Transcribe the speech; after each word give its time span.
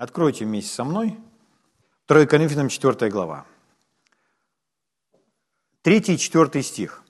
Откройте 0.00 0.46
вместе 0.46 0.72
со 0.72 0.82
мной 0.82 1.18
2 2.08 2.24
Коринфянам 2.24 2.70
4 2.70 3.10
глава. 3.10 3.44
3 5.82 5.98
и 5.98 6.16
4 6.16 6.62
стих. 6.62 7.02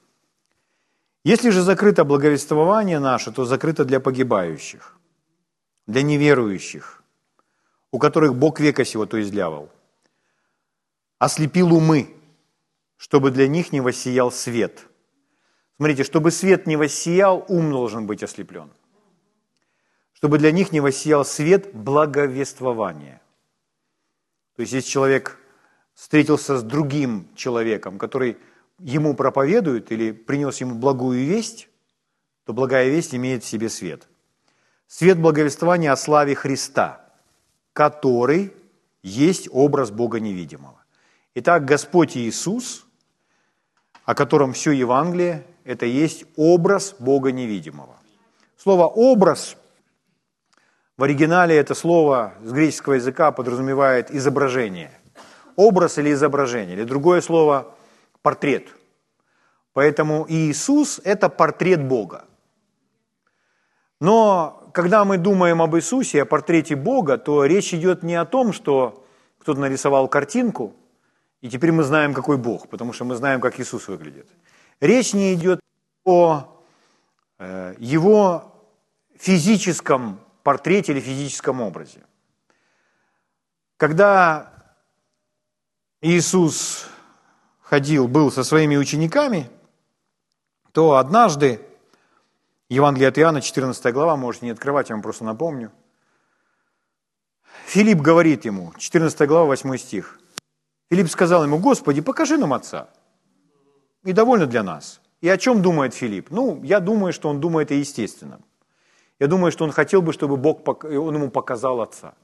«Если 1.23 1.51
же 1.51 1.63
закрыто 1.63 2.03
благовествование 2.03 2.99
наше, 2.99 3.31
то 3.31 3.45
закрыто 3.45 3.85
для 3.85 4.01
погибающих, 4.01 4.99
для 5.87 6.03
неверующих, 6.03 7.05
у 7.93 8.01
которых 8.01 8.35
Бог 8.35 8.59
века 8.59 8.85
сего, 8.85 9.07
то 9.07 9.19
есть 9.19 9.31
дьявол, 9.31 9.71
ослепил 11.21 11.73
умы, 11.73 12.17
чтобы 12.97 13.31
для 13.31 13.47
них 13.47 13.71
не 13.71 13.81
воссиял 13.81 14.33
свет». 14.33 14.89
Смотрите, 15.77 16.03
чтобы 16.03 16.33
свет 16.33 16.67
не 16.67 16.75
воссиял, 16.75 17.45
ум 17.47 17.71
должен 17.71 18.09
быть 18.09 18.25
ослеплен 18.25 18.73
чтобы 20.21 20.37
для 20.37 20.53
них 20.53 20.71
не 20.71 20.81
воссиял 20.81 21.25
свет 21.25 21.75
благовествования. 21.75 23.23
То 24.55 24.61
есть, 24.61 24.75
если 24.75 24.91
человек 24.91 25.39
встретился 25.95 26.59
с 26.59 26.63
другим 26.63 27.27
человеком, 27.35 27.97
который 27.97 28.37
ему 28.79 29.15
проповедует 29.15 29.91
или 29.91 30.13
принес 30.13 30.61
ему 30.61 30.75
благую 30.75 31.25
весть, 31.25 31.69
то 32.45 32.53
благая 32.53 32.91
весть 32.91 33.15
имеет 33.15 33.45
в 33.45 33.47
себе 33.47 33.71
свет. 33.71 34.09
Свет 34.87 35.19
благовествования 35.19 35.91
о 35.91 35.97
славе 35.97 36.35
Христа, 36.35 37.01
который 37.73 38.53
есть 39.03 39.49
образ 39.51 39.91
Бога 39.91 40.21
невидимого. 40.21 40.85
Итак, 41.35 41.65
Господь 41.65 42.19
Иисус, 42.19 42.85
о 44.05 44.15
котором 44.15 44.53
все 44.53 44.73
Евангелие, 44.73 45.47
это 45.65 45.87
есть 45.87 46.27
образ 46.37 46.95
Бога 46.99 47.33
невидимого. 47.33 47.97
Слово 48.59 48.87
«образ» 48.87 49.57
В 51.01 51.03
оригинале 51.03 51.57
это 51.57 51.75
слово 51.75 52.35
с 52.43 52.53
греческого 52.53 52.93
языка 52.93 53.33
подразумевает 53.33 54.11
изображение. 54.11 54.91
Образ 55.57 55.97
или 55.97 56.13
изображение. 56.13 56.77
Или 56.77 56.85
другое 56.85 57.23
слово– 57.23 57.75
портрет. 58.23 58.69
Поэтому 59.73 60.27
Иисус– 60.29 61.01
это 61.05 61.31
портрет 61.31 61.83
Бога. 61.83 62.27
Но 63.99 64.71
когда 64.75 65.07
мы 65.07 65.17
думаем 65.17 65.63
об 65.63 65.75
Иисусе, 65.75 66.21
о 66.21 66.27
портрете 66.27 66.77
Бога, 66.77 67.17
то 67.17 67.47
речь 67.47 67.73
идет 67.73 68.03
не 68.03 68.17
о 68.17 68.27
том, 68.27 68.53
что 68.53 69.03
кто-то 69.39 69.59
нарисовал 69.59 70.07
картинку, 70.07 70.75
и 71.41 71.49
теперь 71.49 71.73
мы 71.73 71.83
знаем, 71.83 72.13
какой 72.13 72.37
Бог, 72.37 72.69
потому 72.69 72.93
что 72.93 73.07
мы 73.07 73.15
знаем, 73.15 73.41
как 73.41 73.59
Иисус 73.59 73.89
выглядит. 73.89 74.29
Речь 74.81 75.15
не 75.15 75.33
идет 75.33 75.61
о 76.05 76.63
э, 77.39 77.75
его 77.79 78.53
физическом 79.19 80.21
портрете 80.51 80.91
или 80.91 80.99
физическом 80.99 81.61
образе. 81.61 82.01
Когда 83.77 84.53
Иисус 86.01 86.87
ходил, 87.63 88.09
был 88.09 88.33
со 88.33 88.43
своими 88.43 88.77
учениками, 88.77 89.49
то 90.73 90.97
однажды, 90.97 91.61
Евангелие 92.69 93.11
от 93.11 93.19
Иоанна, 93.21 93.41
14 93.41 93.95
глава, 93.95 94.17
можете 94.17 94.47
не 94.47 94.51
открывать, 94.51 94.89
я 94.89 94.97
вам 94.97 95.03
просто 95.03 95.23
напомню, 95.23 95.71
Филипп 97.67 98.01
говорит 98.01 98.45
ему, 98.45 98.73
14 98.77 99.29
глава, 99.29 99.45
8 99.45 99.77
стих, 99.77 100.19
Филипп 100.91 101.09
сказал 101.09 101.45
ему, 101.45 101.61
Господи, 101.61 102.01
покажи 102.01 102.39
нам 102.39 102.53
Отца, 102.55 102.89
и 104.03 104.13
довольно 104.13 104.47
для 104.47 104.65
нас. 104.65 105.01
И 105.21 105.29
о 105.29 105.39
чем 105.39 105.63
думает 105.63 105.95
Филипп? 105.95 106.31
Ну, 106.31 106.61
я 106.65 106.81
думаю, 106.81 107.13
что 107.13 107.29
он 107.29 107.41
думает 107.41 107.71
и 107.71 107.77
естественно. 107.77 108.41
Я 109.21 109.27
думаю, 109.27 109.53
что 109.53 109.65
он 109.65 109.71
хотел 109.71 110.01
бы, 110.03 110.13
чтобы 110.13 110.37
Бог 110.37 110.67
он 110.67 111.15
ему 111.15 111.31
показал 111.31 111.81
Отца. 111.83 112.15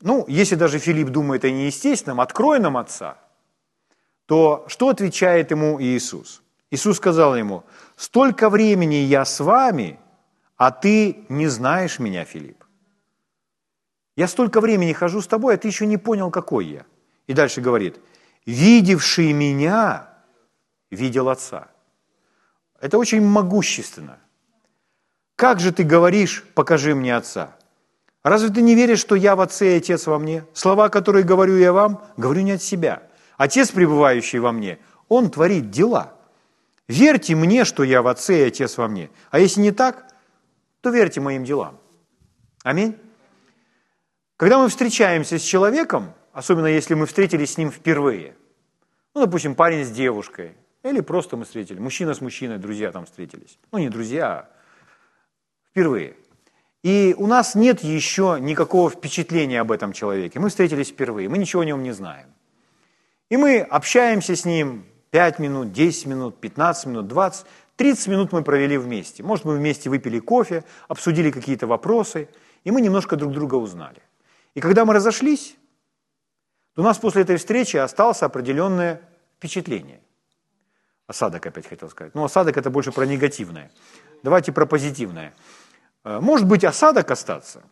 Ну, 0.00 0.24
если 0.28 0.56
даже 0.56 0.78
Филипп 0.78 1.08
думает 1.08 1.44
о 1.44 1.50
неестественном, 1.50 2.20
открой 2.20 2.58
нам 2.58 2.76
Отца, 2.76 3.16
то 4.26 4.64
что 4.68 4.88
отвечает 4.88 5.52
ему 5.52 5.80
Иисус? 5.80 6.42
Иисус 6.72 6.96
сказал 6.96 7.36
ему, 7.36 7.62
столько 7.96 8.50
времени 8.50 8.96
я 8.96 9.24
с 9.24 9.40
вами, 9.40 9.98
а 10.56 10.70
ты 10.70 11.24
не 11.28 11.46
знаешь 11.48 12.00
меня, 12.00 12.24
Филипп. 12.24 12.64
Я 14.16 14.26
столько 14.26 14.60
времени 14.60 14.92
хожу 14.92 15.20
с 15.20 15.26
тобой, 15.26 15.54
а 15.54 15.56
ты 15.56 15.68
еще 15.68 15.86
не 15.86 15.98
понял, 15.98 16.30
какой 16.30 16.66
я. 16.66 16.84
И 17.28 17.32
дальше 17.32 17.60
говорит, 17.60 18.00
видевший 18.44 19.32
меня, 19.32 20.08
видел 20.90 21.28
Отца. 21.28 21.68
Это 22.80 22.98
очень 22.98 23.22
могущественно. 23.22 24.18
Как 25.36 25.60
же 25.60 25.72
ты 25.72 25.84
говоришь, 25.84 26.44
покажи 26.54 26.94
мне 26.94 27.14
Отца? 27.16 27.56
Разве 28.22 28.48
ты 28.48 28.62
не 28.62 28.74
веришь, 28.74 28.98
что 28.98 29.14
я 29.14 29.36
в 29.36 29.40
Отце 29.40 29.74
и 29.74 29.78
Отец 29.78 30.06
во 30.06 30.18
мне? 30.18 30.44
Слова, 30.52 30.88
которые 30.88 31.24
говорю 31.24 31.56
я 31.56 31.72
вам, 31.72 32.02
говорю 32.16 32.42
не 32.42 32.52
от 32.52 32.62
себя. 32.62 33.02
Отец, 33.36 33.70
пребывающий 33.70 34.38
во 34.38 34.52
мне, 34.52 34.78
Он 35.08 35.30
творит 35.30 35.70
дела. 35.70 36.14
Верьте 36.88 37.34
мне, 37.34 37.64
что 37.64 37.82
я 37.82 38.02
в 38.02 38.06
Отце 38.08 38.40
и 38.40 38.48
Отец 38.48 38.78
во 38.78 38.88
мне. 38.88 39.10
А 39.30 39.38
если 39.38 39.60
не 39.60 39.72
так, 39.72 40.06
то 40.80 40.90
верьте 40.90 41.20
моим 41.20 41.44
делам. 41.44 41.78
Аминь. 42.62 42.96
Когда 44.36 44.58
мы 44.58 44.68
встречаемся 44.68 45.38
с 45.38 45.42
человеком, 45.42 46.12
особенно 46.32 46.66
если 46.66 46.94
мы 46.94 47.06
встретились 47.06 47.54
с 47.54 47.58
ним 47.58 47.70
впервые, 47.70 48.36
ну, 49.14 49.22
допустим, 49.22 49.54
парень 49.54 49.84
с 49.84 49.90
девушкой, 49.90 50.56
или 50.90 51.00
просто 51.00 51.36
мы 51.36 51.44
встретили, 51.44 51.78
мужчина 51.78 52.14
с 52.14 52.20
мужчиной, 52.20 52.58
друзья 52.58 52.92
там 52.92 53.06
встретились. 53.06 53.58
Ну, 53.72 53.78
не 53.78 53.88
друзья, 53.88 54.26
а 54.26 54.48
впервые. 55.70 56.16
И 56.82 57.14
у 57.18 57.26
нас 57.26 57.54
нет 57.54 57.82
еще 57.82 58.38
никакого 58.40 58.90
впечатления 58.90 59.60
об 59.60 59.72
этом 59.72 59.92
человеке. 59.92 60.38
Мы 60.38 60.48
встретились 60.48 60.90
впервые, 60.90 61.28
мы 61.28 61.38
ничего 61.38 61.62
о 61.62 61.64
нем 61.64 61.82
не 61.82 61.92
знаем. 61.92 62.28
И 63.28 63.36
мы 63.36 63.60
общаемся 63.60 64.36
с 64.36 64.44
ним 64.44 64.86
5 65.10 65.38
минут, 65.38 65.72
10 65.72 66.06
минут, 66.06 66.40
15 66.40 66.86
минут, 66.86 67.08
20, 67.08 67.46
30 67.76 68.06
минут 68.08 68.32
мы 68.32 68.42
провели 68.42 68.78
вместе. 68.78 69.22
Может, 69.22 69.44
мы 69.44 69.56
вместе 69.56 69.90
выпили 69.90 70.18
кофе, 70.18 70.64
обсудили 70.88 71.30
какие-то 71.30 71.66
вопросы, 71.66 72.28
и 72.64 72.70
мы 72.70 72.80
немножко 72.80 73.16
друг 73.16 73.32
друга 73.32 73.56
узнали. 73.56 74.00
И 74.54 74.60
когда 74.60 74.84
мы 74.84 74.94
разошлись, 74.94 75.56
у 76.76 76.82
нас 76.82 76.98
после 76.98 77.22
этой 77.22 77.36
встречи 77.36 77.76
осталось 77.76 78.22
определенное 78.22 79.00
впечатление. 79.38 80.00
Осадок 81.06 81.46
опять 81.46 81.68
хотел 81.68 81.88
сказать. 81.88 82.14
Но 82.14 82.24
осадок 82.24 82.56
это 82.56 82.70
больше 82.70 82.90
про 82.92 83.06
негативное. 83.06 83.70
Давайте 84.22 84.52
про 84.52 84.66
позитивное. 84.66 85.34
Э, 86.04 86.20
может 86.20 86.46
быть 86.46 86.64
осадок 86.64 87.10
остаться, 87.10 87.62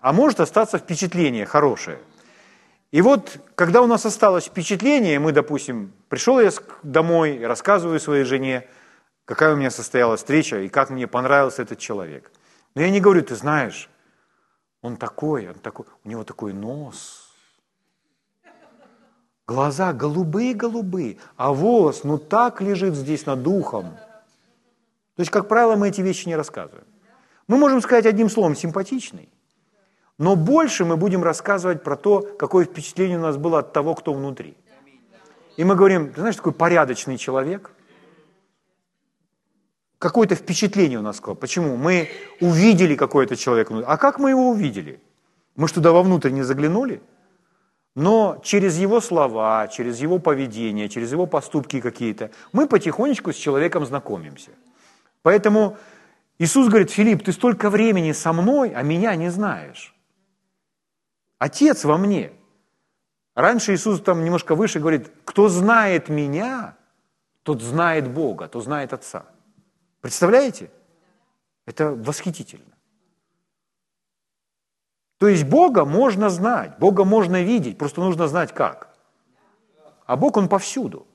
а 0.00 0.12
может 0.12 0.40
остаться 0.40 0.78
впечатление 0.78 1.46
хорошее. 1.46 1.98
И 2.92 3.02
вот, 3.02 3.40
когда 3.56 3.82
у 3.82 3.86
нас 3.88 4.06
осталось 4.06 4.44
впечатление, 4.44 5.18
мы, 5.18 5.32
допустим, 5.32 5.92
пришел 6.08 6.38
я 6.38 6.50
домой, 6.84 7.44
рассказываю 7.44 7.98
своей 7.98 8.22
жене, 8.22 8.68
какая 9.24 9.54
у 9.54 9.56
меня 9.56 9.70
состоялась 9.70 10.20
встреча 10.20 10.60
и 10.60 10.68
как 10.68 10.90
мне 10.90 11.08
понравился 11.08 11.62
этот 11.62 11.80
человек. 11.80 12.30
Но 12.76 12.82
я 12.82 12.90
не 12.90 13.00
говорю, 13.00 13.22
ты 13.22 13.34
знаешь, 13.34 13.88
он 14.82 14.96
такой, 14.96 15.48
он 15.48 15.54
такой, 15.54 15.86
у 16.04 16.08
него 16.08 16.22
такой 16.22 16.52
нос, 16.52 17.23
Глаза 19.46 19.92
голубые-голубые, 19.92 21.18
а 21.36 21.52
волос 21.52 22.02
ну 22.02 22.16
так 22.18 22.62
лежит 22.62 22.94
здесь 22.94 23.26
над 23.26 23.42
духом. 23.42 23.90
То 25.16 25.20
есть, 25.20 25.30
как 25.30 25.48
правило, 25.48 25.76
мы 25.76 25.88
эти 25.88 26.00
вещи 26.00 26.26
не 26.28 26.36
рассказываем. 26.36 26.86
Мы 27.46 27.58
можем 27.58 27.82
сказать 27.82 28.06
одним 28.06 28.30
словом 28.30 28.56
«симпатичный», 28.56 29.28
но 30.16 30.34
больше 30.36 30.84
мы 30.84 30.96
будем 30.96 31.22
рассказывать 31.22 31.82
про 31.82 31.96
то, 31.96 32.20
какое 32.38 32.64
впечатление 32.64 33.18
у 33.18 33.22
нас 33.22 33.36
было 33.36 33.58
от 33.58 33.72
того, 33.72 33.94
кто 33.94 34.14
внутри. 34.14 34.56
И 35.56 35.64
мы 35.64 35.74
говорим, 35.74 36.12
ты 36.12 36.20
знаешь, 36.20 36.36
такой 36.36 36.52
порядочный 36.52 37.18
человек, 37.18 37.70
какое-то 39.98 40.36
впечатление 40.36 40.98
у 40.98 41.02
нас 41.02 41.20
было. 41.20 41.34
Почему? 41.34 41.76
Мы 41.76 42.08
увидели 42.40 42.94
какой-то 42.94 43.36
человек. 43.36 43.70
А 43.70 43.96
как 43.96 44.18
мы 44.18 44.30
его 44.30 44.50
увидели? 44.50 45.00
Мы 45.56 45.68
что, 45.68 45.76
туда 45.76 45.92
вовнутрь 45.92 46.30
не 46.30 46.42
заглянули? 46.42 47.02
Но 47.94 48.40
через 48.42 48.76
его 48.76 49.00
слова, 49.00 49.68
через 49.68 50.00
его 50.00 50.18
поведение, 50.18 50.88
через 50.88 51.12
его 51.12 51.26
поступки 51.26 51.80
какие-то, 51.80 52.30
мы 52.52 52.66
потихонечку 52.66 53.32
с 53.32 53.36
человеком 53.36 53.86
знакомимся. 53.86 54.50
Поэтому 55.22 55.76
Иисус 56.38 56.68
говорит, 56.68 56.90
Филипп, 56.90 57.22
ты 57.22 57.32
столько 57.32 57.70
времени 57.70 58.12
со 58.12 58.32
мной, 58.32 58.72
а 58.74 58.82
меня 58.82 59.14
не 59.14 59.30
знаешь. 59.30 59.94
Отец 61.38 61.84
во 61.84 61.96
мне. 61.96 62.32
Раньше 63.34 63.74
Иисус 63.74 64.00
там 64.00 64.24
немножко 64.24 64.54
выше 64.54 64.80
говорит, 64.80 65.12
кто 65.24 65.48
знает 65.48 66.08
меня, 66.08 66.76
тот 67.42 67.62
знает 67.62 68.08
Бога, 68.08 68.48
тот 68.48 68.64
знает 68.64 68.92
Отца. 68.92 69.26
Представляете? 70.00 70.70
Это 71.66 71.90
восхитительно. 71.90 72.73
То 75.18 75.28
есть 75.28 75.44
Бога 75.44 75.84
можно 75.84 76.28
знать, 76.28 76.78
Бога 76.78 77.04
можно 77.04 77.42
видеть, 77.42 77.78
просто 77.78 78.00
нужно 78.00 78.28
знать 78.28 78.52
как. 78.52 78.88
А 80.06 80.16
Бог, 80.16 80.36
Он 80.36 80.48
повсюду. 80.48 81.06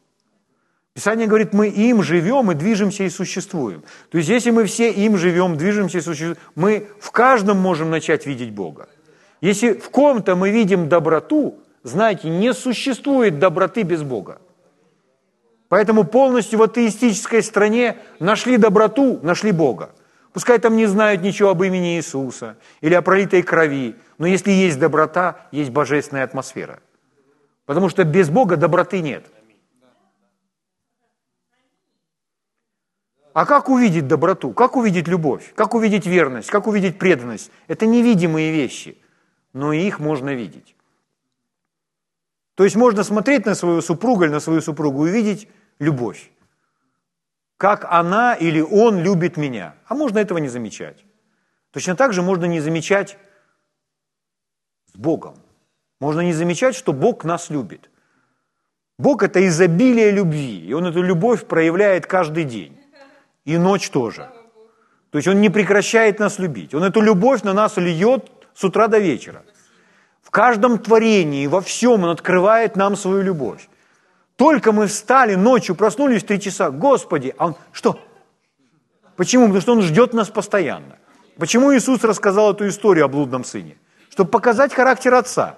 Писание 0.94 1.28
говорит, 1.28 1.54
мы 1.54 1.68
им 1.68 2.04
живем 2.04 2.52
и 2.52 2.56
движемся 2.56 3.04
и 3.04 3.10
существуем. 3.10 3.84
То 4.10 4.18
есть 4.18 4.30
если 4.30 4.52
мы 4.52 4.66
все 4.66 4.92
им 4.92 5.18
живем, 5.18 5.56
движемся 5.56 6.00
и 6.00 6.02
существуем, 6.02 6.38
мы 6.56 6.88
в 7.00 7.12
каждом 7.12 7.58
можем 7.58 7.90
начать 7.90 8.26
видеть 8.26 8.52
Бога. 8.52 8.90
Если 9.40 9.74
в 9.74 9.90
ком-то 9.92 10.36
мы 10.36 10.50
видим 10.50 10.90
доброту, 10.90 11.60
знаете, 11.84 12.30
не 12.30 12.54
существует 12.54 13.40
доброты 13.40 13.84
без 13.84 14.04
Бога. 14.04 14.42
Поэтому 15.70 16.04
полностью 16.04 16.60
в 16.60 16.64
атеистической 16.64 17.44
стране 17.44 17.98
нашли 18.20 18.58
доброту, 18.58 19.20
нашли 19.22 19.52
Бога. 19.52 19.92
Пускай 20.40 20.58
там 20.58 20.78
не 20.78 20.86
знают 20.86 21.22
ничего 21.22 21.50
об 21.50 21.62
имени 21.64 21.98
Иисуса 21.98 22.56
или 22.80 22.94
о 22.94 23.02
пролитой 23.02 23.44
крови, 23.44 23.98
но 24.18 24.26
если 24.26 24.52
есть 24.52 24.80
доброта, 24.80 25.50
есть 25.52 25.70
божественная 25.70 26.24
атмосфера. 26.24 26.80
Потому 27.66 27.90
что 27.90 28.06
без 28.06 28.30
Бога 28.30 28.56
доброты 28.56 29.02
нет. 29.02 29.26
А 33.34 33.46
как 33.46 33.68
увидеть 33.68 34.08
доброту? 34.08 34.54
Как 34.54 34.78
увидеть 34.78 35.10
любовь? 35.10 35.54
Как 35.56 35.74
увидеть 35.74 36.06
верность? 36.06 36.50
Как 36.50 36.68
увидеть 36.68 36.98
преданность? 36.98 37.52
Это 37.68 37.86
невидимые 37.86 38.54
вещи, 38.54 38.98
но 39.52 39.74
их 39.74 40.00
можно 40.00 40.34
видеть. 40.34 40.74
То 42.56 42.64
есть 42.64 42.78
можно 42.78 43.04
смотреть 43.04 43.46
на 43.46 43.56
свою 43.56 43.82
супругу 43.82 44.24
или 44.24 44.32
на 44.32 44.40
свою 44.40 44.62
супругу 44.62 45.06
и 45.06 45.12
видеть 45.12 45.50
любовь. 45.80 46.32
Как 47.60 47.86
она 47.92 48.36
или 48.36 48.62
он 48.62 49.04
любит 49.04 49.36
меня. 49.36 49.76
А 49.86 49.94
можно 49.94 50.20
этого 50.20 50.38
не 50.38 50.48
замечать. 50.48 51.04
Точно 51.72 51.94
так 51.98 52.14
же 52.14 52.22
можно 52.22 52.46
не 52.46 52.62
замечать 52.62 53.18
с 54.94 54.98
Богом. 54.98 55.36
Можно 56.00 56.22
не 56.22 56.32
замечать, 56.32 56.74
что 56.74 56.94
Бог 56.94 57.26
нас 57.26 57.50
любит. 57.50 57.90
Бог– 58.98 59.24
это 59.24 59.46
изобилие 59.46 60.12
любви, 60.12 60.66
и 60.70 60.74
Он 60.74 60.86
эту 60.86 61.02
любовь 61.02 61.46
проявляет 61.48 62.06
каждый 62.06 62.46
день. 62.46 62.80
И 63.44 63.58
ночь 63.58 63.90
тоже. 63.90 64.30
То 65.12 65.18
есть 65.18 65.28
Он 65.28 65.42
не 65.42 65.50
прекращает 65.50 66.18
нас 66.18 66.40
любить. 66.40 66.74
Он 66.74 66.84
эту 66.84 67.02
любовь 67.02 67.44
на 67.44 67.52
нас 67.52 67.76
льет 67.76 68.32
с 68.54 68.64
утра 68.64 68.88
до 68.88 69.00
вечера. 69.00 69.44
В 70.22 70.32
каждом 70.32 70.80
творении, 70.80 71.48
во 71.48 71.60
всем 71.60 72.04
Он 72.06 72.12
открывает 72.12 72.78
нам 72.78 72.96
свою 72.96 73.22
любовь. 73.22 73.68
Только 74.40 74.72
мы 74.72 74.88
встали 74.88 75.36
ночью, 75.36 75.76
проснулись 75.76 76.24
три 76.24 76.40
часа, 76.40 76.72
Господи, 76.72 77.36
а 77.38 77.48
Он 77.48 77.56
что? 77.74 78.00
Почему? 79.18 79.48
Потому 79.48 79.62
что 79.62 79.74
Он 79.74 79.82
ждет 79.82 80.14
нас 80.14 80.30
постоянно. 80.30 80.98
Почему 81.38 81.76
Иисус 81.76 82.06
рассказал 82.06 82.54
эту 82.54 82.66
историю 82.70 83.04
о 83.04 83.08
блудном 83.10 83.44
сыне? 83.44 83.76
Чтобы 84.10 84.32
показать 84.32 84.74
характер 84.74 85.14
отца. 85.14 85.58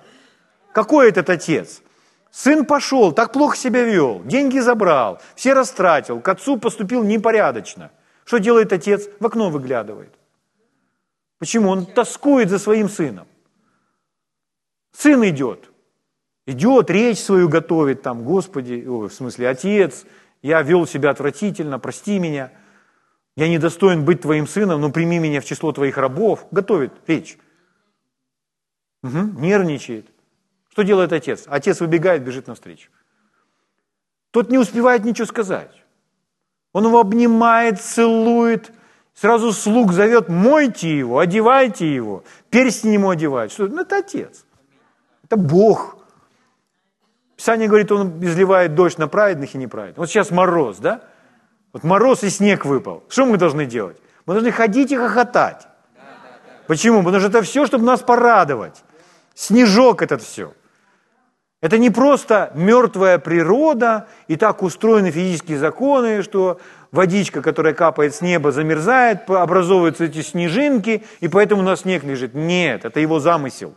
Какой 0.73 1.09
этот 1.09 1.29
отец? 1.29 1.83
Сын 2.31 2.65
пошел, 2.65 3.11
так 3.11 3.33
плохо 3.33 3.55
себя 3.55 3.83
вел, 3.83 4.23
деньги 4.23 4.57
забрал, 4.57 5.21
все 5.35 5.53
растратил, 5.53 6.19
к 6.19 6.27
отцу 6.27 6.57
поступил 6.57 7.03
непорядочно. 7.03 7.91
Что 8.25 8.39
делает 8.39 8.73
отец? 8.73 9.07
В 9.19 9.25
окно 9.27 9.51
выглядывает. 9.51 10.15
Почему? 11.37 11.69
Он 11.69 11.85
тоскует 11.85 12.49
за 12.49 12.57
своим 12.57 12.89
сыном. 12.89 13.27
Сын 14.91 15.23
идет, 15.23 15.70
идет, 16.45 16.89
речь 16.89 17.19
свою 17.19 17.49
готовит, 17.49 18.01
там, 18.01 18.23
Господи, 18.23 18.85
о, 18.87 19.07
в 19.07 19.13
смысле, 19.13 19.49
Отец, 19.49 20.05
я 20.41 20.61
вел 20.61 20.87
себя 20.87 21.11
отвратительно, 21.11 21.79
прости 21.79 22.19
меня, 22.19 22.51
я 23.35 23.47
не 23.47 23.57
достоин 23.57 24.03
быть 24.03 24.21
твоим 24.21 24.45
сыном, 24.45 24.81
но 24.81 24.91
прими 24.91 25.19
меня 25.19 25.41
в 25.41 25.45
число 25.45 25.71
твоих 25.71 25.97
рабов. 25.97 26.45
Готовит 26.51 26.91
речь. 27.07 27.37
Угу, 29.03 29.39
нервничает. 29.39 30.07
Что 30.69 30.83
делает 30.83 31.13
отец? 31.13 31.45
Отец 31.47 31.79
выбегает, 31.79 32.23
бежит 32.23 32.47
навстречу. 32.47 32.89
Тот 34.31 34.49
не 34.49 34.57
успевает 34.57 35.03
ничего 35.03 35.25
сказать. 35.25 35.71
Он 36.73 36.85
его 36.85 36.99
обнимает, 36.99 37.81
целует, 37.81 38.71
сразу 39.13 39.51
слуг 39.51 39.91
зовет, 39.91 40.29
мойте 40.29 40.97
его, 40.97 41.19
одевайте 41.19 41.93
его, 41.93 42.23
перстень 42.49 42.93
ему 42.93 43.09
одевать. 43.09 43.51
Что? 43.51 43.67
Ну, 43.67 43.81
это 43.81 43.97
отец. 43.97 44.45
Это 45.23 45.35
Бог. 45.35 45.97
Писание 47.41 47.67
говорит, 47.67 47.91
он 47.91 48.23
изливает 48.23 48.75
дождь 48.75 48.99
на 48.99 49.07
праведных 49.07 49.55
и 49.55 49.57
неправедных. 49.57 49.97
Вот 49.97 50.09
сейчас 50.09 50.29
мороз, 50.29 50.77
да? 50.77 51.01
Вот 51.73 51.83
мороз 51.83 52.23
и 52.23 52.29
снег 52.29 52.65
выпал. 52.65 53.03
Что 53.09 53.25
мы 53.25 53.37
должны 53.37 53.65
делать? 53.65 53.97
Мы 54.27 54.35
должны 54.35 54.51
ходить 54.51 54.91
и 54.91 54.95
хохотать. 54.95 55.67
Почему? 56.67 56.99
Потому 56.99 57.19
что 57.19 57.29
это 57.29 57.41
все, 57.41 57.65
чтобы 57.65 57.83
нас 57.83 58.01
порадовать. 58.01 58.83
Снежок 59.33 60.03
этот 60.03 60.21
все. 60.21 60.53
Это 61.61 61.79
не 61.79 61.89
просто 61.89 62.51
мертвая 62.53 63.17
природа, 63.17 64.05
и 64.27 64.35
так 64.35 64.61
устроены 64.61 65.09
физические 65.09 65.57
законы, 65.57 66.21
что 66.21 66.59
водичка, 66.91 67.41
которая 67.41 67.73
капает 67.73 68.13
с 68.13 68.21
неба, 68.21 68.51
замерзает, 68.51 69.27
образовываются 69.27 70.03
эти 70.03 70.21
снежинки, 70.21 71.03
и 71.21 71.27
поэтому 71.27 71.63
у 71.63 71.65
нас 71.65 71.79
снег 71.79 72.03
лежит. 72.03 72.35
Нет, 72.35 72.85
это 72.85 72.99
его 72.99 73.19
замысел. 73.19 73.73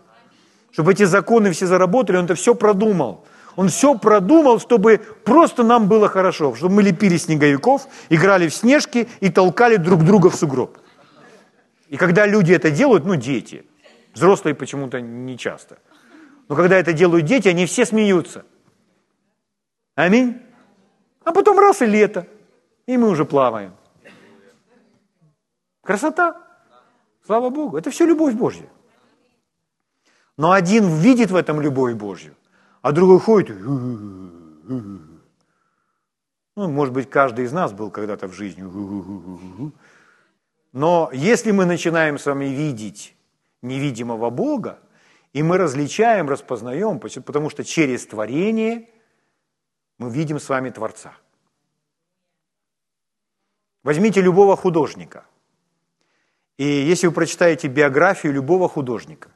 Чтобы 0.71 0.93
эти 0.93 1.05
законы 1.05 1.51
все 1.53 1.65
заработали, 1.65 2.19
он 2.19 2.27
это 2.27 2.35
все 2.35 2.55
продумал. 2.55 3.25
Он 3.57 3.69
все 3.69 3.97
продумал, 3.97 4.59
чтобы 4.59 4.99
просто 5.25 5.63
нам 5.63 5.89
было 5.89 6.09
хорошо, 6.09 6.55
чтобы 6.55 6.77
мы 6.77 6.83
лепили 6.83 7.17
снеговиков, 7.17 7.87
играли 8.09 8.49
в 8.49 8.55
снежки 8.55 9.09
и 9.21 9.31
толкали 9.31 9.77
друг 9.77 10.05
друга 10.05 10.31
в 10.31 10.35
сугроб. 10.35 10.79
И 11.89 11.97
когда 11.97 12.27
люди 12.27 12.53
это 12.53 12.71
делают, 12.71 13.05
ну, 13.05 13.17
дети, 13.17 13.65
взрослые 14.13 14.55
почему-то 14.55 15.01
не 15.01 15.39
часто– 15.39 15.79
но 16.49 16.57
когда 16.57 16.77
это 16.77 16.93
делают 16.93 17.25
дети, 17.25 17.49
они 17.49 17.67
все 17.67 17.87
смеются. 17.87 18.45
Аминь. 19.95 20.43
А 21.25 21.33
потом 21.33 21.59
раз 21.59 21.81
и 21.83 21.87
лето, 21.87 22.27
и 22.87 22.97
мы 22.97 23.09
уже 23.09 23.25
плаваем. 23.25 23.75
Красота. 25.83 26.41
Слава 27.25 27.49
Богу. 27.49 27.79
Это 27.79 27.91
все 27.91 28.05
любовь 28.05 28.35
Божья. 28.35 28.69
Но 30.37 30.53
один 30.53 30.89
видит 30.89 31.31
в 31.31 31.37
этом 31.37 31.61
любовь 31.61 31.95
Божью, 31.95 32.35
а 32.85 32.93
другой 32.93 33.19
ходит. 33.19 33.59
Ну, 33.59 35.01
может 36.55 36.93
быть, 36.93 37.09
каждый 37.09 37.47
из 37.47 37.53
нас 37.53 37.73
был 37.73 37.91
когда-то 37.91 38.29
в 38.29 38.35
жизни. 38.35 38.63
Но 40.73 41.09
если 41.15 41.51
мы 41.51 41.65
начинаем 41.65 42.19
с 42.19 42.27
вами 42.27 42.45
видеть 42.45 43.17
невидимого 43.63 44.29
Бога, 44.29 44.81
и 45.33 45.43
мы 45.43 45.57
различаем, 45.57 46.29
распознаем, 46.29 47.01
потому 47.01 47.49
что 47.49 47.65
через 47.65 48.07
творение 48.07 48.91
мы 49.97 50.11
видим 50.11 50.39
с 50.39 50.47
вами 50.51 50.69
Творца. 50.69 51.15
Возьмите 53.83 54.21
любого 54.21 54.57
художника. 54.59 55.25
И 56.59 56.65
если 56.65 57.07
вы 57.07 57.15
прочитаете 57.15 57.69
биографию 57.69 58.35
любого 58.35 58.69
художника, 58.69 59.31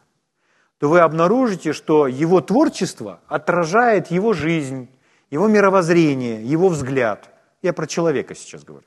то 0.78 0.88
вы 0.88 1.00
обнаружите, 1.00 1.72
что 1.72 2.06
его 2.06 2.40
творчество 2.40 3.20
отражает 3.26 4.10
его 4.10 4.32
жизнь, 4.32 4.88
его 5.30 5.48
мировоззрение, 5.48 6.44
его 6.44 6.68
взгляд. 6.68 7.30
Я 7.62 7.72
про 7.72 7.86
человека 7.86 8.34
сейчас 8.34 8.64
говорю. 8.64 8.86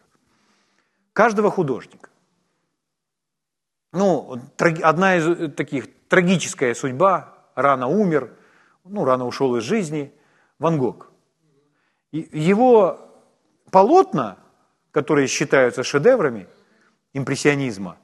Каждого 1.14 1.52
художника. 1.52 2.10
Ну, 3.92 4.40
одна 4.58 5.18
из 5.18 5.28
э, 5.28 5.50
таких 5.50 5.88
трагическая 6.08 6.74
судьба, 6.74 7.34
рано 7.56 7.88
умер, 7.88 8.34
ну, 8.86 9.04
рано 9.04 9.26
ушел 9.26 9.58
из 9.58 9.64
жизни, 9.64 10.14
Ван 10.60 10.78
Гог. 10.78 11.12
Его 12.14 13.00
полотна, 13.70 14.38
которые 14.92 15.28
считаются 15.28 15.84
шедеврами 15.84 16.48
импрессионизма, 17.14 17.98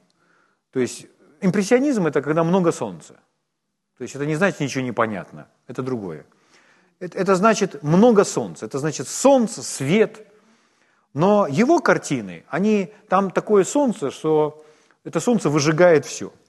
то 0.71 0.81
есть 0.81 1.07
импрессионизм– 1.39 2.05
это 2.07 2.21
когда 2.21 2.43
много 2.43 2.73
солнца. 2.73 3.17
То 3.97 4.03
есть 4.03 4.15
это 4.15 4.25
не 4.25 4.35
значит 4.35 4.59
ничего 4.59 4.83
непонятно, 4.83 5.47
это 5.67 5.81
другое. 5.81 6.25
Это, 6.99 7.17
это 7.17 7.35
значит 7.35 7.83
много 7.83 8.23
солнца, 8.23 8.65
это 8.65 8.79
значит 8.79 9.07
солнце, 9.07 9.63
свет. 9.63 10.25
Но 11.13 11.47
его 11.47 11.79
картины, 11.79 12.43
они, 12.49 12.93
там 13.09 13.31
такое 13.31 13.63
солнце, 13.63 14.11
что 14.11 14.63
это 15.03 15.19
солнце 15.19 15.49
выжигает 15.49 16.05
все– 16.05 16.31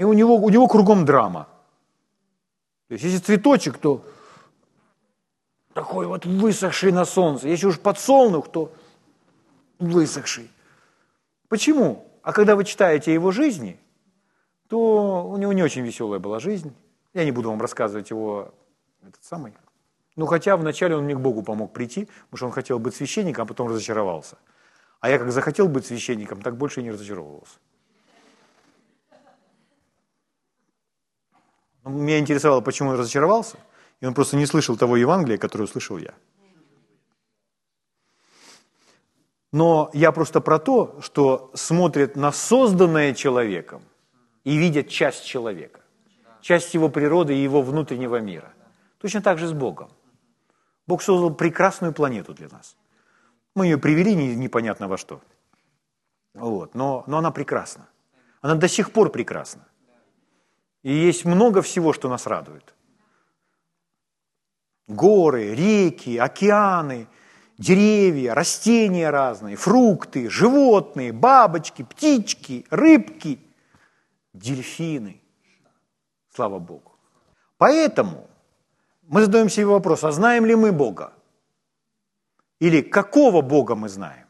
И 0.00 0.02
у 0.02 0.14
него, 0.14 0.36
у 0.36 0.48
него 0.48 0.66
кругом 0.66 1.04
драма. 1.04 1.46
То 2.88 2.94
есть, 2.94 3.04
если 3.04 3.18
цветочек, 3.18 3.76
то 3.76 4.02
такой 5.74 6.06
вот 6.06 6.24
высохший 6.24 6.90
на 6.90 7.04
солнце. 7.04 7.48
Если 7.48 7.66
уж 7.66 7.78
подсолнух, 7.78 8.50
то 8.50 8.72
высохший. 9.78 10.50
Почему? 11.48 12.10
А 12.22 12.32
когда 12.32 12.56
вы 12.56 12.64
читаете 12.64 13.12
его 13.12 13.30
жизни, 13.30 13.78
то 14.70 15.26
у 15.28 15.36
него 15.36 15.52
не 15.52 15.64
очень 15.64 15.82
веселая 15.82 16.20
была 16.20 16.38
жизнь. 16.38 16.72
Я 17.12 17.24
не 17.24 17.32
буду 17.32 17.50
вам 17.50 17.60
рассказывать 17.60 18.10
его 18.10 18.54
этот 19.02 19.22
самый. 19.24 19.52
Ну, 20.14 20.26
хотя 20.26 20.56
вначале 20.56 20.94
он 20.94 21.04
мне 21.04 21.16
к 21.16 21.20
Богу 21.20 21.42
помог 21.42 21.72
прийти, 21.72 22.04
потому 22.04 22.36
что 22.36 22.46
он 22.46 22.52
хотел 22.52 22.78
быть 22.78 22.94
священником, 22.94 23.42
а 23.42 23.46
потом 23.46 23.66
разочаровался. 23.66 24.38
А 25.00 25.10
я 25.10 25.18
как 25.18 25.32
захотел 25.32 25.68
быть 25.68 25.86
священником, 25.86 26.40
так 26.40 26.56
больше 26.56 26.80
и 26.80 26.84
не 26.84 26.92
разочаровывался. 26.92 27.58
Меня 31.84 32.20
интересовало, 32.20 32.60
почему 32.60 32.90
он 32.90 32.96
разочаровался. 32.96 33.56
и 34.00 34.06
он 34.06 34.14
просто 34.14 34.36
не 34.36 34.46
слышал 34.46 34.76
того 34.76 34.96
Евангелия, 34.96 35.36
которое 35.36 35.64
услышал 35.64 35.98
я. 35.98 36.14
Но 39.52 39.90
я 39.94 40.12
просто 40.12 40.40
про 40.40 40.60
то, 40.60 41.00
что 41.00 41.50
смотрят 41.54 42.14
на 42.14 42.30
созданное 42.30 43.14
человеком 43.14 43.82
и 44.44 44.56
видят 44.56 44.88
часть 44.88 45.24
человека, 45.24 45.80
часть 46.40 46.74
его 46.74 46.88
природы 46.88 47.34
и 47.34 47.42
его 47.42 47.62
внутреннего 47.62 48.20
мира. 48.20 48.52
Точно 48.98 49.20
так 49.20 49.38
же 49.38 49.46
с 49.46 49.52
Богом. 49.52 49.90
Бог 50.86 51.02
создал 51.02 51.34
прекрасную 51.34 51.92
планету 51.92 52.34
для 52.34 52.48
нас. 52.48 52.76
Мы 53.54 53.66
ее 53.66 53.78
привели 53.78 54.14
непонятно 54.14 54.88
во 54.88 54.96
что. 54.96 55.20
Вот. 56.34 56.74
Но, 56.74 57.04
но 57.06 57.18
она 57.18 57.30
прекрасна. 57.30 57.88
Она 58.40 58.54
до 58.54 58.68
сих 58.68 58.92
пор 58.92 59.10
прекрасна. 59.10 59.66
И 60.82 60.92
есть 60.92 61.24
много 61.24 61.60
всего, 61.62 61.92
что 61.92 62.08
нас 62.08 62.26
радует. 62.26 62.74
Горы, 64.88 65.54
реки, 65.54 66.16
океаны, 66.16 67.06
деревья, 67.58 68.34
растения 68.34 69.10
разные, 69.10 69.56
фрукты, 69.56 70.28
животные, 70.30 71.12
бабочки, 71.12 71.82
птички, 71.82 72.66
рыбки, 72.70 73.38
дельфины. 74.32 75.20
Слава 76.34 76.58
Богу. 76.58 76.92
Поэтому 77.58 78.28
мы 79.02 79.22
задаем 79.22 79.48
себе 79.48 79.66
вопрос, 79.66 80.04
а 80.04 80.12
знаем 80.12 80.46
ли 80.46 80.54
мы 80.54 80.72
Бога? 80.72 81.12
Или 82.60 82.82
какого 82.82 83.42
Бога 83.42 83.74
мы 83.74 83.88
знаем? 83.88 84.26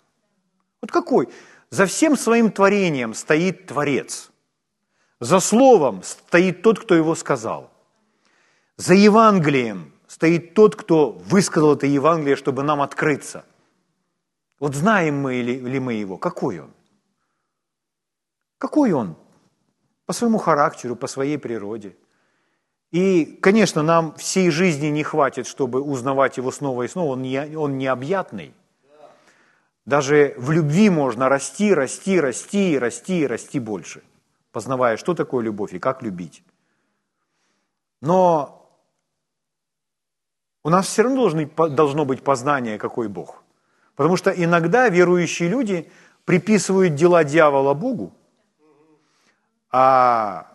Вот 0.80 0.90
какой? 0.90 1.28
За 1.71 1.87
всем 1.87 2.16
своим 2.16 2.50
творением 2.50 3.14
стоит 3.14 3.66
Творец. 3.66 4.30
За 5.21 5.40
Словом 5.40 6.02
стоит 6.02 6.62
тот, 6.62 6.78
кто 6.78 6.95
его 6.95 7.14
сказал. 7.14 7.71
За 8.76 8.95
Евангелием 8.95 9.92
стоит 10.07 10.54
тот, 10.54 10.75
кто 10.75 11.12
высказал 11.12 11.75
это 11.75 11.87
Евангелие, 11.87 12.37
чтобы 12.37 12.62
нам 12.62 12.80
открыться. 12.80 13.45
Вот 14.59 14.75
знаем 14.75 15.21
мы 15.21 15.35
ли, 15.35 15.61
ли 15.61 15.78
мы 15.78 15.92
его? 15.95 16.16
Какой 16.16 16.61
он? 16.61 16.71
Какой 18.59 18.92
он? 18.92 19.16
По 20.11 20.14
своему 20.14 20.38
характеру, 20.38 20.97
по 20.97 21.07
своей 21.07 21.38
природе. 21.38 21.95
И, 22.90 23.38
конечно, 23.40 23.85
нам 23.85 24.12
всей 24.17 24.50
жизни 24.50 24.88
не 24.88 25.05
хватит, 25.05 25.47
чтобы 25.47 25.81
узнавать 25.81 26.37
его 26.37 26.50
снова 26.50 26.83
и 26.83 26.88
снова. 26.88 27.12
Он, 27.12 27.23
не, 27.23 27.57
он 27.57 27.79
необъятный. 27.79 28.52
Даже 29.87 30.35
в 30.37 30.50
любви 30.50 30.90
можно 30.90 31.29
расти, 31.29 31.73
расти, 31.73 32.19
расти, 32.21 32.76
расти, 32.76 33.25
расти 33.25 33.61
больше, 33.61 34.02
познавая, 34.50 34.97
что 34.97 35.14
такое 35.14 35.45
любовь 35.45 35.75
и 35.75 35.79
как 35.79 36.02
любить. 36.02 36.43
Но 38.00 38.69
у 40.64 40.71
нас 40.71 40.88
все 40.88 41.02
равно 41.02 41.21
должны, 41.21 41.47
должно 41.47 42.05
быть 42.05 42.25
познание, 42.25 42.79
какой 42.79 43.07
Бог. 43.07 43.45
Потому 43.95 44.17
что 44.17 44.33
иногда 44.33 44.88
верующие 44.88 45.49
люди 45.49 45.88
приписывают 46.25 46.97
дела 46.97 47.23
дьявола 47.23 47.75
Богу, 47.75 48.12
а 49.71 50.50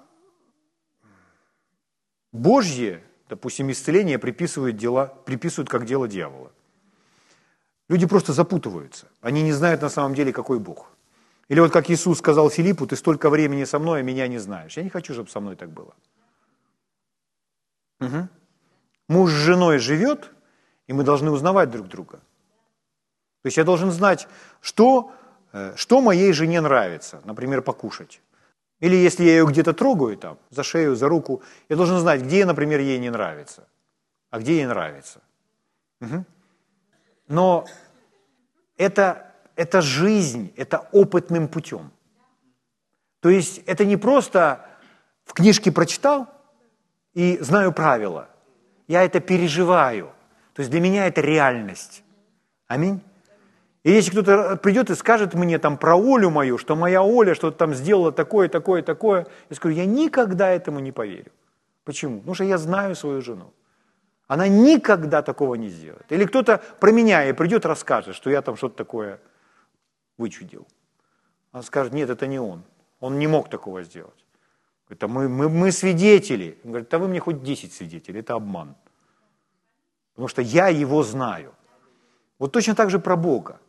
Божье, 2.32 3.04
допустим, 3.30 3.72
исцеление 3.72 4.20
приписывают, 4.20 4.78
дела, 4.78 5.08
приписывают 5.26 5.70
как 5.70 5.86
дело 5.86 6.08
дьявола. 6.08 6.52
Люди 7.88 8.08
просто 8.08 8.34
запутываются. 8.34 9.08
Они 9.22 9.44
не 9.44 9.54
знают 9.54 9.82
на 9.82 9.90
самом 9.90 10.16
деле, 10.16 10.34
какой 10.34 10.60
Бог. 10.60 10.92
Или 11.48 11.60
вот 11.60 11.72
как 11.72 11.90
Иисус 11.90 12.18
сказал 12.18 12.50
Филиппу, 12.50 12.88
ты 12.88 12.96
столько 12.96 13.30
времени 13.30 13.64
со 13.66 13.80
мной, 13.80 14.00
а 14.00 14.04
меня 14.04 14.28
не 14.28 14.40
знаешь. 14.40 14.78
Я 14.78 14.84
не 14.84 14.90
хочу, 14.90 15.14
чтобы 15.14 15.30
со 15.30 15.40
мной 15.40 15.56
так 15.56 15.70
было. 15.70 15.94
Угу. 18.00 18.28
Муж 19.08 19.32
с 19.32 19.36
женой 19.36 19.78
живет, 19.78 20.32
и 20.88 20.94
мы 20.94 21.04
должны 21.04 21.32
узнавать 21.32 21.70
друг 21.70 21.88
друга. 21.88 22.20
То 23.44 23.48
есть 23.48 23.58
я 23.58 23.64
должен 23.64 23.92
знать, 23.92 24.28
что, 24.60 25.12
э, 25.54 25.74
что 25.76 26.02
моей 26.02 26.34
жене 26.34 26.62
нравится, 26.62 27.22
например, 27.26 27.62
покушать. 27.62 28.22
Или 28.86 28.98
если 28.98 29.24
я 29.24 29.32
ее 29.32 29.46
где-то 29.48 29.74
трогаю, 29.74 30.16
там, 30.16 30.38
за 30.52 30.62
шею, 30.62 30.96
за 30.96 31.10
руку, 31.10 31.42
я 31.70 31.76
должен 31.76 31.98
знать, 31.98 32.22
где, 32.22 32.46
например, 32.46 32.80
ей 32.80 33.00
не 33.00 33.10
нравится, 33.10 33.68
а 34.30 34.38
где 34.38 34.58
ей 34.58 34.68
нравится. 34.68 35.22
Угу. 36.02 36.26
Но 37.28 37.66
это, 38.78 39.34
это 39.56 39.82
жизнь, 39.82 40.54
это 40.56 40.88
опытным 40.92 41.48
путем. 41.48 41.92
То 43.22 43.30
есть 43.30 43.58
это 43.66 43.86
не 43.86 43.98
просто 43.98 44.60
в 45.24 45.34
книжке 45.34 45.72
прочитал 45.72 46.28
и 47.16 47.40
знаю 47.42 47.74
правила. 47.74 48.30
Я 48.88 49.04
это 49.04 49.20
переживаю. 49.20 50.12
То 50.54 50.60
есть 50.60 50.70
для 50.70 50.80
меня 50.80 51.08
это 51.08 51.22
реальность. 51.22 52.04
Аминь. 52.68 53.02
И 53.86 53.92
если 53.92 54.10
кто-то 54.10 54.58
придет 54.58 54.90
и 54.90 54.96
скажет 54.96 55.36
мне 55.36 55.60
там 55.60 55.78
про 55.78 55.96
Олю 55.96 56.32
мою, 56.32 56.58
что 56.58 56.76
моя 56.76 57.04
Оля 57.04 57.36
что-то 57.36 57.56
там 57.56 57.76
сделала 57.76 58.12
такое, 58.12 58.50
такое, 58.50 58.82
такое, 58.82 59.28
я 59.48 59.56
скажу, 59.56 59.76
я 59.76 59.86
никогда 59.86 60.50
этому 60.50 60.80
не 60.80 60.92
поверю. 60.92 61.32
Почему? 61.84 62.18
Потому 62.18 62.34
что 62.34 62.46
я 62.46 62.58
знаю 62.58 62.96
свою 62.96 63.22
жену. 63.22 63.54
Она 64.26 64.48
никогда 64.48 65.22
такого 65.22 65.54
не 65.54 65.70
сделает. 65.70 66.12
Или 66.12 66.26
кто-то 66.26 66.64
про 66.80 66.92
меня 66.92 67.30
и 67.30 67.34
придет 67.34 67.64
расскажет, 67.64 68.16
что 68.16 68.32
я 68.32 68.42
там 68.42 68.56
что-то 68.56 68.76
такое 68.76 69.20
вычудил. 70.18 70.66
Он 71.52 71.62
скажет, 71.62 71.94
нет, 71.94 72.10
это 72.10 72.26
не 72.26 72.40
он. 72.40 72.64
Он 73.00 73.20
не 73.20 73.28
мог 73.28 73.52
такого 73.52 73.84
сделать. 73.84 74.26
Это 74.90 75.08
мы, 75.08 75.30
мы, 75.30 75.48
мы 75.48 75.72
свидетели. 75.72 76.58
Он 76.64 76.72
говорит, 76.72 76.90
да 76.90 76.98
вы 76.98 77.08
мне 77.08 77.20
хоть 77.20 77.44
10 77.44 77.72
свидетелей, 77.72 78.22
это 78.22 78.34
обман. 78.34 78.76
Потому 80.16 80.28
что 80.28 80.42
я 80.42 80.70
его 80.70 81.04
знаю. 81.04 81.54
Вот 82.40 82.52
точно 82.52 82.74
так 82.74 82.90
же 82.90 82.98
про 82.98 83.16
Бога. 83.16 83.60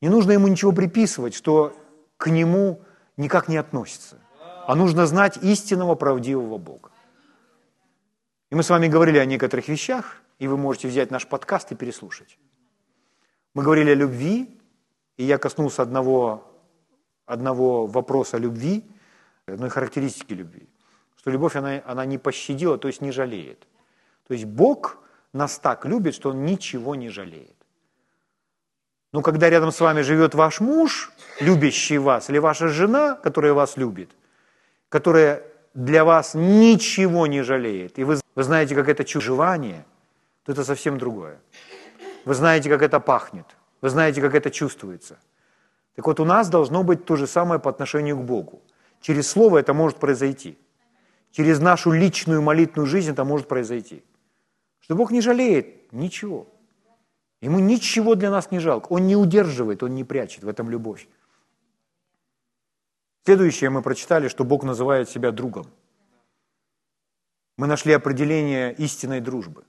Не 0.00 0.08
нужно 0.08 0.32
ему 0.32 0.48
ничего 0.48 0.72
приписывать, 0.72 1.34
что 1.34 1.76
к 2.16 2.30
нему 2.30 2.82
никак 3.16 3.48
не 3.48 3.56
относится. 3.56 4.18
А 4.66 4.74
нужно 4.74 5.06
знать 5.06 5.38
истинного, 5.42 5.94
правдивого 5.94 6.58
Бога. 6.58 6.90
И 8.50 8.54
мы 8.54 8.62
с 8.62 8.70
вами 8.70 8.88
говорили 8.88 9.18
о 9.18 9.24
некоторых 9.24 9.68
вещах, 9.68 10.22
и 10.38 10.48
вы 10.48 10.56
можете 10.56 10.88
взять 10.88 11.10
наш 11.10 11.26
подкаст 11.26 11.72
и 11.72 11.74
переслушать. 11.74 12.38
Мы 13.54 13.62
говорили 13.62 13.90
о 13.90 13.94
любви, 13.94 14.58
и 15.16 15.24
я 15.24 15.38
коснулся 15.38 15.82
одного, 15.82 16.44
одного 17.26 17.86
вопроса 17.86 18.38
любви, 18.38 18.84
одной 19.46 19.70
характеристики 19.70 20.32
любви. 20.32 20.68
Что 21.16 21.30
любовь, 21.30 21.56
она, 21.56 21.82
она 21.84 22.06
не 22.06 22.16
пощадила, 22.16 22.78
то 22.78 22.88
есть 22.88 23.02
не 23.02 23.12
жалеет. 23.12 23.66
То 24.26 24.34
есть 24.34 24.46
Бог 24.46 24.98
нас 25.32 25.58
так 25.58 25.84
любит, 25.84 26.14
что 26.14 26.30
Он 26.30 26.46
ничего 26.46 26.94
не 26.94 27.10
жалеет. 27.10 27.59
Но 29.12 29.22
когда 29.22 29.50
рядом 29.50 29.72
с 29.72 29.80
вами 29.80 30.02
живет 30.02 30.34
ваш 30.34 30.60
муж, 30.60 31.12
любящий 31.40 31.98
вас, 31.98 32.30
или 32.30 32.38
ваша 32.38 32.68
жена, 32.68 33.16
которая 33.16 33.52
вас 33.52 33.76
любит, 33.76 34.10
которая 34.88 35.42
для 35.74 36.04
вас 36.04 36.34
ничего 36.34 37.26
не 37.26 37.42
жалеет, 37.42 37.98
и 37.98 38.04
вы, 38.04 38.20
вы 38.34 38.42
знаете, 38.42 38.74
как 38.74 38.88
это 38.88 39.04
чужевание, 39.04 39.84
то 40.44 40.52
это 40.52 40.64
совсем 40.64 40.98
другое. 40.98 41.38
Вы 42.24 42.34
знаете, 42.34 42.68
как 42.68 42.82
это 42.82 43.00
пахнет, 43.00 43.46
вы 43.80 43.88
знаете, 43.88 44.20
как 44.20 44.34
это 44.34 44.50
чувствуется. 44.50 45.18
Так 45.96 46.06
вот, 46.06 46.20
у 46.20 46.24
нас 46.24 46.48
должно 46.48 46.82
быть 46.84 47.04
то 47.04 47.16
же 47.16 47.26
самое 47.26 47.60
по 47.60 47.70
отношению 47.70 48.16
к 48.16 48.24
Богу. 48.24 48.62
Через 49.00 49.28
Слово 49.28 49.58
это 49.58 49.74
может 49.74 49.98
произойти. 49.98 50.58
Через 51.32 51.60
нашу 51.60 51.90
личную 51.90 52.42
молитвенную 52.42 52.86
жизнь 52.86 53.10
это 53.10 53.24
может 53.24 53.48
произойти. 53.48 54.04
Что 54.80 54.94
Бог 54.94 55.10
не 55.10 55.20
жалеет 55.20 55.92
ничего. 55.92 56.46
Ему 57.40 57.58
ничего 57.58 58.14
для 58.14 58.30
нас 58.30 58.50
не 58.50 58.58
жалко. 58.58 58.92
Он 58.92 59.06
не 59.06 59.16
удерживает, 59.16 59.82
он 59.82 59.94
не 59.94 60.04
прячет 60.04 60.44
в 60.44 60.48
этом 60.48 60.68
любовь. 60.68 61.08
Следующее 63.24 63.70
мы 63.70 63.82
прочитали, 63.82 64.28
что 64.28 64.44
Бог 64.44 64.62
называет 64.62 65.08
себя 65.08 65.30
другом. 65.30 65.66
Мы 67.56 67.66
нашли 67.66 67.92
определение 67.92 68.74
истинной 68.74 69.20
дружбы. 69.20 69.64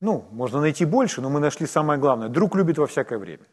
Ну, 0.00 0.28
можно 0.30 0.60
найти 0.60 0.84
больше, 0.84 1.20
но 1.20 1.30
мы 1.30 1.40
нашли 1.40 1.66
самое 1.66 1.98
главное. 1.98 2.28
Друг 2.28 2.54
любит 2.54 2.78
во 2.78 2.86
всякое 2.86 3.18
время. 3.18 3.44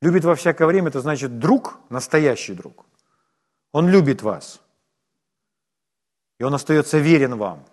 Любит 0.00 0.24
во 0.24 0.34
всякое 0.34 0.66
время, 0.66 0.88
это 0.88 1.00
значит 1.00 1.38
друг, 1.38 1.78
настоящий 1.90 2.54
друг. 2.54 2.86
Он 3.72 3.88
любит 3.88 4.22
вас. 4.22 4.60
И 6.38 6.44
он 6.44 6.54
остается 6.54 6.98
верен 6.98 7.36
вам, 7.36 7.66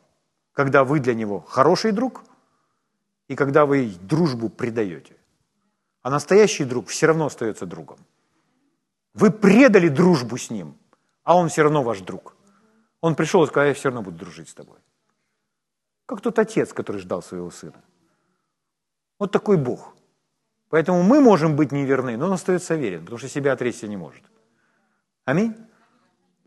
когда 0.52 0.84
вы 0.84 1.00
для 1.00 1.16
него 1.16 1.40
хороший 1.40 1.92
друг– 1.92 2.24
и 3.28 3.36
когда 3.36 3.66
вы 3.66 3.94
дружбу 4.02 4.50
предаете. 4.50 5.16
А 6.02 6.10
настоящий 6.10 6.66
друг 6.66 6.88
все 6.88 7.08
равно 7.08 7.26
остается 7.26 7.66
другом. 7.66 8.00
Вы 9.14 9.32
предали 9.32 9.90
дружбу 9.90 10.38
с 10.38 10.50
ним, 10.50 10.78
а 11.24 11.36
он 11.36 11.50
все 11.50 11.64
равно 11.64 11.84
ваш 11.84 12.02
друг. 12.02 12.36
Он 13.02 13.16
пришел 13.16 13.44
и 13.44 13.48
сказал, 13.48 13.68
я 13.68 13.74
все 13.74 13.90
равно 13.90 14.04
буду 14.04 14.18
дружить 14.18 14.50
с 14.50 14.54
тобой. 14.54 14.78
Как 16.06 16.22
тот 16.22 16.40
отец, 16.40 16.72
который 16.72 17.02
ждал 17.02 17.22
своего 17.22 17.52
сына. 17.52 17.84
Вот 19.20 19.32
такой 19.32 19.58
Бог. 19.58 19.96
Поэтому 20.70 21.04
мы 21.04 21.22
можем 21.22 21.56
быть 21.56 21.72
неверны, 21.72 22.18
но 22.18 22.26
он 22.26 22.34
остается 22.34 22.76
верен, 22.76 23.02
потому 23.02 23.18
что 23.18 23.28
себя 23.28 23.54
отречься 23.54 23.88
не 23.88 23.98
может. 23.98 24.24
Аминь. 25.26 25.56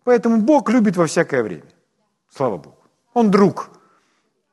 Поэтому 0.05 0.41
Бог 0.41 0.71
любит 0.71 0.97
во 0.97 1.07
всякое 1.07 1.43
время. 1.43 1.71
Слава 2.29 2.57
Богу. 2.57 2.79
Он 3.13 3.31
друг. 3.31 3.71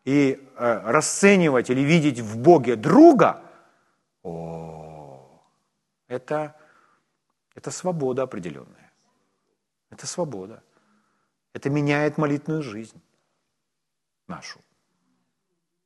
И 0.08 0.40
э, 0.56 0.82
расценивать 0.86 1.70
или 1.70 1.82
видеть 1.82 2.22
в 2.22 2.38
Боге 2.38 2.78
друга, 2.78 3.44
о, 4.24 5.20
это, 6.08 6.56
это 7.56 7.72
свобода 7.72 8.24
определенная. 8.24 8.94
Это 9.90 10.08
свобода. 10.08 10.64
Это 11.52 11.70
меняет 11.70 12.18
молитвенную 12.18 12.64
жизнь 12.64 13.02
нашу. 14.28 14.60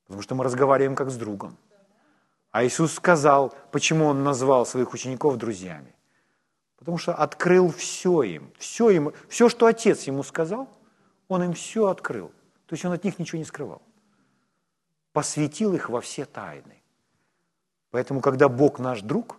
Потому 0.05 0.21
что 0.21 0.35
мы 0.35 0.43
разговариваем 0.43 0.95
как 0.95 1.09
с 1.09 1.17
другом. 1.17 1.57
А 2.51 2.63
Иисус 2.63 2.93
сказал, 2.93 3.55
почему 3.71 4.05
Он 4.05 4.23
назвал 4.23 4.67
своих 4.67 4.93
учеников 4.93 5.37
друзьями. 5.37 5.95
Потому 6.77 6.99
что 6.99 7.15
открыл 7.15 7.71
все 7.71 8.21
им, 8.21 8.53
все 8.59 8.91
им, 8.91 9.13
все, 9.29 9.49
что 9.49 9.65
Отец 9.65 10.03
ему 10.03 10.21
сказал, 10.21 10.69
Он 11.27 11.41
им 11.41 11.53
все 11.53 11.87
открыл. 11.87 12.27
То 12.67 12.75
есть 12.75 12.85
Он 12.85 12.91
от 12.91 13.03
них 13.03 13.17
ничего 13.17 13.39
не 13.39 13.45
скрывал. 13.45 13.81
Посвятил 15.13 15.73
их 15.73 15.89
во 15.89 15.99
все 15.99 16.25
тайны. 16.25 16.81
Поэтому, 17.91 18.21
когда 18.21 18.47
Бог 18.47 18.79
наш 18.79 19.01
друг, 19.01 19.37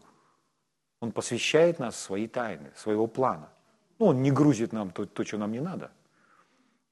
Он 1.00 1.12
посвящает 1.12 1.78
нас 1.78 1.98
свои 1.98 2.28
тайны, 2.28 2.70
своего 2.76 3.06
плана. 3.06 3.48
Ну, 3.98 4.06
Он 4.06 4.22
не 4.22 4.30
грузит 4.30 4.72
нам 4.72 4.90
то, 4.90 5.06
то, 5.06 5.24
что 5.24 5.38
нам 5.38 5.52
не 5.52 5.60
надо. 5.60 5.90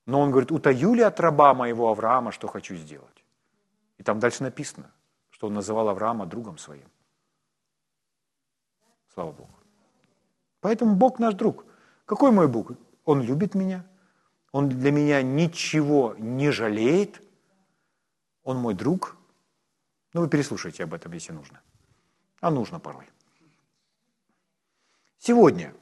Но 0.07 0.21
Он 0.21 0.31
говорит, 0.31 0.51
утаю 0.51 0.95
ли 0.95 1.03
от 1.03 1.21
раба 1.21 1.55
моего 1.55 1.91
Авраама, 1.91 2.33
что 2.33 2.49
хочу 2.49 2.77
сделать? 2.77 3.25
И 3.99 4.03
там 4.03 4.19
дальше 4.19 4.43
написано, 4.43 4.91
что 5.31 5.47
Он 5.47 5.55
называл 5.55 5.89
Авраама 5.89 6.27
другом 6.27 6.59
своим. 6.59 6.89
Слава 9.13 9.33
Богу. 9.33 9.55
Поэтому 10.61 10.95
Бог 10.95 11.19
наш 11.19 11.35
друг. 11.35 11.65
Какой 12.07 12.31
мой 12.31 12.49
Бог? 12.49 12.73
Он 13.05 13.23
любит 13.23 13.55
меня. 13.55 13.85
Он 14.53 14.69
для 14.69 14.93
меня 14.93 15.23
ничего 15.23 16.15
не 16.19 16.51
жалеет. 16.51 17.23
Он 18.45 18.57
мой 18.57 18.75
друг. 18.75 19.17
Ну, 20.13 20.23
вы 20.23 20.29
переслушайте 20.29 20.85
об 20.85 20.95
этом, 20.95 21.13
если 21.13 21.33
нужно. 21.33 21.61
А 22.41 22.51
нужно 22.51 22.81
порой. 22.81 23.07
Сегодня 25.19 25.75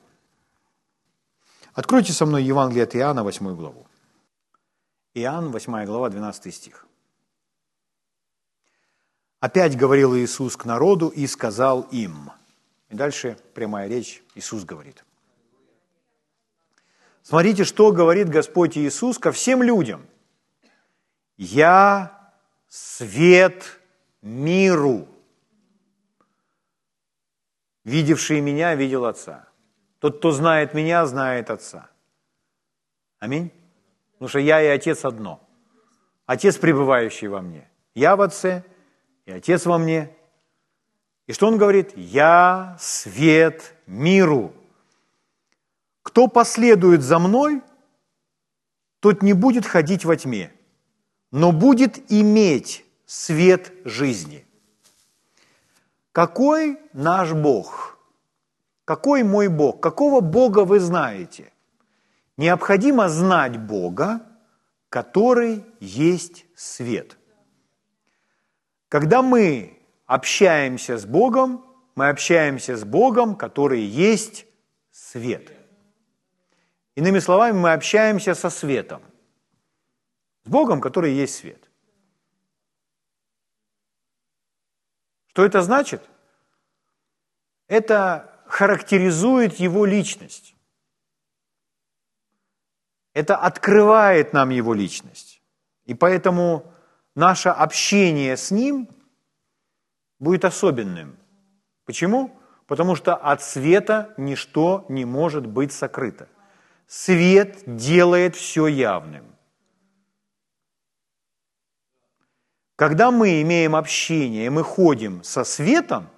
откройте 1.73 2.13
со 2.13 2.27
мной 2.27 2.43
Евангелие 2.43 2.85
от 2.85 2.97
Иоанна, 2.97 3.23
8 3.23 3.55
главу. 3.55 3.87
Иоанн, 5.15 5.51
8 5.51 5.85
глава, 5.85 6.09
12 6.11 6.55
стих. 6.55 6.87
Опять 9.41 9.77
говорил 9.77 10.17
Иисус 10.17 10.57
к 10.57 10.65
народу 10.65 11.09
и 11.09 11.27
сказал 11.27 11.83
им– 11.93 12.33
и 12.89 12.95
дальше 12.95 13.37
прямая 13.55 13.89
речь, 13.89 14.23
Иисус 14.35 14.65
говорит. 14.65 15.05
Смотрите, 17.23 17.65
что 17.65 17.93
говорит 17.93 18.31
Господь 18.31 18.79
Иисус 18.79 19.19
ко 19.19 19.33
всем 19.33 19.63
людям. 19.63 20.07
«Я 21.37 22.18
свет 22.69 23.81
миру». 24.23 25.09
Видевший 27.85 28.41
меня, 28.41 28.75
видел 28.75 29.07
Отца. 29.07 29.49
Тот, 29.99 30.19
кто 30.19 30.31
знает 30.31 30.75
меня, 30.75 31.07
знает 31.07 31.51
Отца. 31.51 31.91
Аминь. 33.19 33.51
Потому 34.13 34.29
что 34.29 34.39
я 34.39 34.63
и 34.63 34.67
Отец 34.67 35.05
одно. 35.05 35.41
Отец, 36.27 36.57
пребывающий 36.59 37.29
во 37.29 37.41
мне. 37.41 37.69
Я 37.95 38.15
в 38.15 38.21
Отце, 38.21 38.65
и 39.25 39.33
Отец 39.33 39.65
во 39.65 39.79
мне, 39.79 40.15
и 41.29 41.33
что 41.35 41.47
он 41.47 41.59
говорит? 41.59 41.93
«Я 41.95 42.77
свет 42.81 43.75
миру». 43.87 44.53
Кто 46.03 46.27
последует 46.27 47.03
за 47.03 47.19
мной, 47.19 47.63
тот 49.01 49.23
не 49.23 49.35
будет 49.35 49.67
ходить 49.67 50.07
во 50.07 50.17
тьме, 50.17 50.51
но 51.31 51.53
будет 51.53 52.11
иметь 52.11 52.85
свет 53.07 53.73
жизни. 53.85 54.47
Какой 56.13 56.79
наш 56.93 57.33
Бог? 57.33 57.99
Какой 58.85 59.23
мой 59.23 59.49
Бог? 59.49 59.81
Какого 59.81 60.21
Бога 60.21 60.65
вы 60.65 60.81
знаете? 60.81 61.53
Необходимо 62.37 63.09
знать 63.09 63.59
Бога, 63.59 64.23
который 64.89 65.65
есть 65.81 66.47
свет. 66.55 67.19
Когда 68.89 69.23
мы 69.23 69.79
общаемся 70.07 70.97
с 70.97 71.05
Богом, 71.05 71.65
мы 71.95 72.09
общаемся 72.09 72.77
с 72.77 72.85
Богом, 72.85 73.37
который 73.37 73.83
есть 73.83 74.47
свет. 74.91 75.53
Иными 76.95 77.19
словами, 77.19 77.59
мы 77.59 77.73
общаемся 77.73 78.35
со 78.35 78.51
светом. 78.51 79.03
С 80.49 80.51
Богом, 80.51 80.81
который 80.81 81.13
есть 81.13 81.35
свет. 81.35 81.69
Что 85.27 85.45
это 85.45 85.61
значит? 85.61 86.03
Это 87.67 88.33
характеризует 88.47 89.61
его 89.61 89.85
личность. 89.85 90.55
Это 93.13 93.37
открывает 93.37 94.33
нам 94.33 94.49
его 94.49 94.73
личность. 94.73 95.43
И 95.85 95.93
поэтому 95.93 96.73
наше 97.15 97.51
общение 97.51 98.35
с 98.39 98.51
ним– 98.51 98.89
будет 100.19 100.47
особенным. 100.47 101.19
Почему? 101.85 102.41
Потому 102.67 102.97
что 102.97 103.15
от 103.15 103.43
света 103.43 104.15
ничто 104.17 104.87
не 104.89 105.05
может 105.05 105.45
быть 105.45 105.73
сокрыто. 105.73 106.27
Свет 106.87 107.59
делает 107.67 108.35
все 108.35 108.67
явным. 108.67 109.38
Когда 112.79 113.11
мы 113.11 113.43
имеем 113.43 113.75
общение, 113.75 114.47
и 114.47 114.51
мы 114.51 114.63
ходим 114.63 115.25
со 115.25 115.43
светом, 115.43 116.09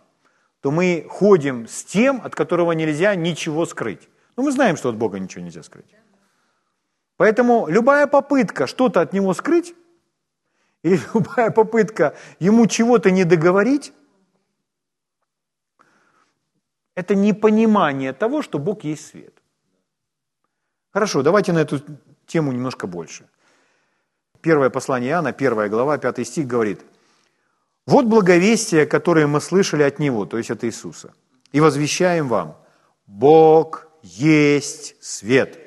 то 0.61 0.70
мы 0.70 1.07
ходим 1.09 1.66
с 1.66 1.85
тем, 1.85 2.20
от 2.23 2.35
которого 2.35 2.73
нельзя 2.73 3.14
ничего 3.14 3.64
скрыть. 3.64 4.11
Ну, 4.37 4.42
мы 4.42 4.53
знаем, 4.53 4.77
что 4.77 4.90
от 4.90 4.96
Бога 4.96 5.18
ничего 5.18 5.42
нельзя 5.42 5.62
скрыть. 5.62 5.94
Поэтому 7.16 7.66
любая 7.66 8.07
попытка 8.07 8.66
что-то 8.66 9.01
от 9.01 9.14
Него 9.14 9.33
скрыть, 9.33 9.75
или 10.83 11.01
любая 11.14 11.51
попытка 11.51 12.14
ему 12.40 12.66
чего-то 12.66 13.11
не 13.11 13.25
договорить, 13.25 13.94
это 16.94 17.14
непонимание 17.14 18.12
того, 18.12 18.42
что 18.42 18.59
Бог 18.59 18.85
есть 18.85 19.07
свет. 19.07 19.42
Хорошо, 20.92 21.23
давайте 21.23 21.55
на 21.55 21.61
эту 21.61 21.81
тему 22.27 22.53
немножко 22.53 22.87
больше. 22.87 23.31
Первое 24.42 24.70
послание 24.70 25.11
Иоанна, 25.11 25.33
первая 25.33 25.68
глава, 25.68 25.98
пятый 25.98 26.24
стих 26.24 26.46
говорит, 26.46 26.81
«Вот 27.87 28.07
благовестие, 28.07 28.87
которое 28.87 29.26
мы 29.26 29.40
слышали 29.40 29.83
от 29.83 29.98
Него, 29.98 30.24
то 30.24 30.38
есть 30.38 30.50
от 30.50 30.64
Иисуса, 30.64 31.12
и 31.53 31.61
возвещаем 31.61 32.29
вам, 32.29 32.57
Бог 33.07 33.88
есть 34.03 34.96
свет, 35.03 35.59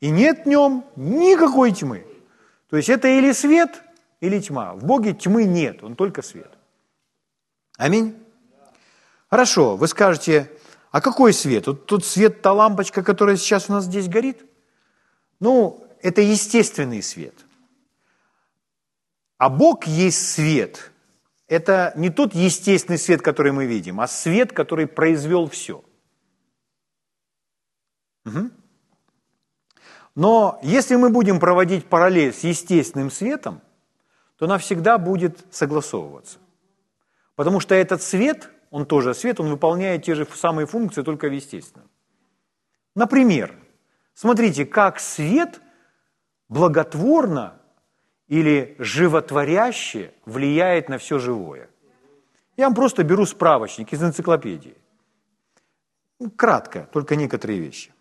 и 0.00 0.10
нет 0.10 0.44
в 0.44 0.48
нем 0.48 0.84
никакой 0.96 1.72
тьмы». 1.72 2.06
То 2.68 2.76
есть 2.76 2.88
это 2.88 3.08
или 3.08 3.32
свет, 3.32 3.82
или 4.20 4.40
тьма. 4.40 4.74
В 4.74 4.84
Боге 4.84 5.14
тьмы 5.14 5.44
нет, 5.44 5.84
Он 5.84 5.94
только 5.94 6.22
свет. 6.22 6.50
Аминь. 7.76 8.16
Хорошо, 9.30 9.76
вы 9.76 9.88
скажете, 9.88 10.50
а 10.90 11.00
какой 11.00 11.32
свет? 11.32 11.66
Вот 11.66 11.86
тут 11.86 12.04
свет, 12.04 12.42
та 12.42 12.52
лампочка, 12.52 13.02
которая 13.02 13.36
сейчас 13.36 13.68
у 13.68 13.72
нас 13.72 13.84
здесь 13.84 14.08
горит? 14.08 14.44
Ну, 15.40 15.86
это 16.02 16.20
естественный 16.20 17.02
свет. 17.02 17.34
А 19.44 19.50
Бог 19.50 19.86
есть 19.86 20.32
свет. 20.32 20.90
Это 21.48 21.92
не 21.96 22.08
тот 22.08 22.34
естественный 22.34 22.98
свет, 22.98 23.20
который 23.20 23.52
мы 23.52 23.66
видим, 23.66 24.00
а 24.00 24.06
свет, 24.06 24.54
который 24.54 24.86
произвел 24.86 25.50
все. 25.50 25.84
Угу. 28.24 28.50
Но 30.14 30.58
если 30.62 30.96
мы 30.96 31.10
будем 31.10 31.40
проводить 31.40 31.84
параллель 31.84 32.32
с 32.32 32.42
естественным 32.42 33.10
светом, 33.10 33.60
то 34.38 34.46
она 34.46 34.56
всегда 34.56 34.96
будет 34.96 35.44
согласовываться. 35.50 36.38
Потому 37.34 37.60
что 37.60 37.74
этот 37.74 38.00
свет, 38.00 38.48
он 38.70 38.86
тоже 38.86 39.12
свет, 39.12 39.40
он 39.40 39.50
выполняет 39.50 40.04
те 40.04 40.14
же 40.14 40.26
самые 40.34 40.66
функции, 40.66 41.02
только 41.02 41.28
в 41.28 41.32
естественном. 41.32 41.90
Например, 42.94 43.54
смотрите, 44.14 44.64
как 44.64 45.00
свет 45.00 45.60
благотворно 46.48 47.60
или 48.40 48.74
животворяще 48.78 50.12
влияет 50.26 50.88
на 50.88 50.98
все 50.98 51.18
живое. 51.18 51.68
Я 52.56 52.64
вам 52.64 52.74
просто 52.74 53.04
беру 53.04 53.26
справочник 53.26 53.92
из 53.92 54.02
энциклопедии. 54.02 54.76
Ну, 56.20 56.30
кратко, 56.30 56.88
только 56.92 57.16
некоторые 57.16 57.58
вещи. 57.58 57.92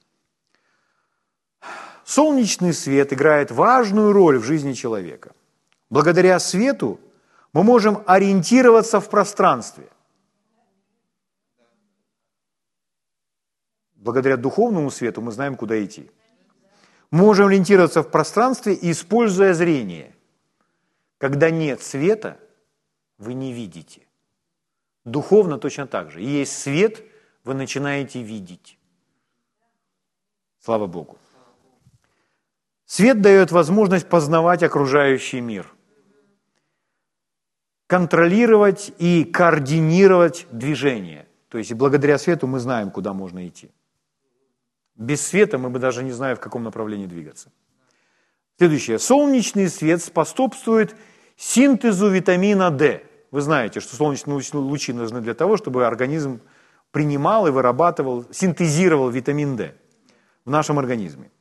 Солнечный 2.05 2.73
свет 2.73 3.13
играет 3.13 3.51
важную 3.51 4.13
роль 4.13 4.37
в 4.37 4.43
жизни 4.43 4.73
человека– 4.73 5.31
Благодаря 5.93 6.39
свету 6.39 6.99
мы 7.53 7.63
можем 7.63 8.01
ориентироваться 8.07 8.99
в 8.99 9.11
пространстве. 9.11 9.89
Благодаря 13.93 14.37
духовному 14.37 14.89
свету 14.89 15.21
мы 15.21 15.31
знаем, 15.31 15.55
куда 15.55 15.85
идти. 15.85 16.09
Мы 17.11 17.19
можем 17.19 17.45
ориентироваться 17.45 18.01
в 18.01 18.09
пространстве, 18.09 18.75
используя 18.81 19.53
зрение. 19.53 20.12
Когда 21.23 21.51
нет 21.51 21.81
света, 21.81 22.37
вы 23.17 23.33
не 23.33 23.53
видите. 23.53 24.01
Духовно 25.05 25.57
точно 25.57 25.87
так 25.87 26.11
же. 26.11 26.19
Есть 26.19 26.57
свет, 26.57 27.01
вы 27.45 27.53
начинаете 27.53 28.21
видеть. 28.21 28.77
Слава 30.59 30.85
Богу. 30.85 31.17
Свет 32.83 33.21
дает 33.21 33.53
возможность 33.53 34.09
познавать 34.09 34.63
окружающий 34.63 35.39
мир, 35.39 35.73
контролировать 37.87 38.91
и 38.99 39.23
координировать 39.23 40.45
движение. 40.51 41.25
То 41.47 41.57
есть 41.57 41.71
благодаря 41.71 42.17
свету 42.17 42.47
мы 42.47 42.59
знаем, 42.59 42.91
куда 42.91 43.13
можно 43.13 43.47
идти. 43.47 43.71
Без 44.95 45.25
света 45.25 45.57
мы 45.57 45.69
бы 45.69 45.79
даже 45.79 46.03
не 46.03 46.11
знаем, 46.11 46.35
в 46.35 46.41
каком 46.41 46.63
направлении 46.63 47.07
двигаться. 47.07 47.49
Следующее. 48.57 48.99
Солнечный 48.99 49.69
свет 49.69 50.03
способствует 50.03 50.97
синтезу 51.37 52.09
витамина 52.09 52.71
D. 52.71 53.03
Вы 53.31 53.41
знаете, 53.41 53.79
что 53.79 53.95
солнечные 53.95 54.39
лучи 54.53 54.93
нужны 54.93 55.21
для 55.21 55.33
того, 55.33 55.57
чтобы 55.57 55.85
организм 55.85 56.41
принимал 56.91 57.47
и 57.47 57.51
вырабатывал, 57.51 58.25
синтезировал 58.31 59.09
витамин 59.09 59.55
D 59.55 59.73
в 60.45 60.51
нашем 60.51 60.77
организме, 60.77 61.31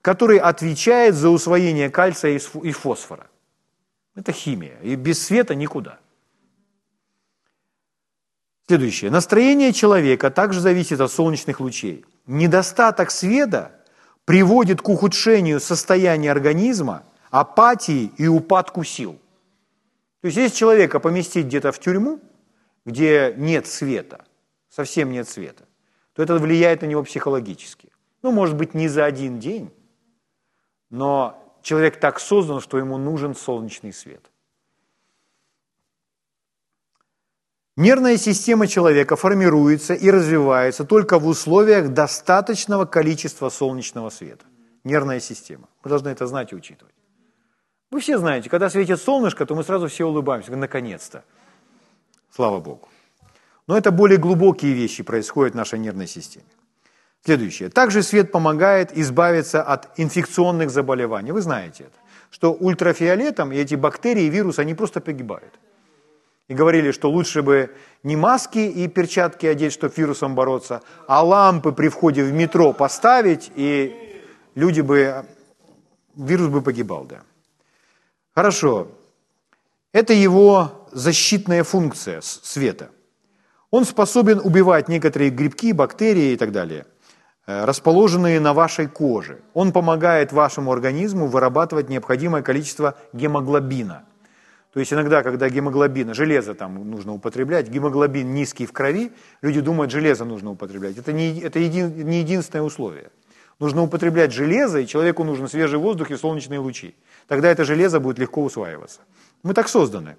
который 0.00 0.38
отвечает 0.38 1.14
за 1.14 1.28
усвоение 1.28 1.90
кальция 1.90 2.38
и 2.38 2.72
фосфора. 2.72 3.26
Это 4.14 4.32
химия, 4.32 4.78
и 4.82 4.94
без 4.94 5.22
света 5.24 5.54
никуда. 5.54 5.98
Следующее. 8.66 9.10
Настроение 9.10 9.72
человека 9.72 10.30
также 10.30 10.60
зависит 10.60 11.00
от 11.00 11.12
солнечных 11.12 11.60
лучей. 11.60 12.04
Недостаток 12.26 13.10
света 13.10 13.72
приводит 14.24 14.80
к 14.80 14.88
ухудшению 14.88 15.60
состояния 15.60 16.30
организма, 16.30 17.02
апатии 17.30 18.12
и 18.16 18.28
упадку 18.28 18.84
сил. 18.84 19.18
То 20.22 20.26
есть, 20.26 20.38
если 20.38 20.56
человека 20.56 21.00
поместить 21.00 21.46
где-то 21.46 21.72
в 21.72 21.80
тюрьму, 21.80 22.20
где 22.86 23.34
нет 23.36 23.66
света, 23.66 24.24
совсем 24.68 25.10
нет 25.10 25.28
света, 25.28 25.66
то 26.14 26.22
это 26.22 26.36
влияет 26.36 26.82
на 26.82 26.86
него 26.86 27.02
психологически. 27.02 27.90
Ну, 28.22 28.30
может 28.30 28.56
быть, 28.56 28.72
не 28.72 28.86
за 28.86 29.04
один 29.04 29.40
день, 29.40 29.72
но 30.90 31.58
человек 31.62 31.98
так 31.98 32.20
создан, 32.20 32.60
что 32.60 32.78
ему 32.78 32.98
нужен 32.98 33.34
солнечный 33.34 33.92
свет. 33.92 34.30
Нервная 37.74 38.16
система 38.16 38.68
человека 38.68 39.16
формируется 39.16 39.94
и 39.94 40.08
развивается 40.08 40.84
только 40.84 41.18
в 41.18 41.26
условиях 41.26 41.88
достаточного 41.88 42.84
количества 42.84 43.48
солнечного 43.48 44.10
света. 44.10 44.44
Нервная 44.84 45.18
система. 45.18 45.68
Вы 45.82 45.90
должны 45.90 46.10
это 46.10 46.28
знать 46.28 46.52
и 46.52 46.54
учитывать. 46.54 46.94
Вы 47.92 48.00
все 48.00 48.16
знаете, 48.16 48.48
когда 48.48 48.70
светит 48.70 49.02
солнышко, 49.02 49.44
то 49.44 49.54
мы 49.54 49.62
сразу 49.62 49.86
все 49.86 50.06
улыбаемся, 50.06 50.56
наконец-то. 50.56 51.24
Слава 52.34 52.58
Богу. 52.58 52.88
Но 53.66 53.76
это 53.76 53.90
более 53.90 54.18
глубокие 54.18 54.72
вещи 54.72 55.02
происходят 55.02 55.52
в 55.52 55.56
нашей 55.56 55.78
нервной 55.78 56.06
системе. 56.06 56.46
Следующее. 57.22 57.68
Также 57.68 58.02
свет 58.02 58.32
помогает 58.32 58.96
избавиться 58.96 59.62
от 59.62 59.90
инфекционных 59.98 60.70
заболеваний. 60.70 61.32
Вы 61.32 61.42
знаете 61.42 61.84
это. 61.84 61.98
Что 62.30 62.54
ультрафиолетом 62.54 63.52
и 63.52 63.56
эти 63.56 63.74
бактерии, 63.74 64.30
вирусы, 64.30 64.60
они 64.60 64.72
просто 64.72 65.02
погибают. 65.02 65.52
И 66.48 66.54
говорили, 66.54 66.92
что 66.92 67.10
лучше 67.10 67.42
бы 67.42 67.70
не 68.02 68.16
маски 68.16 68.58
и 68.58 68.88
перчатки 68.88 69.44
одеть, 69.44 69.74
чтобы 69.74 69.92
вирусом 69.94 70.34
бороться, 70.34 70.80
а 71.06 71.22
лампы 71.22 71.72
при 71.72 71.88
входе 71.88 72.24
в 72.24 72.32
метро 72.32 72.72
поставить, 72.72 73.52
и 73.54 73.94
люди 74.54 74.80
бы, 74.80 75.26
вирус 76.16 76.48
бы 76.48 76.62
погибал, 76.62 77.04
да. 77.04 77.20
Хорошо. 78.34 78.88
Это 79.92 80.14
его 80.14 80.88
защитная 80.90 81.64
функция 81.64 82.20
света. 82.22 82.90
Он 83.70 83.84
способен 83.84 84.40
убивать 84.42 84.88
некоторые 84.88 85.30
грибки, 85.30 85.72
бактерии 85.72 86.32
и 86.32 86.36
так 86.36 86.52
далее, 86.52 86.86
э, 87.46 87.64
расположенные 87.64 88.40
на 88.40 88.54
вашей 88.54 88.86
коже. 88.86 89.42
Он 89.54 89.72
помогает 89.72 90.32
вашему 90.32 90.72
организму 90.72 91.26
вырабатывать 91.26 91.90
необходимое 91.90 92.42
количество 92.42 92.96
гемоглобина. 93.12 94.04
То 94.72 94.80
есть 94.80 94.92
иногда, 94.92 95.22
когда 95.22 95.50
гемоглобин, 95.50 96.14
железо 96.14 96.54
там 96.54 96.90
нужно 96.90 97.12
употреблять, 97.12 97.68
гемоглобин 97.68 98.32
низкий 98.32 98.64
в 98.64 98.72
крови, 98.72 99.12
люди 99.42 99.60
думают, 99.60 99.92
железо 99.92 100.24
нужно 100.24 100.50
употреблять. 100.50 100.96
Это 100.96 101.12
не, 101.12 101.38
это 101.40 101.58
един, 101.58 101.94
не 102.06 102.20
единственное 102.20 102.64
условие. 102.64 103.10
Нужно 103.62 103.84
употреблять 103.84 104.32
железо, 104.32 104.80
и 104.80 104.88
человеку 104.88 105.22
нужен 105.22 105.46
свежий 105.46 105.78
воздух 105.78 106.10
и 106.10 106.16
солнечные 106.16 106.58
лучи. 106.58 106.96
Тогда 107.28 107.48
это 107.48 107.64
железо 107.64 108.00
будет 108.00 108.18
легко 108.18 108.42
усваиваться. 108.42 109.02
Мы 109.44 109.54
так 109.54 109.68
созданы. 109.68 110.16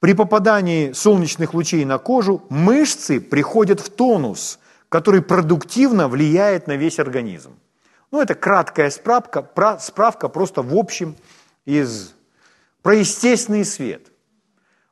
При 0.00 0.12
попадании 0.12 0.92
солнечных 0.92 1.54
лучей 1.54 1.86
на 1.86 1.96
кожу 1.96 2.42
мышцы 2.50 3.22
приходят 3.22 3.80
в 3.80 3.88
тонус, 3.88 4.58
который 4.90 5.22
продуктивно 5.22 6.08
влияет 6.08 6.66
на 6.66 6.76
весь 6.76 6.98
организм. 6.98 7.58
Ну, 8.10 8.20
это 8.20 8.34
краткая 8.34 8.90
справка, 8.90 9.48
справка 9.80 10.28
просто 10.28 10.60
в 10.60 10.76
общем 10.76 11.16
из, 11.64 12.12
про 12.82 12.96
естественный 12.96 13.64
свет. 13.64 14.12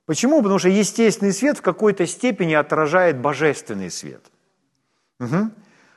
Почему? 0.07 0.39
Потому 0.39 0.59
что 0.59 0.71
естественный 0.71 1.35
свет 1.35 1.59
в 1.59 1.61
какой-то 1.61 2.07
степени 2.07 2.55
отражает 2.55 3.19
божественный 3.19 3.91
свет. 3.91 4.23
Угу. 5.21 5.51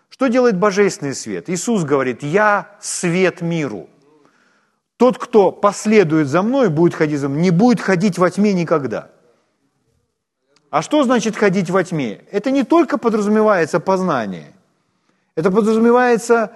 Что 0.09 0.27
делает 0.27 0.57
божественный 0.57 1.13
свет? 1.13 1.49
Иисус 1.49 1.83
говорит, 1.83 2.23
я 2.23 2.75
свет 2.81 3.41
миру. 3.41 3.89
Тот, 4.97 5.17
кто 5.17 5.51
последует 5.51 6.27
за 6.27 6.41
мной, 6.41 6.69
будет 6.69 6.93
ходить 6.93 7.19
за 7.19 7.29
мной, 7.29 7.41
не 7.41 7.51
будет 7.51 7.79
ходить 7.79 8.17
во 8.17 8.29
тьме 8.29 8.53
никогда. 8.53 9.11
А 10.69 10.81
что 10.81 11.03
значит 11.03 11.35
ходить 11.35 11.69
во 11.69 11.83
тьме? 11.83 12.21
Это 12.31 12.51
не 12.51 12.63
только 12.63 12.97
подразумевается 12.97 13.79
познание. 13.79 14.53
Это 15.35 15.51
подразумевается 15.51 16.51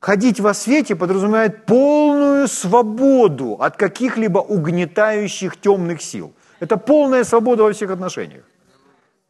ходить 0.00 0.40
во 0.40 0.52
свете, 0.52 0.96
подразумевает 0.96 1.64
полную 1.64 2.46
свободу 2.48 3.56
от 3.58 3.76
каких-либо 3.76 4.40
угнетающих 4.40 5.56
темных 5.56 6.02
сил. 6.02 6.34
Это 6.60 6.76
полная 6.76 7.24
свобода 7.24 7.62
во 7.62 7.72
всех 7.72 7.90
отношениях. 7.90 8.44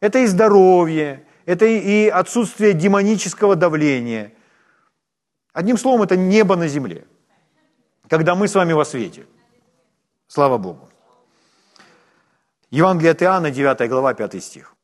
Это 0.01 0.19
и 0.19 0.25
здоровье, 0.25 1.23
это 1.45 1.65
и 1.65 2.07
отсутствие 2.07 2.73
демонического 2.73 3.55
давления. 3.55 4.33
Одним 5.53 5.77
словом, 5.77 6.03
это 6.03 6.15
небо 6.15 6.55
на 6.55 6.67
земле 6.67 7.05
когда 8.13 8.35
мы 8.35 8.47
с 8.47 8.53
вами 8.53 8.73
во 8.73 8.85
свете. 8.85 9.25
Слава 10.27 10.59
Богу. 10.59 10.87
Евангелие 12.69 13.11
от 13.11 13.23
Иоанна, 13.23 13.49
9 13.51 13.89
глава, 13.89 14.13
5 14.13 14.43
стих. 14.43 14.75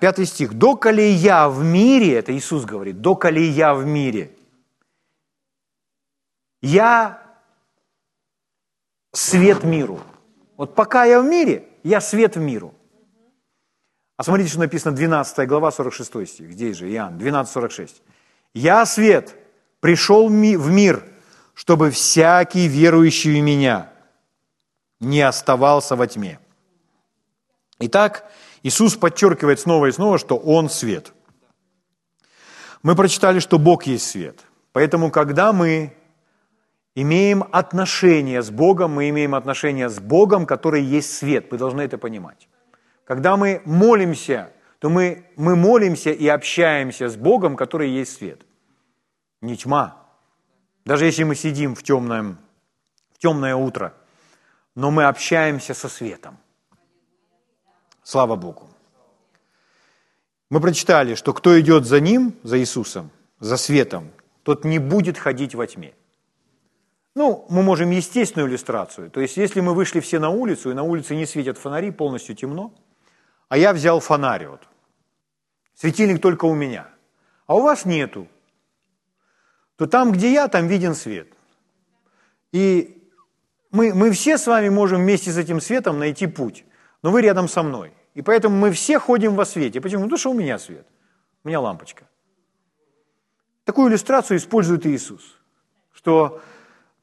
5 0.00 0.26
стих. 0.26 0.54
«Доколе 0.54 1.10
я 1.10 1.48
в 1.48 1.62
мире», 1.62 2.14
это 2.14 2.32
Иисус 2.32 2.64
говорит, 2.64 3.02
«доколе 3.02 3.48
я 3.50 3.74
в 3.74 3.84
мире, 3.84 4.30
я 6.62 7.22
свет 9.12 9.64
миру». 9.64 10.00
Вот 10.56 10.74
пока 10.74 11.04
я 11.04 11.20
в 11.20 11.24
мире, 11.24 11.68
я 11.82 12.00
свет 12.00 12.36
в 12.36 12.40
миру. 12.40 12.74
А 14.18 14.24
смотрите, 14.24 14.50
что 14.50 14.58
написано 14.58 14.94
12 14.94 15.48
глава, 15.48 15.70
46 15.70 16.28
стих. 16.28 16.52
Здесь 16.52 16.76
же, 16.76 16.92
Иоанн, 16.92 17.16
12.46. 17.18 18.02
«Я 18.52 18.84
свет, 18.84 19.36
пришел 19.80 20.28
в 20.28 20.32
мир, 20.32 21.04
чтобы 21.54 21.90
всякий 21.90 22.66
верующий 22.66 23.40
в 23.40 23.44
меня 23.44 23.92
не 25.00 25.22
оставался 25.22 25.94
во 25.94 26.08
тьме. 26.08 26.40
Итак, 27.78 28.28
Иисус 28.64 28.96
подчеркивает 28.96 29.60
снова 29.60 29.86
и 29.86 29.92
снова, 29.92 30.18
что 30.18 30.36
Он 30.36 30.68
свет. 30.68 31.12
Мы 32.82 32.96
прочитали, 32.96 33.38
что 33.38 33.58
Бог 33.58 33.84
есть 33.84 34.10
свет. 34.10 34.40
Поэтому, 34.72 35.12
когда 35.12 35.52
мы 35.52 35.96
имеем 36.96 37.44
отношение 37.52 38.42
с 38.42 38.50
Богом, 38.50 38.92
мы 38.92 39.08
имеем 39.10 39.36
отношение 39.36 39.88
с 39.88 40.00
Богом, 40.00 40.44
который 40.44 40.82
есть 40.82 41.16
свет. 41.16 41.52
Вы 41.52 41.58
должны 41.58 41.82
это 41.82 41.98
понимать. 41.98 42.48
Когда 43.08 43.38
мы 43.38 43.62
молимся, 43.64 44.52
то 44.80 44.90
мы, 44.90 45.24
мы 45.34 45.56
молимся 45.56 46.10
и 46.10 46.28
общаемся 46.28 47.08
с 47.08 47.16
Богом, 47.16 47.56
который 47.56 47.88
есть 47.88 48.18
свет. 48.18 48.42
Не 49.40 49.56
тьма, 49.56 49.96
даже 50.84 51.06
если 51.06 51.24
мы 51.24 51.34
сидим 51.34 51.74
в, 51.74 51.82
темное, 51.82 52.36
в 53.14 53.18
темное 53.18 53.56
утро, 53.56 53.94
но 54.74 54.90
мы 54.90 55.04
общаемся 55.04 55.72
со 55.72 55.88
светом. 55.88 56.36
Слава 58.02 58.36
Богу. 58.36 58.68
Мы 60.50 60.60
прочитали, 60.60 61.14
что 61.14 61.32
кто 61.32 61.58
идет 61.58 61.86
за 61.86 62.00
Ним, 62.00 62.34
за 62.42 62.58
Иисусом, 62.58 63.10
за 63.40 63.56
светом, 63.56 64.10
тот 64.42 64.66
не 64.66 64.78
будет 64.78 65.16
ходить 65.16 65.54
во 65.54 65.66
тьме. 65.66 65.94
Ну, 67.14 67.46
мы 67.48 67.62
можем 67.62 67.90
естественную 67.90 68.50
иллюстрацию. 68.50 69.10
То 69.10 69.22
есть, 69.22 69.38
если 69.38 69.62
мы 69.62 69.72
вышли 69.72 70.00
все 70.00 70.18
на 70.18 70.28
улицу, 70.28 70.70
и 70.70 70.74
на 70.74 70.82
улице 70.82 71.16
не 71.16 71.24
светят 71.24 71.56
фонари, 71.56 71.90
полностью 71.90 72.36
темно, 72.36 72.74
а 73.48 73.56
я 73.56 73.72
взял 73.72 74.00
фонарь 74.00 74.46
вот, 74.46 74.60
светильник 75.74 76.20
только 76.20 76.44
у 76.44 76.54
меня, 76.54 76.88
а 77.46 77.54
у 77.54 77.62
вас 77.62 77.84
нету, 77.84 78.28
то 79.76 79.86
там, 79.86 80.12
где 80.12 80.32
я, 80.32 80.48
там 80.48 80.66
виден 80.66 80.94
свет. 80.94 81.28
И 82.52 82.98
мы, 83.70 83.94
мы 83.94 84.10
все 84.10 84.38
с 84.38 84.46
вами 84.46 84.68
можем 84.68 85.02
вместе 85.02 85.30
с 85.30 85.36
этим 85.36 85.60
светом 85.60 85.98
найти 85.98 86.26
путь, 86.26 86.64
но 87.02 87.10
вы 87.10 87.22
рядом 87.22 87.48
со 87.48 87.62
мной. 87.62 87.92
И 88.14 88.22
поэтому 88.22 88.56
мы 88.56 88.72
все 88.72 88.98
ходим 88.98 89.36
во 89.36 89.44
свете. 89.44 89.80
Почему? 89.80 90.02
Потому 90.02 90.18
что 90.18 90.30
у 90.30 90.34
меня 90.34 90.58
свет, 90.58 90.86
у 91.44 91.48
меня 91.48 91.60
лампочка. 91.60 92.04
Такую 93.64 93.90
иллюстрацию 93.90 94.38
использует 94.38 94.86
Иисус, 94.86 95.36
что 95.92 96.40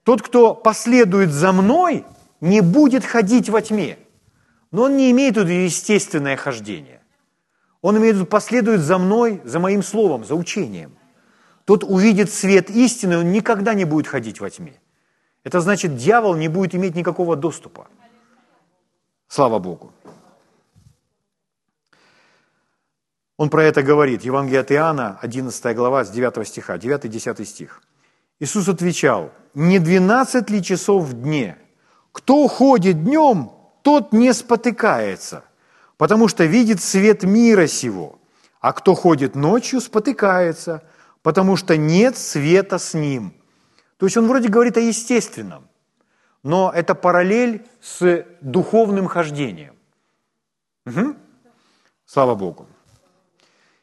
тот, 0.04 0.22
кто 0.22 0.54
последует 0.54 1.32
за 1.32 1.52
мной, 1.52 2.06
не 2.42 2.62
будет 2.62 3.06
ходить 3.06 3.50
во 3.50 3.62
тьме. 3.62 3.98
Но 4.76 4.84
он 4.84 4.98
не 4.98 5.10
имеет 5.12 5.38
виду 5.38 5.52
естественное 5.52 6.36
хождение. 6.36 7.00
Он 7.82 7.98
имеет 7.98 8.18
в 8.18 8.26
последует 8.26 8.82
за 8.82 8.98
мной, 8.98 9.42
за 9.46 9.60
моим 9.60 9.82
словом, 9.82 10.26
за 10.26 10.36
учением. 10.36 10.98
Тот 11.64 11.86
увидит 11.86 12.30
свет 12.30 12.70
истины, 12.70 13.20
он 13.20 13.32
никогда 13.32 13.74
не 13.74 13.86
будет 13.86 14.06
ходить 14.06 14.42
во 14.42 14.50
тьме. 14.50 14.74
Это 15.46 15.62
значит, 15.62 15.96
дьявол 15.96 16.36
не 16.36 16.50
будет 16.50 16.76
иметь 16.76 16.94
никакого 16.94 17.38
доступа. 17.38 17.88
Слава 19.30 19.60
Богу. 19.60 19.94
Он 23.38 23.50
про 23.50 23.64
это 23.64 23.82
говорит. 23.82 24.26
Евангелие 24.26 24.60
от 24.60 24.74
Иоанна, 24.74 25.20
11 25.22 25.74
глава, 25.74 26.04
с 26.04 26.10
9 26.10 26.46
стиха, 26.46 26.76
9-10 26.76 27.46
стих. 27.46 27.82
Иисус 28.42 28.68
отвечал, 28.68 29.32
«Не 29.54 29.80
12 29.80 30.50
ли 30.50 30.62
часов 30.62 31.06
в 31.06 31.14
дне? 31.14 31.58
Кто 32.12 32.50
ходит 32.50 33.06
днем, 33.06 33.55
тот 33.86 34.14
не 34.14 34.34
спотыкается, 34.34 35.44
потому 35.98 36.28
что 36.28 36.44
видит 36.44 36.82
свет 36.82 37.22
мира 37.24 37.68
сего, 37.68 38.18
а 38.60 38.74
кто 38.74 38.96
ходит 38.96 39.36
ночью, 39.36 39.80
спотыкается, 39.80 40.82
потому 41.22 41.56
что 41.56 41.78
нет 41.78 42.18
света 42.18 42.80
с 42.80 42.96
ним». 42.96 43.36
То 43.98 44.08
есть 44.08 44.18
он 44.18 44.28
вроде 44.28 44.50
говорит 44.50 44.78
о 44.78 44.80
естественном, 44.80 45.68
но 46.42 46.72
это 46.76 46.96
параллель 46.96 47.68
с 47.80 48.26
духовным 48.42 49.06
хождением. 49.06 49.76
Угу. 50.88 51.16
Слава 52.08 52.34
Богу. 52.34 52.68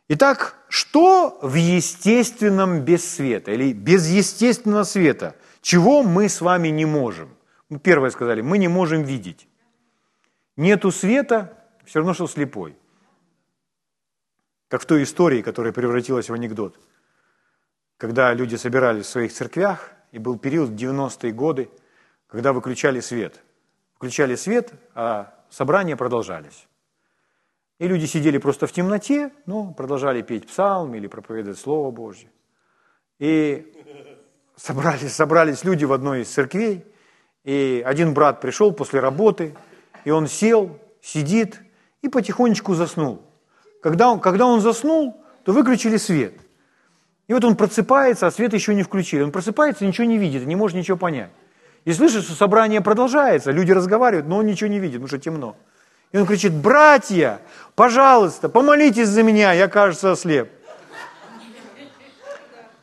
Итак, 0.08 0.56
что 0.68 1.38
в 1.42 1.54
естественном 1.54 2.80
без 2.80 3.08
света 3.08 3.52
или 3.52 3.72
без 3.72 4.08
естественного 4.08 4.82
света? 4.82 5.36
Чего 5.60 6.02
мы 6.02 6.28
с 6.28 6.40
вами 6.40 6.68
не 6.68 6.86
можем? 6.86 7.28
Мы 7.68 7.78
первое 7.78 8.10
сказали, 8.10 8.42
мы 8.42 8.58
не 8.58 8.68
можем 8.68 9.04
видеть. 9.04 9.46
Нету 10.56 10.90
света, 10.90 11.56
все 11.84 12.00
равно, 12.00 12.14
что 12.14 12.26
слепой. 12.26 12.76
Как 14.68 14.82
в 14.82 14.86
той 14.86 15.02
истории, 15.02 15.42
которая 15.42 15.72
превратилась 15.72 16.28
в 16.28 16.34
анекдот. 16.34 16.78
Когда 17.96 18.32
люди 18.34 18.56
собирались 18.56 19.06
в 19.06 19.10
своих 19.10 19.32
церквях, 19.32 19.92
и 20.12 20.18
был 20.18 20.38
период 20.38 20.70
90-е 20.70 21.32
годы, 21.32 21.70
когда 22.26 22.52
выключали 22.52 23.00
свет. 23.00 23.40
Включали 23.94 24.34
свет, 24.34 24.72
а 24.94 25.34
собрания 25.48 25.96
продолжались. 25.96 26.66
И 27.78 27.88
люди 27.88 28.04
сидели 28.04 28.38
просто 28.38 28.66
в 28.66 28.72
темноте, 28.72 29.32
но 29.46 29.72
продолжали 29.72 30.22
петь 30.22 30.46
псалм 30.46 30.94
или 30.94 31.06
проповедовать 31.06 31.58
Слово 31.58 31.90
Божье. 31.90 32.30
И 33.18 33.72
собрались, 34.56 35.14
собрались 35.14 35.64
люди 35.64 35.84
в 35.84 35.92
одной 35.92 36.22
из 36.22 36.28
церквей, 36.28 36.84
и 37.44 37.82
один 37.84 38.14
брат 38.14 38.40
пришел 38.40 38.72
после 38.72 39.00
работы, 39.00 39.56
и 40.04 40.10
он 40.10 40.26
сел, 40.26 40.78
сидит 41.00 41.60
и 42.02 42.08
потихонечку 42.08 42.74
заснул. 42.74 43.22
Когда 43.82 44.10
он, 44.10 44.20
когда 44.20 44.46
он 44.46 44.60
заснул, 44.60 45.24
то 45.44 45.52
выключили 45.52 45.96
свет. 45.96 46.34
И 47.28 47.34
вот 47.34 47.44
он 47.44 47.56
просыпается, 47.56 48.26
а 48.26 48.30
свет 48.30 48.52
еще 48.52 48.74
не 48.74 48.82
включили. 48.82 49.22
Он 49.22 49.32
просыпается, 49.32 49.86
ничего 49.86 50.06
не 50.06 50.18
видит, 50.18 50.46
не 50.46 50.56
может 50.56 50.76
ничего 50.76 50.96
понять. 50.96 51.30
И 51.84 51.92
слышит, 51.92 52.24
что 52.24 52.34
собрание 52.34 52.80
продолжается, 52.80 53.50
люди 53.50 53.72
разговаривают, 53.72 54.28
но 54.28 54.38
он 54.38 54.46
ничего 54.46 54.70
не 54.70 54.78
видит, 54.78 54.96
потому 54.96 55.08
что 55.08 55.18
темно. 55.18 55.56
И 56.12 56.18
он 56.18 56.26
кричит, 56.26 56.52
братья, 56.52 57.40
пожалуйста, 57.74 58.48
помолитесь 58.48 59.08
за 59.08 59.22
меня, 59.22 59.52
я, 59.52 59.66
кажется, 59.66 60.12
ослеп. 60.12 60.50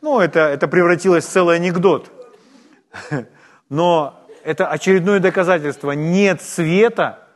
Ну, 0.01 0.19
это, 0.19 0.39
это 0.39 0.67
превратилось 0.67 1.25
в 1.25 1.29
целый 1.29 1.57
анекдот. 1.57 2.11
Но 3.69 4.18
это 4.43 4.67
очередное 4.67 5.19
доказательство. 5.19 5.91
Нет 5.91 6.41
света, 6.41 7.27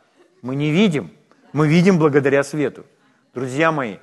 мы 0.42 0.56
не 0.56 0.72
видим. 0.72 1.12
Мы 1.54 1.68
видим 1.68 2.00
благодаря 2.00 2.44
свету. 2.44 2.86
Друзья 3.34 3.72
мои, 3.72 3.98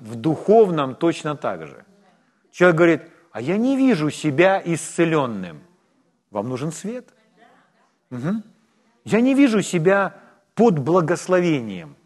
в 0.00 0.16
духовном 0.16 0.94
точно 0.94 1.36
так 1.36 1.66
же. 1.66 1.84
Человек 2.52 2.76
говорит, 2.76 3.02
а 3.32 3.40
я 3.40 3.56
не 3.56 3.76
вижу 3.76 4.10
себя 4.10 4.60
исцеленным. 4.64 5.60
Вам 6.30 6.48
нужен 6.48 6.72
свет. 6.72 7.08
Угу. 8.10 8.42
Я 9.04 9.20
не 9.20 9.34
вижу 9.34 9.62
себя 9.62 10.14
под 10.54 10.78
благословением. 10.78 11.96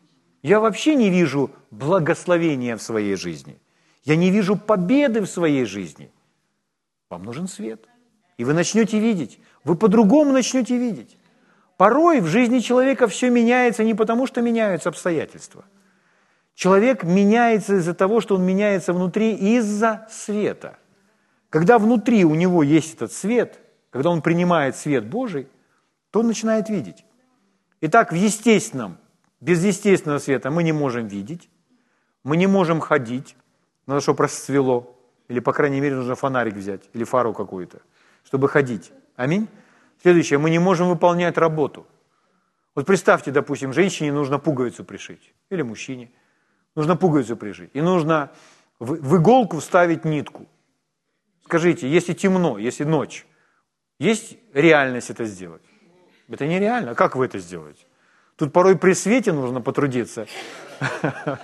Я 0.42 0.60
вообще 0.60 0.94
не 0.94 1.10
вижу 1.10 1.50
благословения 1.70 2.76
в 2.76 2.82
своей 2.82 3.16
жизни. 3.16 3.58
Я 4.04 4.16
не 4.16 4.30
вижу 4.30 4.56
победы 4.56 5.22
в 5.22 5.26
своей 5.26 5.64
жизни. 5.64 6.10
Вам 7.08 7.24
нужен 7.24 7.48
свет. 7.48 7.88
И 8.36 8.44
вы 8.44 8.52
начнете 8.52 8.98
видеть. 8.98 9.40
Вы 9.64 9.76
по-другому 9.76 10.32
начнете 10.32 10.76
видеть. 10.76 11.16
Порой 11.76 12.20
в 12.20 12.26
жизни 12.26 12.60
человека 12.60 13.08
все 13.08 13.30
меняется 13.30 13.82
не 13.82 13.94
потому, 13.94 14.26
что 14.26 14.42
меняются 14.42 14.90
обстоятельства. 14.90 15.64
Человек 16.54 17.02
меняется 17.02 17.76
из-за 17.76 17.94
того, 17.94 18.20
что 18.20 18.36
он 18.36 18.44
меняется 18.44 18.92
внутри 18.92 19.34
из-за 19.34 20.06
света. 20.10 20.78
Когда 21.50 21.78
внутри 21.78 22.24
у 22.24 22.34
него 22.34 22.62
есть 22.62 22.94
этот 22.94 23.12
свет, 23.12 23.58
когда 23.90 24.10
он 24.10 24.22
принимает 24.22 24.76
свет 24.76 25.06
Божий, 25.06 25.48
то 26.10 26.20
он 26.20 26.28
начинает 26.28 26.68
видеть. 26.68 27.04
Итак, 27.80 28.12
в 28.12 28.14
естественном, 28.14 28.98
без 29.40 29.64
естественного 29.64 30.18
света 30.18 30.50
мы 30.50 30.62
не 30.62 30.72
можем 30.72 31.08
видеть, 31.08 31.48
мы 32.22 32.36
не 32.36 32.46
можем 32.46 32.80
ходить, 32.80 33.36
надо, 33.86 34.00
чтобы 34.00 34.24
расцвело, 34.24 34.96
или, 35.28 35.40
по 35.40 35.52
крайней 35.52 35.80
мере, 35.80 35.96
нужно 35.96 36.14
фонарик 36.14 36.54
взять, 36.54 36.82
или 36.92 37.04
фару 37.04 37.32
какую-то, 37.32 37.80
чтобы 38.24 38.48
ходить. 38.48 38.92
Аминь. 39.16 39.48
Следующее, 40.02 40.38
мы 40.38 40.50
не 40.50 40.58
можем 40.58 40.88
выполнять 40.88 41.38
работу. 41.38 41.86
Вот 42.74 42.86
представьте, 42.86 43.30
допустим, 43.30 43.72
женщине 43.72 44.12
нужно 44.12 44.38
пуговицу 44.38 44.84
пришить, 44.84 45.32
или 45.50 45.62
мужчине– 45.62 46.10
Нужно 46.74 46.96
пуговицу 46.96 47.36
прижить. 47.36 47.70
И 47.74 47.80
нужно 47.80 48.30
в, 48.78 48.94
в 48.94 49.16
иголку 49.16 49.58
вставить 49.58 50.04
нитку. 50.04 50.46
Скажите, 51.44 51.88
если 51.88 52.14
темно, 52.14 52.58
если 52.58 52.84
ночь, 52.84 53.26
есть 53.98 54.36
реальность 54.52 55.10
это 55.10 55.24
сделать? 55.24 55.62
Это 56.28 56.46
нереально. 56.46 56.92
А 56.92 56.94
как 56.94 57.16
вы 57.16 57.26
это 57.26 57.38
сделаете? 57.38 57.84
Тут 58.36 58.52
порой 58.52 58.76
при 58.76 58.94
свете 58.94 59.32
нужно 59.32 59.60
потрудиться. 59.60 60.26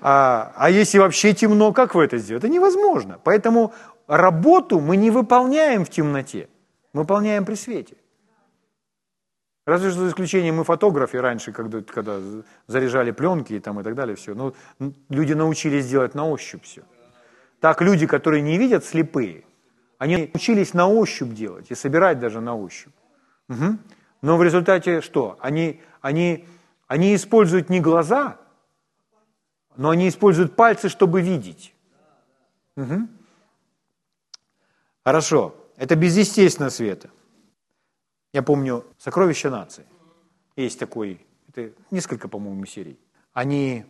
А, 0.00 0.52
а 0.56 0.70
если 0.70 0.98
вообще 0.98 1.32
темно, 1.32 1.72
как 1.72 1.94
вы 1.94 2.04
это 2.04 2.18
сделаете? 2.18 2.46
Это 2.46 2.54
невозможно. 2.54 3.18
Поэтому 3.24 3.72
работу 4.06 4.80
мы 4.80 4.96
не 4.96 5.10
выполняем 5.10 5.84
в 5.84 5.90
темноте, 5.90 6.48
мы 6.92 7.00
выполняем 7.02 7.44
при 7.44 7.54
свете. 7.54 7.96
Разве 9.66 9.90
что 9.90 10.00
за 10.00 10.08
исключением 10.08 10.56
мы 10.56 10.64
фотографы 10.64 11.20
раньше, 11.20 11.52
когда, 11.52 11.80
когда 11.80 12.20
заряжали 12.66 13.12
пленки 13.12 13.54
и, 13.54 13.60
там, 13.60 13.80
и 13.80 13.82
так 13.82 13.94
далее, 13.94 14.14
все. 14.14 14.34
Но 14.34 14.52
люди 15.08 15.32
научились 15.32 15.88
делать 15.88 16.14
на 16.14 16.28
ощупь 16.28 16.64
все. 16.64 16.82
Так 17.60 17.80
люди, 17.80 18.06
которые 18.06 18.42
не 18.42 18.58
видят, 18.58 18.84
слепые, 18.84 19.44
они 19.98 20.16
научились 20.16 20.74
на 20.74 20.86
ощупь 20.86 21.32
делать 21.32 21.70
и 21.70 21.74
собирать 21.74 22.20
даже 22.20 22.40
на 22.40 22.54
ощупь. 22.54 22.92
Угу. 23.48 23.78
Но 24.20 24.36
в 24.36 24.42
результате 24.42 25.00
что? 25.00 25.38
Они, 25.40 25.80
они, 26.02 26.46
они 26.86 27.14
используют 27.14 27.70
не 27.70 27.80
глаза, 27.80 28.36
но 29.76 29.88
они 29.88 30.08
используют 30.08 30.56
пальцы, 30.56 30.90
чтобы 30.90 31.22
видеть. 31.22 31.74
Угу. 32.76 33.08
Хорошо. 35.04 35.54
Это 35.76 35.96
без 35.96 36.14
света. 36.70 37.10
Я 38.32 38.42
помню 38.42 38.84
«Сокровища 38.98 39.50
нации». 39.50 39.84
Есть 40.56 40.78
такой, 40.78 41.20
это 41.48 41.72
несколько, 41.90 42.28
по-моему, 42.28 42.64
серий. 42.64 42.98
Они 43.32 43.84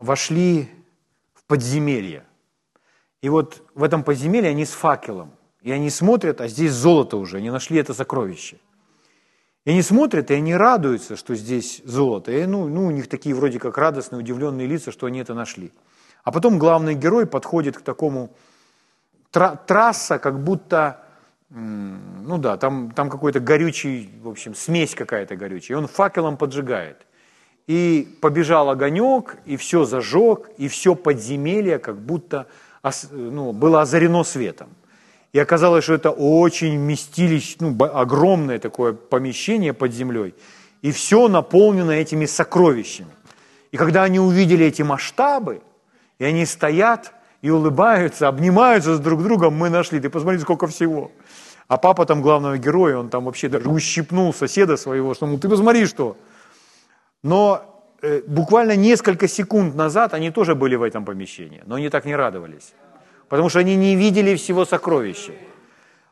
вошли 0.00 0.68
в 1.34 1.44
подземелье. 1.44 2.24
И 3.22 3.28
вот 3.28 3.62
в 3.74 3.82
этом 3.82 4.02
подземелье 4.02 4.50
они 4.50 4.64
с 4.64 4.70
факелом. 4.70 5.32
И 5.60 5.70
они 5.70 5.90
смотрят, 5.90 6.40
а 6.40 6.48
здесь 6.48 6.72
золото 6.72 7.16
уже, 7.18 7.38
они 7.38 7.50
нашли 7.50 7.78
это 7.78 7.94
сокровище. 7.94 8.58
И 9.64 9.70
они 9.70 9.82
смотрят, 9.82 10.30
и 10.30 10.34
они 10.34 10.54
радуются, 10.54 11.16
что 11.16 11.34
здесь 11.34 11.82
золото. 11.84 12.32
И 12.32 12.46
ну, 12.46 12.68
ну, 12.68 12.86
у 12.86 12.90
них 12.90 13.08
такие 13.08 13.34
вроде 13.34 13.58
как 13.58 13.76
радостные, 13.76 14.20
удивленные 14.20 14.66
лица, 14.66 14.92
что 14.92 15.06
они 15.06 15.18
это 15.18 15.34
нашли. 15.34 15.72
А 16.24 16.32
потом 16.32 16.58
главный 16.58 16.94
герой 16.94 17.26
подходит 17.26 17.76
к 17.76 17.82
такому 17.82 18.34
трасса, 19.30 20.18
как 20.18 20.42
будто 20.42 21.02
ну 21.50 22.36
да, 22.38 22.56
там, 22.58 22.90
там 22.90 23.08
какой-то 23.08 23.40
горючий, 23.40 24.10
в 24.22 24.28
общем, 24.28 24.54
смесь 24.54 24.94
какая-то 24.94 25.34
горючая, 25.36 25.78
и 25.78 25.80
он 25.80 25.88
факелом 25.88 26.36
поджигает. 26.36 27.06
И 27.66 28.18
побежал 28.20 28.70
огонек, 28.70 29.36
и 29.46 29.56
все 29.56 29.84
зажег, 29.84 30.50
и 30.58 30.68
все 30.68 30.94
подземелье 30.94 31.78
как 31.78 31.98
будто 31.98 32.46
ну, 33.10 33.52
было 33.52 33.82
озарено 33.82 34.24
светом. 34.24 34.68
и 35.32 35.38
оказалось, 35.38 35.84
что 35.84 35.94
это 35.94 36.10
очень 36.10 36.78
вместилище, 36.78 37.56
ну, 37.60 37.76
огромное 37.84 38.58
такое 38.58 38.92
помещение 38.92 39.72
под 39.72 39.92
землей, 39.92 40.34
и 40.80 40.92
все 40.92 41.28
наполнено 41.28 41.90
этими 41.90 42.26
сокровищами. 42.26 43.10
И 43.72 43.76
когда 43.76 44.04
они 44.04 44.20
увидели 44.20 44.64
эти 44.64 44.82
масштабы, 44.82 45.60
и 46.18 46.24
они 46.24 46.46
стоят 46.46 47.12
и 47.42 47.50
улыбаются, 47.50 48.28
обнимаются 48.28 48.94
с 48.94 49.00
друг 49.00 49.22
другом, 49.22 49.54
мы 49.54 49.70
нашли, 49.70 50.00
ты 50.00 50.10
посмотри, 50.10 50.38
сколько 50.40 50.66
всего. 50.66 51.10
А 51.68 51.76
папа 51.76 52.06
там 52.06 52.22
главного 52.22 52.58
героя, 52.58 52.96
он 52.96 53.08
там 53.08 53.24
вообще 53.24 53.48
даже 53.48 53.68
ущипнул 53.68 54.32
соседа 54.34 54.76
своего, 54.76 55.14
что, 55.14 55.26
ну, 55.26 55.38
ты 55.38 55.48
посмотри, 55.48 55.86
что. 55.86 56.16
Но 57.22 57.62
э, 58.02 58.22
буквально 58.26 58.76
несколько 58.76 59.28
секунд 59.28 59.74
назад 59.74 60.14
они 60.14 60.30
тоже 60.30 60.54
были 60.54 60.76
в 60.76 60.82
этом 60.82 61.04
помещении, 61.04 61.62
но 61.66 61.74
они 61.76 61.88
так 61.90 62.04
не 62.04 62.16
радовались 62.16 62.72
потому 63.28 63.48
что 63.48 63.58
они 63.58 63.76
не 63.76 63.96
видели 63.96 64.34
всего 64.36 64.64
сокровища. 64.64 65.32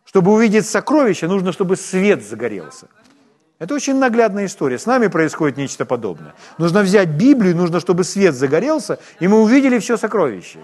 Чтобы 0.04 0.32
увидеть 0.32 0.66
сокровище, 0.66 1.26
нужно, 1.26 1.52
чтобы 1.52 1.76
свет 1.76 2.24
загорелся. 2.24 2.86
Это 3.58 3.74
очень 3.74 3.96
наглядная 3.96 4.46
история. 4.46 4.78
С 4.78 4.86
нами 4.86 5.08
происходит 5.08 5.56
нечто 5.56 5.84
подобное. 5.84 6.34
Нужно 6.58 6.82
взять 6.82 7.08
Библию, 7.08 7.56
нужно, 7.56 7.80
чтобы 7.80 8.04
свет 8.04 8.34
загорелся, 8.34 8.98
и 9.18 9.28
мы 9.28 9.42
увидели 9.42 9.78
все 9.78 9.96
сокровище, 9.96 10.58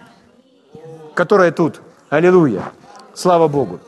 которое 1.15 1.53
тут. 1.53 1.81
Аллилуйя. 2.11 2.73
Слава 3.15 3.49
Богу. 3.49 3.81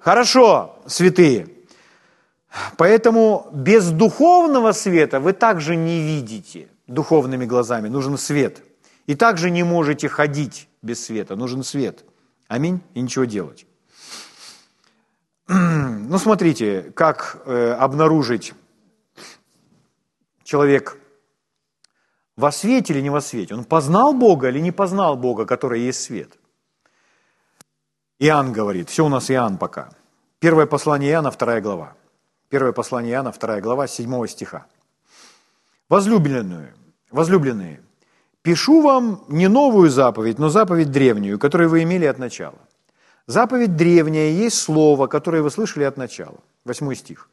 Хорошо, 0.00 0.78
святые. 0.86 1.48
Поэтому 2.76 3.48
без 3.52 3.90
духовного 3.90 4.72
света 4.72 5.20
вы 5.20 5.32
также 5.32 5.76
не 5.76 6.00
видите 6.00 6.68
духовными 6.86 7.44
глазами. 7.44 7.88
Нужен 7.88 8.18
свет. 8.18 8.62
И 9.06 9.14
также 9.14 9.50
не 9.50 9.62
можете 9.62 10.08
ходить 10.08 10.68
без 10.82 11.04
света. 11.04 11.36
Нужен 11.36 11.62
свет. 11.62 12.04
Аминь. 12.48 12.80
И 12.94 13.00
ничего 13.00 13.24
делать. 13.24 13.66
Ну, 16.10 16.18
смотрите, 16.18 16.90
как 16.96 17.40
э, 17.46 17.70
обнаружить 17.78 18.52
человек 20.42 20.99
во 22.36 22.52
свете 22.52 22.92
или 22.92 23.00
не 23.00 23.10
во 23.10 23.20
свете. 23.20 23.54
Он 23.54 23.64
познал 23.64 24.12
Бога 24.12 24.48
или 24.48 24.60
не 24.60 24.72
познал 24.72 25.16
Бога, 25.16 25.46
который 25.46 25.80
есть 25.80 26.02
свет. 26.02 26.38
Иоанн 28.18 28.52
говорит, 28.52 28.90
все 28.90 29.04
у 29.04 29.08
нас 29.08 29.30
Иоанн 29.30 29.58
пока. 29.58 29.90
Первое 30.38 30.66
послание 30.66 31.10
Иоанна, 31.12 31.30
вторая 31.30 31.60
глава. 31.60 31.94
Первое 32.48 32.72
послание 32.72 33.14
Иоанна, 33.14 33.32
вторая 33.32 33.60
глава, 33.60 33.86
седьмого 33.86 34.28
стиха. 34.28 34.66
Возлюбленные, 35.88 36.74
возлюбленные, 37.10 37.80
Пишу 38.42 38.80
вам 38.80 39.24
не 39.28 39.48
новую 39.48 39.90
заповедь, 39.90 40.38
но 40.38 40.48
заповедь 40.48 40.90
древнюю, 40.90 41.38
которую 41.38 41.68
вы 41.68 41.82
имели 41.82 42.06
от 42.06 42.18
начала. 42.18 42.58
Заповедь 43.26 43.76
древняя 43.76 44.30
есть 44.30 44.58
слово, 44.58 45.06
которое 45.08 45.42
вы 45.42 45.50
слышали 45.50 45.84
от 45.84 45.96
начала. 45.98 46.38
Восьмой 46.64 46.96
стих. 46.96 47.28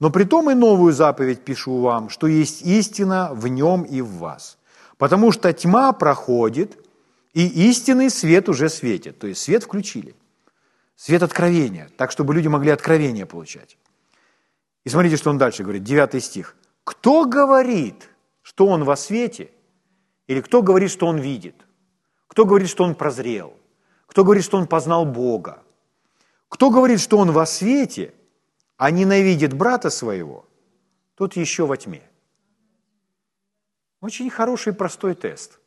Но 0.00 0.10
при 0.10 0.24
том 0.24 0.50
и 0.50 0.54
новую 0.54 0.92
заповедь 0.92 1.44
пишу 1.44 1.80
вам, 1.80 2.08
что 2.08 2.26
есть 2.26 2.62
истина 2.62 3.30
в 3.32 3.46
нем 3.46 3.82
и 3.82 4.00
в 4.00 4.16
вас. 4.16 4.58
Потому 4.98 5.30
что 5.30 5.52
тьма 5.52 5.92
проходит, 5.92 6.76
и 7.32 7.46
истинный 7.70 8.10
свет 8.10 8.48
уже 8.48 8.68
светит. 8.68 9.18
То 9.18 9.28
есть 9.28 9.40
свет 9.40 9.62
включили. 9.62 10.16
Свет 10.96 11.22
откровения, 11.22 11.88
так, 11.96 12.10
чтобы 12.10 12.34
люди 12.34 12.48
могли 12.48 12.70
откровение 12.70 13.24
получать. 13.24 13.76
И 14.84 14.88
смотрите, 14.88 15.16
что 15.16 15.30
он 15.30 15.38
дальше 15.38 15.62
говорит, 15.62 15.84
девятый 15.84 16.20
стих. 16.20 16.56
«Кто 16.82 17.24
говорит, 17.24 18.08
что 18.42 18.66
он 18.66 18.84
во 18.84 18.96
свете– 18.96 19.50
или 20.30 20.40
кто 20.42 20.62
говорит, 20.62 20.92
что 20.92 21.08
он 21.08 21.18
видит? 21.18 21.56
Кто 22.28 22.44
говорит, 22.44 22.68
что 22.68 22.84
он 22.84 22.94
прозрел? 22.94 23.52
Кто 24.06 24.22
говорит, 24.22 24.44
что 24.44 24.58
он 24.58 24.68
познал 24.68 25.04
Бога? 25.04 25.60
Кто 26.48 26.70
говорит, 26.70 27.00
что 27.00 27.18
он 27.18 27.32
во 27.32 27.46
свете, 27.46 28.14
а 28.80 28.90
ненавидит 28.90 29.52
брата 29.52 29.90
своего, 29.90 30.46
тот 31.14 31.36
еще 31.36 31.66
во 31.66 31.76
тьме. 31.76 32.00
Очень 34.00 34.30
хороший 34.30 34.72
простой 34.72 35.14
тест. 35.14 35.60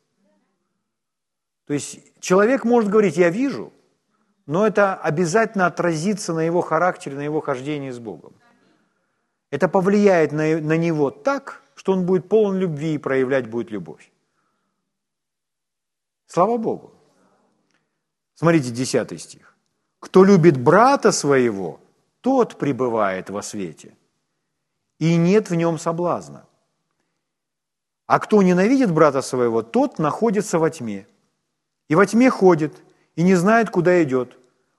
То 1.66 1.74
есть 1.74 2.00
человек 2.18 2.64
может 2.64 2.90
говорить, 2.90 3.16
я 3.16 3.30
вижу, 3.30 3.72
но 4.46 4.66
это 4.66 4.96
обязательно 4.96 5.66
отразится 5.66 6.34
на 6.34 6.40
его 6.40 6.60
характере, 6.60 7.14
на 7.14 7.20
его 7.20 7.40
хождении 7.40 7.92
с 7.92 8.00
Богом. 8.00 8.32
Это 9.50 9.68
повлияет 9.68 10.32
на, 10.32 10.60
на 10.60 10.76
него 10.76 11.12
так, 11.12 11.62
что 11.76 11.92
он 11.92 12.06
будет 12.06 12.28
полон 12.28 12.58
любви 12.58 12.94
и 12.94 12.98
проявлять 12.98 13.48
будет 13.48 13.70
любовь. 13.70 14.10
Слава 16.26 16.56
Богу. 16.56 16.92
Смотрите, 18.34 18.72
10 18.72 19.20
стих. 19.20 19.56
Кто 20.00 20.24
любит 20.24 20.58
брата 20.58 21.12
своего, 21.12 21.78
тот 22.24 22.56
пребывает 22.56 23.28
во 23.28 23.42
свете, 23.42 23.94
и 24.98 25.14
нет 25.16 25.50
в 25.50 25.54
нем 25.54 25.78
соблазна. 25.78 26.46
А 28.06 28.18
кто 28.18 28.42
ненавидит 28.42 28.90
брата 28.90 29.20
своего, 29.20 29.62
тот 29.62 29.98
находится 29.98 30.58
во 30.58 30.70
тьме, 30.70 31.06
и 31.88 31.94
во 31.94 32.06
тьме 32.06 32.30
ходит, 32.30 32.82
и 33.14 33.22
не 33.22 33.34
знает, 33.34 33.68
куда 33.68 34.02
идет, 34.02 34.38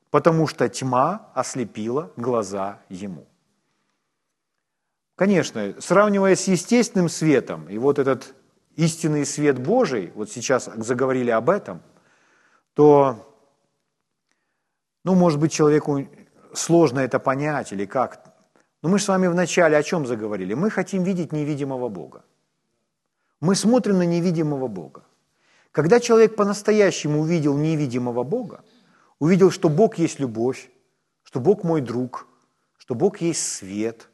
потому 0.09 0.47
что 0.47 0.67
тьма 0.67 1.29
ослепила 1.35 2.11
глаза 2.17 2.79
ему. 2.89 3.27
Конечно, 5.15 5.75
сравнивая 5.79 6.35
с 6.35 6.47
естественным 6.47 7.09
светом, 7.09 7.69
и 7.69 7.77
вот 7.77 7.99
этот 7.99 8.33
истинный 8.75 9.23
свет 9.23 9.59
Божий, 9.59 10.11
вот 10.15 10.31
сейчас 10.31 10.67
заговорили 10.77 11.29
об 11.29 11.51
этом, 11.51 11.83
то, 12.73 13.37
ну, 15.03 15.13
может 15.13 15.39
быть, 15.39 15.53
человеку 15.53 16.07
сложно 16.55 16.99
это 16.99 17.19
понять 17.19 17.71
или 17.71 17.85
как. 17.85 18.35
Но 18.81 18.89
мы 18.89 18.99
с 18.99 19.07
вами 19.07 19.27
вначале 19.27 19.77
о 19.77 19.83
чем 19.83 20.05
заговорили? 20.05 20.53
Мы 20.53 20.69
хотим 20.69 21.03
видеть 21.03 21.31
невидимого 21.31 21.89
Бога. 21.89 22.23
Мы 23.41 23.55
смотрим 23.55 23.97
на 23.97 24.05
невидимого 24.05 24.67
Бога. 24.67 25.03
Когда 25.71 25.99
человек 25.99 26.35
по-настоящему 26.35 27.21
увидел 27.21 27.57
невидимого 27.57 28.23
Бога, 28.23 28.63
увидел, 29.19 29.51
что 29.51 29.69
Бог 29.69 29.97
есть 29.97 30.19
любовь, 30.19 30.69
что 31.23 31.39
Бог 31.39 31.63
мой 31.63 31.81
друг, 31.81 32.27
что 32.77 32.95
Бог 32.95 33.21
есть 33.21 33.41
свет, 33.41 34.09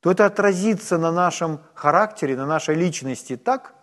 то 0.00 0.10
это 0.10 0.26
отразится 0.26 0.98
на 0.98 1.12
нашем 1.12 1.60
характере, 1.74 2.36
на 2.36 2.46
нашей 2.46 2.74
личности 2.74 3.36
так, 3.36 3.74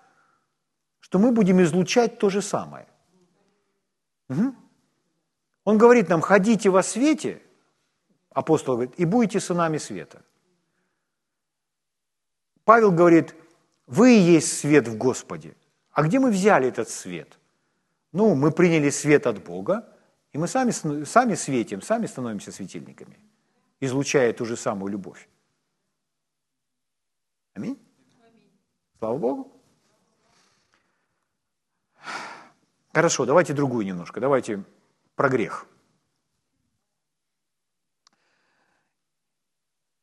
что 0.99 1.19
мы 1.19 1.31
будем 1.31 1.61
излучать 1.61 2.19
то 2.19 2.29
же 2.29 2.41
самое. 2.41 2.87
Угу. 4.29 4.55
Он 5.65 5.77
говорит 5.77 6.09
нам, 6.09 6.21
ходите 6.21 6.69
во 6.69 6.83
свете, 6.83 7.41
апостол 8.35 8.75
говорит, 8.75 8.99
и 8.99 9.05
будете 9.05 9.39
сынами 9.39 9.79
света. 9.79 10.21
Павел 12.65 12.91
говорит, 12.91 13.33
вы 13.87 14.09
есть 14.09 14.59
свет 14.59 14.87
в 14.87 14.97
Господе. 14.97 15.55
А 15.91 16.03
где 16.03 16.19
мы 16.19 16.31
взяли 16.31 16.67
этот 16.67 16.89
свет? 16.89 17.39
Ну, 18.11 18.35
мы 18.35 18.51
приняли 18.51 18.89
свет 18.89 19.25
от 19.25 19.43
Бога, 19.43 19.87
и 20.33 20.37
мы 20.37 20.47
сами, 20.47 20.71
сами 21.05 21.35
светим, 21.35 21.81
сами 21.81 22.07
становимся 22.07 22.51
светильниками, 22.51 23.17
излучая 23.79 24.33
ту 24.33 24.45
же 24.45 24.57
самую 24.57 24.91
любовь. 24.91 25.29
Аминь. 27.53 27.79
Слава 28.99 29.17
Богу. 29.17 29.51
Хорошо, 32.93 33.25
давайте 33.25 33.53
другую 33.53 33.85
немножко, 33.85 34.19
давайте 34.19 34.63
про 35.15 35.29
грех. 35.29 35.67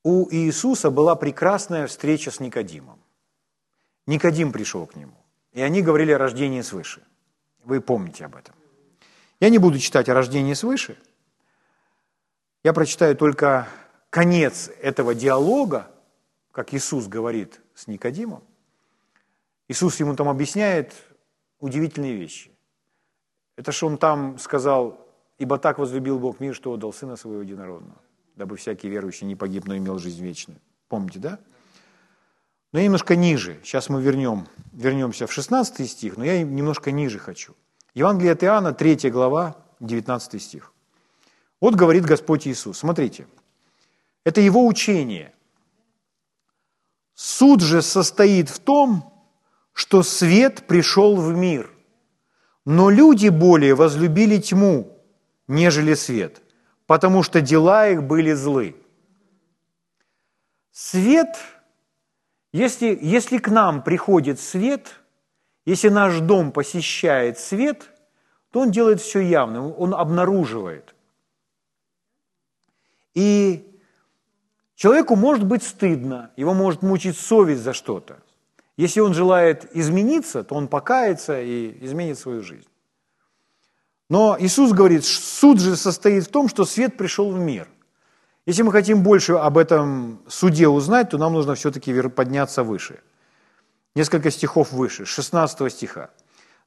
У 0.05 0.29
Иисуса 0.31 0.91
была 0.91 1.15
прекрасная 1.15 1.87
встреча 1.87 2.31
с 2.31 2.41
Никодимом. 2.41 2.99
Никодим 4.07 4.53
пришел 4.53 4.87
к 4.87 4.97
нему, 4.97 5.17
и 5.53 5.62
они 5.62 5.83
говорили 5.83 6.12
о 6.12 6.19
рождении 6.19 6.61
свыше. 6.61 7.03
Вы 7.65 7.81
помните 7.81 8.25
об 8.25 8.35
этом. 8.35 8.55
Я 9.38 9.49
не 9.49 9.59
буду 9.59 9.79
читать 9.79 10.09
о 10.09 10.15
рождении 10.15 10.55
свыше. 10.55 10.99
Я 12.65 12.73
прочитаю 12.73 13.17
только 13.17 13.69
конец 14.11 14.71
этого 14.81 15.15
диалога, 15.15 15.91
как 16.51 16.74
Иисус 16.74 17.07
говорит 17.07 17.61
с 17.74 17.87
Никодимом. 17.87 18.43
Иисус 19.68 20.01
ему 20.01 20.14
там 20.16 20.29
объясняет 20.29 20.95
удивительные 21.61 22.14
вещи. 22.14 22.51
Это 23.57 23.72
же 23.72 23.87
он 23.87 23.99
там 23.99 24.39
сказал, 24.39 25.07
ибо 25.39 25.59
так 25.59 25.79
возлюбил 25.79 26.18
Бог 26.18 26.41
мир, 26.41 26.55
что 26.55 26.72
отдал 26.72 26.93
Сына 26.93 27.16
Своего 27.16 27.43
Единородного, 27.43 28.01
дабы 28.37 28.57
всякий 28.57 28.89
верующий 28.89 29.26
не 29.26 29.37
погиб, 29.37 29.66
но 29.66 29.76
имел 29.76 29.99
жизнь 29.99 30.22
вечную. 30.22 30.61
Помните, 30.89 31.18
да? 31.18 31.39
Но 32.72 32.78
я 32.78 32.85
немножко 32.85 33.16
ниже. 33.16 33.61
Сейчас 33.62 33.89
мы 33.89 34.03
вернем, 34.03 34.49
вернемся 34.72 35.26
в 35.26 35.33
16 35.33 35.91
стих, 35.91 36.16
но 36.16 36.24
я 36.24 36.43
немножко 36.43 36.91
ниже 36.91 37.18
хочу. 37.18 37.55
Евангелие 37.95 38.33
от 38.33 38.43
Иоанна, 38.43 38.72
3 38.72 39.11
глава, 39.11 39.57
19 39.80 40.43
стих. 40.43 40.72
Вот 41.61 41.74
говорит 41.74 42.05
Господь 42.05 42.47
Иисус. 42.47 42.78
Смотрите, 42.78 43.26
это 44.24 44.41
Его 44.41 44.66
учение. 44.66 45.35
Суд 47.14 47.61
же 47.61 47.83
состоит 47.83 48.49
в 48.49 48.59
том, 48.59 49.12
что 49.72 50.03
свет 50.03 50.66
пришел 50.66 51.16
в 51.16 51.35
мир, 51.35 51.70
но 52.64 52.91
люди 52.91 53.28
более 53.28 53.74
возлюбили 53.74 54.39
тьму 54.39 54.93
нежели 55.49 55.95
свет, 55.95 56.43
потому 56.87 57.22
что 57.22 57.41
дела 57.41 57.89
их 57.89 58.03
были 58.03 58.33
злы. 58.33 58.76
Свет, 60.70 61.37
если, 62.53 62.99
если 63.01 63.39
к 63.39 63.49
нам 63.49 63.83
приходит 63.83 64.41
свет, 64.41 65.01
если 65.64 65.89
наш 65.89 66.20
дом 66.20 66.53
посещает 66.53 67.39
свет, 67.39 67.91
то 68.51 68.61
он 68.61 68.70
делает 68.70 69.01
все 69.01 69.20
явным, 69.20 69.72
он 69.78 69.95
обнаруживает. 69.95 70.95
И 73.14 73.78
человеку 74.74 75.16
может 75.16 75.47
быть 75.47 75.62
стыдно, 75.62 76.30
его 76.37 76.55
может 76.55 76.83
мучить 76.83 77.18
совесть 77.18 77.62
за 77.62 77.72
что-то. 77.72 78.18
Если 78.76 79.01
он 79.01 79.14
желает 79.14 79.76
измениться, 79.76 80.43
то 80.43 80.55
он 80.55 80.68
покается 80.68 81.41
и 81.41 81.85
изменит 81.85 82.18
свою 82.18 82.43
жизнь. 82.43 82.68
Но 84.13 84.37
Иисус 84.39 84.73
говорит, 84.73 85.07
суд 85.07 85.59
же 85.59 85.75
состоит 85.75 86.25
в 86.25 86.29
том, 86.29 86.47
что 86.47 86.67
свет 86.67 86.99
пришел 86.99 87.33
в 87.33 87.39
мир. 87.39 87.67
Если 88.45 88.63
мы 88.63 88.71
хотим 88.71 89.03
больше 89.03 89.33
об 89.33 89.57
этом 89.57 90.21
суде 90.29 90.69
узнать, 90.69 91.09
то 91.09 91.17
нам 91.17 91.33
нужно 91.33 91.55
все-таки 91.55 91.99
подняться 92.09 92.63
выше. 92.63 93.01
Несколько 93.95 94.31
стихов 94.31 94.71
выше, 94.71 95.07
16 95.07 95.73
стиха. 95.73 96.11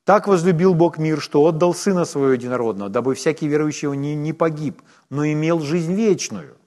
«Так 0.06 0.28
возлюбил 0.28 0.74
Бог 0.74 0.98
мир, 0.98 1.22
что 1.22 1.46
отдал 1.46 1.76
Сына 1.76 2.06
Своего 2.06 2.32
Единородного, 2.32 2.89
дабы 2.89 3.14
всякий 3.14 3.48
верующий 3.48 3.89
не, 3.89 4.16
не 4.16 4.34
погиб, 4.34 4.82
но 5.12 5.24
имел 5.24 5.60
жизнь 5.60 5.93
вечную. 5.93 6.58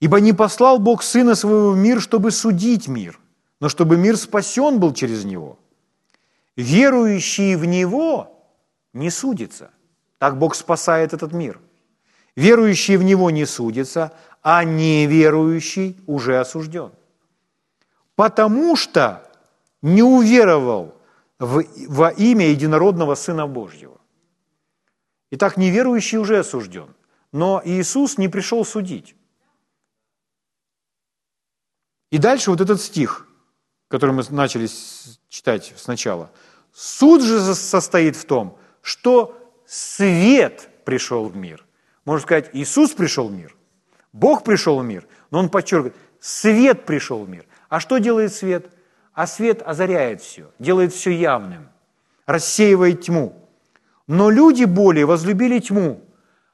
Ибо 0.00 0.18
не 0.20 0.32
послал 0.32 0.78
Бог 0.78 1.02
Сына 1.02 1.34
Своего 1.34 1.72
в 1.72 1.76
мир, 1.76 2.00
чтобы 2.00 2.30
судить 2.30 2.88
мир, 2.88 3.20
но 3.60 3.68
чтобы 3.68 3.98
мир 3.98 4.16
спасен 4.16 4.80
был 4.80 4.94
через 4.94 5.26
Него. 5.26 5.58
Верующий 6.56 7.54
в 7.56 7.66
Него 7.66 8.32
не 8.96 9.10
судится. 9.10 9.70
Так 10.18 10.38
Бог 10.38 10.54
спасает 10.54 11.12
этот 11.12 11.32
мир. 11.32 11.60
Верующий 12.34 12.96
в 12.96 13.02
Него 13.02 13.30
не 13.30 13.46
судится, 13.46 14.12
а 14.42 14.64
неверующий 14.64 15.96
уже 16.06 16.40
осужден. 16.40 16.92
Потому 18.14 18.76
что 18.76 19.30
не 19.82 20.02
уверовал 20.02 20.94
в, 21.38 21.64
во 21.88 22.10
имя 22.10 22.48
единородного 22.48 23.14
Сына 23.14 23.46
Божьего. 23.46 24.00
Итак, 25.30 25.56
неверующий 25.56 26.18
уже 26.18 26.38
осужден. 26.38 26.88
Но 27.32 27.60
Иисус 27.64 28.18
не 28.18 28.28
пришел 28.28 28.64
судить. 28.64 29.14
И 32.10 32.18
дальше 32.18 32.50
вот 32.50 32.60
этот 32.60 32.80
стих, 32.80 33.26
который 33.88 34.12
мы 34.12 34.22
начали 34.30 34.68
читать 35.28 35.74
сначала. 35.76 36.30
Суд 36.72 37.22
же 37.22 37.54
состоит 37.54 38.16
в 38.16 38.24
том, 38.24 38.58
что 38.86 39.36
свет 39.66 40.68
пришел 40.84 41.24
в 41.24 41.36
мир. 41.36 41.64
Можно 42.04 42.22
сказать, 42.22 42.50
Иисус 42.52 42.92
пришел 42.92 43.26
в 43.26 43.32
мир, 43.32 43.56
Бог 44.12 44.44
пришел 44.44 44.78
в 44.78 44.84
мир, 44.84 45.08
но 45.32 45.40
он 45.40 45.48
подчеркивает, 45.48 45.96
свет 46.20 46.84
пришел 46.84 47.24
в 47.24 47.28
мир. 47.28 47.46
А 47.68 47.80
что 47.80 47.98
делает 47.98 48.32
свет? 48.32 48.70
А 49.12 49.26
свет 49.26 49.60
озаряет 49.66 50.22
все, 50.22 50.52
делает 50.60 50.92
все 50.92 51.10
явным, 51.10 51.68
рассеивает 52.26 53.00
тьму. 53.00 53.34
Но 54.06 54.30
люди 54.30 54.62
более 54.62 55.04
возлюбили 55.04 55.58
тьму. 55.58 56.04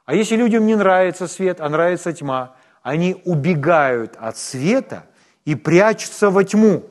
А 0.06 0.14
если 0.14 0.34
людям 0.34 0.64
не 0.64 0.74
нравится 0.74 1.28
свет, 1.28 1.60
а 1.60 1.68
нравится 1.68 2.14
тьма, 2.14 2.56
они 2.82 3.20
убегают 3.26 4.16
от 4.18 4.38
света 4.38 5.04
и 5.44 5.54
прячутся 5.54 6.30
во 6.30 6.44
тьму. 6.44 6.88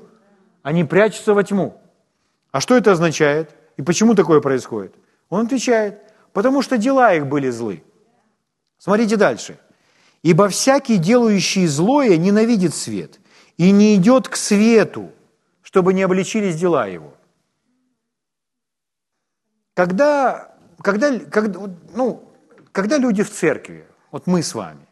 Они 0.61 0.83
прячутся 0.83 1.33
во 1.33 1.43
тьму. 1.43 1.81
А 2.51 2.61
что 2.61 2.77
это 2.77 2.91
означает? 2.91 3.55
И 3.77 3.81
почему 3.81 4.13
такое 4.13 4.39
происходит? 4.39 4.93
Он 5.31 5.45
отвечает, 5.45 6.13
потому 6.33 6.61
что 6.61 6.77
дела 6.77 7.13
их 7.13 7.25
были 7.25 7.49
злы. 7.49 7.83
Смотрите 8.77 9.15
дальше. 9.15 9.57
«Ибо 10.23 10.49
всякий, 10.49 10.97
делающий 10.97 11.65
злое, 11.65 12.17
ненавидит 12.17 12.75
свет 12.75 13.19
и 13.57 13.71
не 13.71 13.95
идет 13.95 14.27
к 14.27 14.35
свету, 14.35 15.11
чтобы 15.63 15.93
не 15.93 16.03
обличились 16.03 16.59
дела 16.59 16.85
его». 16.85 17.15
Когда, 19.73 20.53
когда, 20.79 21.17
когда, 21.19 21.71
ну, 21.95 22.29
когда 22.71 22.97
люди 22.97 23.23
в 23.23 23.31
церкви, 23.31 23.87
вот 24.11 24.27
мы 24.27 24.43
с 24.43 24.53
вами, 24.53 24.85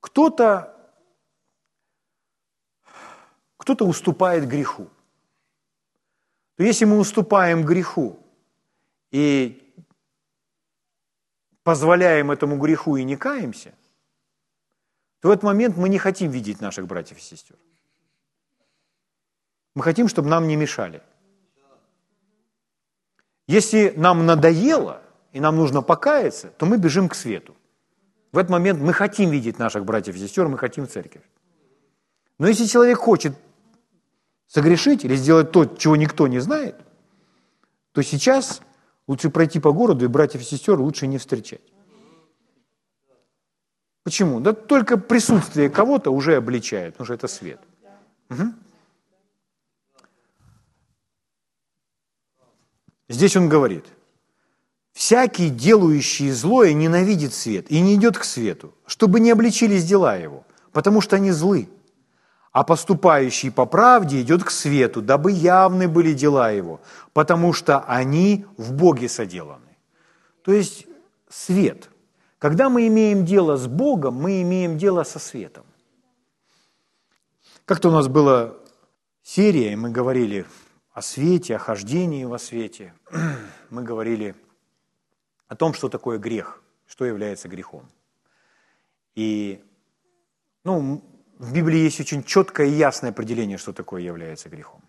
кто-то 0.00 0.74
кто-то 3.56 3.86
уступает 3.86 4.46
греху, 4.46 4.88
то 6.56 6.64
если 6.64 6.84
мы 6.84 6.98
уступаем 6.98 7.64
греху, 7.64 8.18
и 9.10 9.62
позволяем 11.62 12.30
этому 12.30 12.58
греху 12.58 12.96
и 12.96 13.04
не 13.04 13.16
каемся, 13.16 13.74
то 15.20 15.28
в 15.28 15.30
этот 15.32 15.44
момент 15.44 15.76
мы 15.76 15.88
не 15.88 15.98
хотим 15.98 16.30
видеть 16.30 16.60
наших 16.60 16.86
братьев 16.86 17.18
и 17.18 17.20
сестер. 17.20 17.56
Мы 19.74 19.82
хотим, 19.82 20.08
чтобы 20.08 20.28
нам 20.28 20.46
не 20.46 20.56
мешали. 20.56 21.02
Если 23.46 23.92
нам 23.96 24.26
надоело, 24.26 25.02
и 25.32 25.40
нам 25.40 25.56
нужно 25.56 25.82
покаяться, 25.82 26.48
то 26.48 26.66
мы 26.66 26.78
бежим 26.78 27.08
к 27.08 27.14
свету. 27.14 27.54
В 28.32 28.38
этот 28.38 28.50
момент 28.50 28.80
мы 28.80 28.92
хотим 28.92 29.30
видеть 29.30 29.58
наших 29.58 29.84
братьев 29.84 30.16
и 30.16 30.18
сестер, 30.18 30.48
мы 30.48 30.58
хотим 30.58 30.88
церковь. 30.88 31.22
Но 32.38 32.48
если 32.48 32.66
человек 32.66 32.98
хочет 32.98 33.36
согрешить 34.46 35.04
или 35.04 35.14
сделать 35.16 35.52
то, 35.52 35.64
чего 35.66 35.96
никто 35.96 36.26
не 36.26 36.38
знает, 36.38 36.76
то 37.92 38.02
сейчас 38.02 38.62
Лучше 39.06 39.30
пройти 39.30 39.60
по 39.60 39.72
городу 39.72 40.04
и 40.04 40.08
братьев 40.08 40.42
и 40.42 40.44
сестер 40.44 40.78
лучше 40.80 41.06
не 41.06 41.18
встречать. 41.18 41.60
Почему? 44.02 44.40
Да 44.40 44.52
только 44.52 44.98
присутствие 44.98 45.68
кого-то 45.68 46.10
уже 46.10 46.36
обличает, 46.36 46.94
потому 46.94 47.06
что 47.06 47.14
это 47.14 47.28
свет. 47.28 47.60
Угу. 48.30 48.52
Здесь 53.08 53.36
он 53.36 53.48
говорит, 53.48 53.84
всякий, 54.92 55.50
делающий 55.50 56.30
злое, 56.30 56.72
ненавидит 56.72 57.34
свет 57.34 57.70
и 57.70 57.80
не 57.80 57.94
идет 57.94 58.18
к 58.18 58.24
свету, 58.24 58.74
чтобы 58.86 59.20
не 59.20 59.30
обличились 59.30 59.84
дела 59.84 60.16
его, 60.16 60.44
потому 60.72 61.00
что 61.00 61.16
они 61.16 61.30
злы 61.30 61.68
а 62.56 62.64
поступающий 62.64 63.50
по 63.50 63.66
правде 63.66 64.22
идет 64.22 64.42
к 64.42 64.50
свету, 64.50 65.02
дабы 65.02 65.30
явны 65.30 65.88
были 65.88 66.14
дела 66.14 66.50
его, 66.50 66.80
потому 67.12 67.52
что 67.52 67.80
они 67.80 68.46
в 68.56 68.72
Боге 68.72 69.10
соделаны. 69.10 69.76
То 70.42 70.52
есть 70.54 70.86
свет. 71.28 71.90
Когда 72.38 72.70
мы 72.70 72.86
имеем 72.86 73.26
дело 73.26 73.58
с 73.58 73.66
Богом, 73.66 74.14
мы 74.14 74.40
имеем 74.40 74.78
дело 74.78 75.04
со 75.04 75.18
светом. 75.18 75.66
Как-то 77.66 77.90
у 77.90 77.92
нас 77.92 78.08
была 78.08 78.54
серия, 79.22 79.74
и 79.74 79.76
мы 79.76 79.90
говорили 79.90 80.46
о 80.94 81.02
свете, 81.02 81.56
о 81.56 81.58
хождении 81.58 82.24
во 82.24 82.38
свете. 82.38 82.94
Мы 83.68 83.82
говорили 83.82 84.34
о 85.46 85.56
том, 85.56 85.74
что 85.74 85.90
такое 85.90 86.16
грех, 86.16 86.62
что 86.86 87.04
является 87.04 87.48
грехом. 87.48 87.86
И 89.14 89.62
ну, 90.64 91.02
в 91.38 91.52
Библии 91.52 91.78
есть 91.78 92.00
очень 92.00 92.24
четкое 92.24 92.66
и 92.66 92.70
ясное 92.70 93.10
определение, 93.10 93.58
что 93.58 93.72
такое 93.72 94.00
является 94.00 94.48
грехом. 94.48 94.82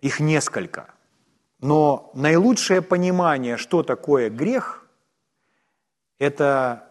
Их 0.00 0.20
несколько. 0.20 0.94
Но 1.60 2.10
наилучшее 2.14 2.82
понимание, 2.82 3.56
что 3.56 3.82
такое 3.82 4.30
грех, 4.30 4.86
это, 6.18 6.88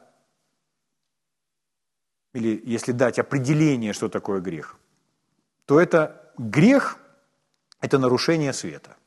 или 2.33 2.61
если 2.65 2.91
дать 2.91 3.19
определение, 3.19 3.93
что 3.93 4.09
такое 4.09 4.41
грех, 4.41 4.75
то 5.65 5.79
это 5.79 6.33
грех– 6.37 6.97
это 7.79 7.99
нарушение 7.99 8.53
света. 8.53 8.97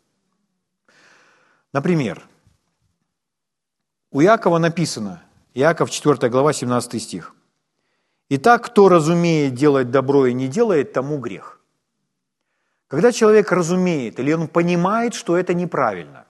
Например, 1.72 2.26
у 4.11 4.20
Якова 4.20 4.58
написано– 4.58 5.22
Иаков 5.55 5.90
4 5.90 6.28
глава 6.28 6.53
17 6.53 7.03
стих. 7.03 7.34
«Итак, 8.28 8.66
кто 8.66 8.88
разумеет 8.88 9.55
делать 9.55 9.90
добро 9.90 10.26
и 10.26 10.32
не 10.32 10.46
делает, 10.46 10.92
тому 10.92 11.18
грех». 11.18 11.61
Когда 12.86 13.11
человек 13.11 13.51
разумеет 13.51 14.20
или 14.20 14.32
он 14.32 14.46
понимает, 14.46 15.14
что 15.14 15.36
это 15.36 15.53
неправильно, 15.53 16.24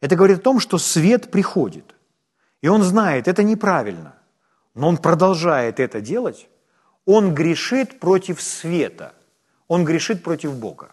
это 0.00 0.16
говорит 0.16 0.38
о 0.38 0.42
том, 0.42 0.60
что 0.60 0.76
свет 0.76 1.30
приходит, 1.30 1.94
и 2.60 2.68
он 2.68 2.82
знает, 2.82 3.26
это 3.26 3.42
неправильно, 3.42 4.14
но 4.74 4.88
он 4.88 4.98
продолжает 4.98 5.80
это 5.80 6.02
делать, 6.02 6.48
он 7.06 7.34
грешит 7.34 8.00
против 8.00 8.42
света, 8.42 9.14
он 9.66 9.84
грешит 9.84 10.22
против 10.22 10.54
Бога. 10.54 10.92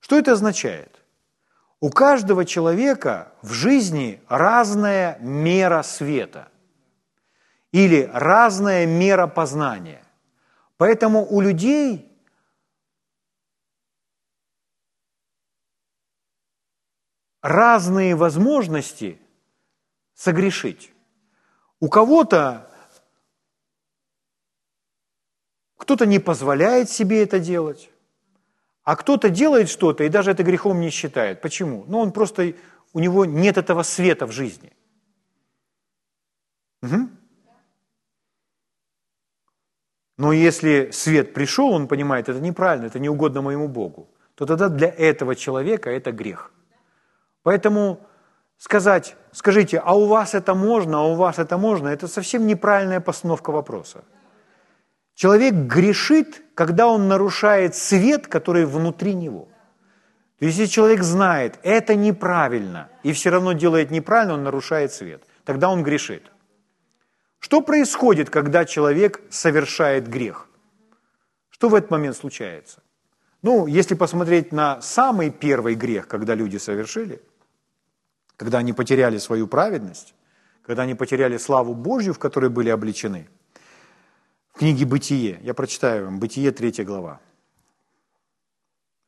Что 0.00 0.18
это 0.18 0.32
означает? 0.32 0.99
У 1.80 1.88
каждого 1.88 2.44
человека 2.44 3.32
в 3.40 3.52
жизни 3.52 4.22
разная 4.28 5.18
мера 5.18 5.82
света 5.82 6.52
или 7.72 8.10
разная 8.12 8.86
мера 8.86 9.26
познания. 9.26 10.04
Поэтому 10.76 11.26
у 11.26 11.40
людей 11.40 12.06
разные 17.40 18.14
возможности 18.14 19.18
согрешить. 20.14 20.92
У 21.80 21.88
кого-то 21.88 22.70
кто-то 25.76 26.04
не 26.04 26.18
позволяет 26.18 26.90
себе 26.90 27.22
это 27.22 27.40
делать, 27.40 27.89
а 28.84 28.96
кто-то 28.96 29.28
делает 29.28 29.68
что-то 29.68 30.04
и 30.04 30.08
даже 30.08 30.30
это 30.30 30.42
грехом 30.42 30.80
не 30.80 30.90
считает. 30.90 31.40
Почему? 31.40 31.84
Ну, 31.86 31.98
он 31.98 32.12
просто, 32.12 32.54
у 32.92 33.00
него 33.00 33.24
нет 33.24 33.58
этого 33.58 33.82
света 33.82 34.26
в 34.26 34.32
жизни. 34.32 34.72
Угу. 36.82 37.08
Но 40.16 40.32
если 40.32 40.90
свет 40.92 41.32
пришел, 41.34 41.70
он 41.70 41.88
понимает, 41.88 42.28
это 42.28 42.40
неправильно, 42.40 42.86
это 42.86 42.98
не 42.98 43.08
угодно 43.08 43.42
моему 43.42 43.68
Богу, 43.68 44.08
то 44.34 44.46
тогда 44.46 44.68
для 44.68 44.88
этого 44.88 45.34
человека 45.34 45.90
это 45.90 46.12
грех. 46.12 46.52
Поэтому 47.42 48.00
сказать, 48.58 49.16
скажите, 49.32 49.78
а 49.78 49.94
у 49.94 50.06
вас 50.06 50.34
это 50.34 50.54
можно, 50.54 50.98
а 50.98 51.04
у 51.04 51.14
вас 51.14 51.38
это 51.38 51.56
можно, 51.56 51.88
это 51.88 52.06
совсем 52.08 52.46
неправильная 52.46 53.00
постановка 53.00 53.50
вопроса. 53.50 54.04
Человек 55.14 55.54
грешит, 55.54 56.42
когда 56.54 56.86
он 56.88 57.08
нарушает 57.08 57.74
свет, 57.74 58.26
который 58.26 58.64
внутри 58.64 59.14
него. 59.14 59.48
То 60.38 60.46
есть, 60.46 60.58
если 60.58 60.72
человек 60.72 61.02
знает, 61.02 61.58
это 61.62 61.94
неправильно, 61.94 62.88
и 63.02 63.12
все 63.12 63.30
равно 63.30 63.52
делает 63.52 63.90
неправильно, 63.90 64.34
он 64.34 64.44
нарушает 64.44 64.92
свет, 64.92 65.22
тогда 65.44 65.68
он 65.68 65.82
грешит. 65.82 66.22
Что 67.38 67.60
происходит, 67.60 68.30
когда 68.30 68.64
человек 68.64 69.20
совершает 69.30 70.08
грех? 70.08 70.48
Что 71.50 71.68
в 71.68 71.74
этот 71.74 71.90
момент 71.90 72.16
случается? 72.16 72.82
Ну, 73.42 73.66
если 73.66 73.94
посмотреть 73.94 74.52
на 74.52 74.80
самый 74.80 75.30
первый 75.30 75.74
грех, 75.74 76.08
когда 76.08 76.34
люди 76.34 76.58
совершили, 76.58 77.20
когда 78.36 78.58
они 78.58 78.72
потеряли 78.72 79.18
свою 79.18 79.46
праведность, 79.46 80.14
когда 80.62 80.84
они 80.84 80.94
потеряли 80.94 81.36
славу 81.36 81.74
Божью, 81.74 82.14
в 82.14 82.18
которой 82.18 82.48
были 82.48 82.70
обличены. 82.70 83.28
Книге 84.60 84.84
«Бытие», 84.84 85.40
я 85.42 85.54
прочитаю 85.54 86.04
вам, 86.04 86.18
«Бытие», 86.18 86.50
3 86.50 86.84
глава. 86.84 87.18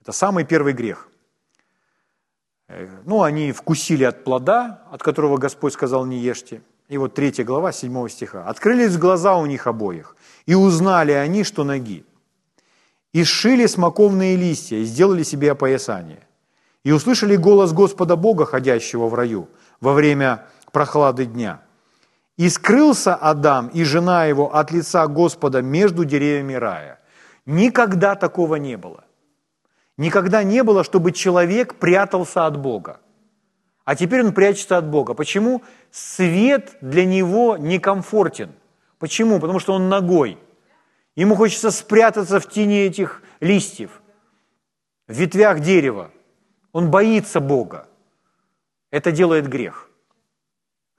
Это 0.01 0.13
самый 0.13 0.45
первый 0.45 0.73
грех. 0.73 1.11
Э, 2.69 2.89
ну, 3.05 3.23
они 3.23 3.53
вкусили 3.53 4.05
от 4.05 4.25
плода, 4.25 4.83
от 4.91 5.03
которого 5.03 5.37
Господь 5.37 5.75
сказал 5.75 6.07
«не 6.07 6.17
ешьте». 6.17 6.63
И 6.89 6.97
вот 6.97 7.13
3 7.13 7.45
глава, 7.45 7.71
7 7.71 8.09
стиха. 8.09 8.49
«Открылись 8.49 8.97
глаза 8.97 9.37
у 9.37 9.45
них 9.45 9.67
обоих, 9.67 10.17
и 10.47 10.55
узнали 10.55 11.13
они, 11.13 11.45
что 11.45 11.65
ноги. 11.65 12.07
И 13.13 13.23
сшили 13.23 13.67
смоковные 13.67 14.37
листья, 14.37 14.79
и 14.79 14.85
сделали 14.85 15.23
себе 15.23 15.53
опоясание 15.53 16.27
и 16.83 16.93
услышали 16.93 17.37
голос 17.37 17.73
Господа 17.73 18.17
Бога, 18.17 18.47
ходящего 18.47 19.07
в 19.07 19.15
раю, 19.15 19.49
во 19.81 19.93
время 19.93 20.47
прохлады 20.73 21.27
дня. 21.27 21.61
И 22.37 22.49
скрылся 22.49 23.15
Адам 23.15 23.69
и 23.69 23.85
жена 23.85 24.25
его 24.25 24.55
от 24.55 24.73
лица 24.73 25.07
Господа 25.07 25.63
между 25.63 26.05
деревьями 26.05 26.55
рая. 26.55 26.99
Никогда 27.47 28.15
такого 28.15 28.57
не 28.57 28.77
было. 28.77 29.05
Никогда 29.97 30.43
не 30.43 30.63
было, 30.63 30.85
чтобы 30.85 31.13
человек 31.13 31.75
прятался 31.75 32.47
от 32.47 32.59
Бога. 32.59 33.01
А 33.85 33.97
теперь 33.97 34.25
он 34.25 34.33
прячется 34.33 34.79
от 34.79 34.87
Бога. 34.89 35.15
Почему? 35.15 35.63
Свет 35.91 36.77
для 36.81 37.05
него 37.05 37.57
некомфортен. 37.57 38.53
Почему? 38.99 39.41
Потому 39.41 39.59
что 39.59 39.75
он 39.75 39.89
ногой. 39.89 40.39
Ему 41.17 41.35
хочется 41.35 41.71
спрятаться 41.71 42.41
в 42.41 42.49
тени 42.49 42.87
этих 42.87 43.23
листьев, 43.41 44.01
в 45.09 45.13
ветвях 45.13 45.61
дерева. 45.61 46.11
Он 46.73 46.91
боится 46.91 47.41
Бога. 47.41 47.89
Это 48.91 49.13
делает 49.13 49.49
грех. 49.49 49.91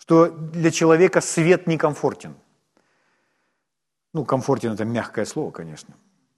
Что 0.03 0.27
для 0.27 0.69
человека 0.69 1.21
свет 1.21 1.65
некомфортен. 1.65 2.35
Ну, 4.11 4.25
комфортен– 4.25 4.73
это 4.73 4.83
мягкое 4.83 5.23
слово, 5.23 5.51
конечно. 5.51 5.93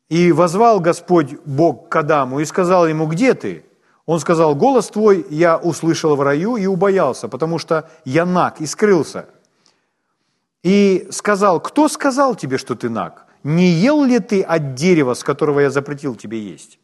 И 0.08 0.32
возвал 0.32 0.80
Господь 0.80 1.34
Бог 1.46 1.90
к 1.90 1.96
Адаму 1.96 2.42
и 2.42 2.46
сказал 2.46 2.88
ему, 2.88 3.08
где 3.08 3.34
ты? 3.34 3.66
Он 4.06 4.20
сказал, 4.20 4.54
голос 4.54 4.90
твой 4.90 5.26
я 5.32 5.58
услышал 5.58 6.16
в 6.16 6.22
раю 6.22 6.58
и 6.58 6.68
убоялся, 6.68 7.28
потому 7.28 7.58
что 7.58 7.90
я 8.06 8.24
наг 8.24 8.62
и 8.62 8.68
скрылся. 8.68 9.30
И 10.62 11.08
сказал, 11.10 11.60
кто 11.60 11.88
сказал 11.88 12.36
тебе, 12.36 12.60
что 12.60 12.76
ты 12.76 12.88
наг? 12.88 13.26
Не 13.42 13.70
ел 13.70 14.04
ли 14.04 14.20
ты 14.20 14.44
от 14.44 14.76
дерева, 14.76 15.16
с 15.16 15.24
которого 15.24 15.62
я 15.62 15.72
запретил 15.72 16.14
тебе 16.14 16.40
есть? 16.40 16.78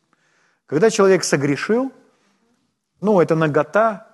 Когда 0.65 0.89
человек 0.89 1.23
согрешил, 1.23 1.91
ну, 3.01 3.21
это 3.21 3.35
нагота. 3.35 4.07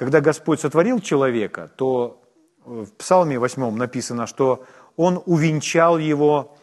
Когда 0.00 0.22
Господь 0.22 0.60
сотворил 0.60 0.98
человека, 1.00 1.70
то 1.76 2.22
в 2.64 2.90
Псалме 2.92 3.38
8 3.38 3.70
написано, 3.76 4.26
что 4.26 4.64
Он 4.96 5.22
увенчал 5.26 5.98
его 5.98 6.56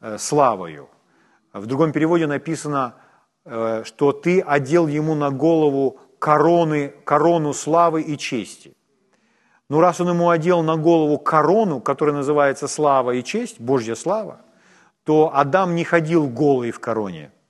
э, 0.00 0.18
славою. 0.18 0.88
В 1.52 1.66
другом 1.66 1.92
переводе 1.92 2.26
написано, 2.26 2.96
э, 3.44 3.84
что 3.84 4.10
ты 4.10 4.40
одел 4.40 4.88
ему 4.88 5.14
на 5.14 5.30
голову 5.30 6.00
короны, 6.18 6.92
корону 7.04 7.52
славы 7.52 8.02
и 8.02 8.18
чести. 8.18 8.76
Ну, 9.68 9.78
раз 9.78 10.00
он 10.00 10.08
ему 10.08 10.28
одел 10.28 10.62
на 10.64 10.76
голову 10.76 11.16
корону, 11.16 11.80
которая 11.80 12.16
называется 12.16 12.66
слава 12.66 13.12
и 13.12 13.22
честь, 13.22 13.60
Божья 13.60 13.94
слава, 13.94 14.40
то 15.04 15.30
Адам 15.32 15.76
не 15.76 15.84
ходил 15.84 16.26
голый 16.26 16.72
в 16.72 16.80
короне– 16.80 17.30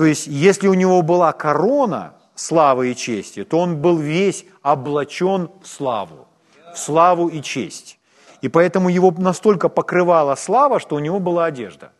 то 0.00 0.06
есть, 0.06 0.26
если 0.26 0.66
у 0.66 0.72
него 0.72 1.02
была 1.02 1.30
корона 1.34 2.14
славы 2.40 2.90
и 2.90 2.96
чести, 2.96 3.44
то 3.44 3.58
он 3.58 3.76
был 3.76 3.98
весь 3.98 4.46
облачен 4.62 5.50
в 5.62 5.66
славу, 5.66 6.26
в 6.72 6.78
славу 6.78 7.28
и 7.28 7.42
честь. 7.42 7.98
И 8.40 8.48
поэтому 8.48 8.88
его 8.88 9.10
настолько 9.10 9.68
покрывала 9.68 10.34
слава, 10.36 10.80
что 10.80 10.96
у 10.96 10.98
него 11.00 11.20
была 11.20 11.44
одежда. 11.44 11.92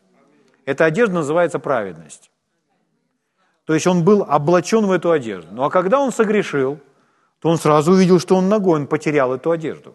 Эта 0.64 0.86
одежда 0.86 1.16
называется 1.16 1.58
праведность. 1.58 2.30
То 3.66 3.74
есть 3.74 3.86
он 3.86 4.02
был 4.02 4.22
облачен 4.22 4.86
в 4.86 4.92
эту 4.92 5.10
одежду. 5.10 5.48
Ну 5.52 5.64
а 5.64 5.70
когда 5.70 6.00
он 6.00 6.10
согрешил, 6.10 6.78
то 7.40 7.50
он 7.50 7.58
сразу 7.58 7.92
увидел, 7.92 8.18
что 8.18 8.36
он 8.36 8.48
ногой, 8.48 8.80
он 8.80 8.86
потерял 8.86 9.34
эту 9.34 9.50
одежду. 9.50 9.94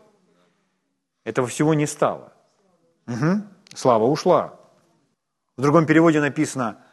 Этого 1.23 1.47
всего 1.47 1.73
не 1.73 1.87
стало. 1.87 2.31
Угу. 3.07 3.41
Слава 3.73 4.03
ушла. 4.03 4.53
В 5.57 5.61
другом 5.61 5.87
переводе 5.87 6.21
написано– 6.21 6.77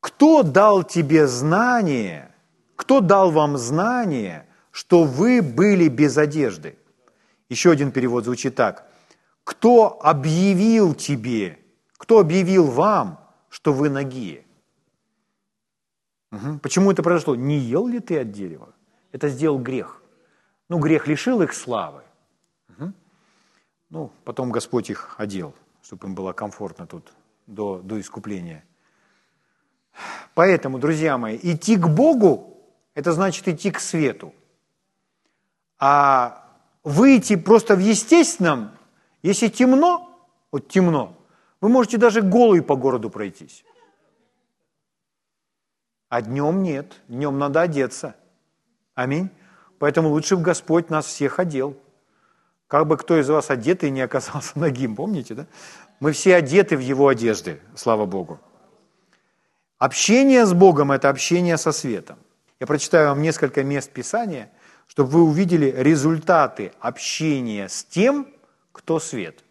кто 0.00 0.42
дал 0.42 0.82
тебе 0.82 1.26
знание, 1.26 2.34
кто 2.76 3.00
дал 3.00 3.30
вам 3.30 3.58
знание, 3.58 4.46
что 4.70 5.04
вы 5.04 5.42
были 5.42 5.88
без 5.88 6.16
одежды? 6.16 6.78
Еще 7.48 7.70
один 7.70 7.92
перевод 7.92 8.24
звучит 8.24 8.54
так. 8.54 8.90
Кто 9.44 10.00
объявил 10.02 10.94
тебе, 10.94 11.58
кто 11.96 12.18
объявил 12.18 12.66
вам, 12.66 13.20
что 13.48 13.72
вы 13.72 13.90
ноги? 13.90 14.46
Угу. 16.32 16.60
Почему 16.60 16.90
это 16.90 17.02
произошло? 17.02 17.34
Не 17.34 17.58
ел 17.58 17.86
ли 17.86 17.98
ты 18.00 18.20
от 18.20 18.30
дерева? 18.30 18.72
Это 19.12 19.28
сделал 19.28 19.58
грех. 19.58 20.02
Ну, 20.68 20.78
грех 20.78 21.08
лишил 21.08 21.42
их 21.42 21.52
славы. 21.52 22.02
Угу. 22.68 22.92
Ну, 23.90 24.12
потом 24.24 24.52
Господь 24.52 24.88
их 24.88 25.16
одел, 25.18 25.54
чтобы 25.82 26.06
им 26.06 26.14
было 26.14 26.32
комфортно 26.32 26.86
тут 26.86 27.12
до, 27.46 27.80
до 27.82 28.00
искупления. 28.00 28.64
Поэтому, 30.34 30.78
друзья 30.78 31.18
мои, 31.18 31.38
идти 31.42 31.76
к 31.76 31.88
Богу– 31.88 32.56
это 32.94 33.12
значит 33.12 33.48
идти 33.48 33.70
к 33.70 33.80
свету. 33.80 34.34
А 35.78 36.44
выйти 36.84 37.36
просто 37.36 37.74
в 37.74 37.80
естественном, 37.80 38.70
если 39.22 39.48
темно, 39.48 40.08
вот 40.52 40.68
темно, 40.68 41.16
вы 41.60 41.68
можете 41.68 41.98
даже 41.98 42.22
голый 42.22 42.62
по 42.62 42.76
городу 42.76 43.10
пройтись. 43.10 43.64
А 46.08 46.22
днем 46.22 46.62
нет, 46.62 47.00
днем 47.08 47.38
надо 47.38 47.62
одеться. 47.62 48.16
Аминь. 48.94 49.30
Поэтому 49.78 50.10
лучше 50.10 50.36
бы 50.36 50.42
Господь 50.42 50.90
нас 50.90 51.06
всех 51.06 51.38
одел. 51.38 51.76
Как 52.66 52.86
бы 52.86 52.96
кто 52.96 53.18
из 53.18 53.28
вас 53.28 53.50
одетый 53.50 53.90
не 53.90 54.00
оказался 54.00 54.58
ногим, 54.58 54.96
помните, 54.96 55.34
да? 55.34 55.46
Мы 56.00 56.12
все 56.12 56.36
одеты 56.36 56.76
в 56.76 56.80
Его 56.80 57.08
одежды, 57.08 57.60
слава 57.74 58.06
Богу. 58.06 58.40
Общение 59.80 60.44
с 60.44 60.52
Богом– 60.52 60.92
это 60.92 61.08
общение 61.08 61.56
со 61.56 61.72
светом. 61.72 62.18
Я 62.60 62.66
прочитаю 62.66 63.08
вам 63.08 63.22
несколько 63.22 63.64
мест 63.64 63.90
Писания, 63.90 64.50
чтобы 64.86 65.08
вы 65.08 65.22
увидели 65.22 65.74
результаты 65.74 66.72
общения 66.80 67.66
с 67.66 67.82
тем, 67.84 68.28
кто 68.72 69.00
свет. 69.00 69.42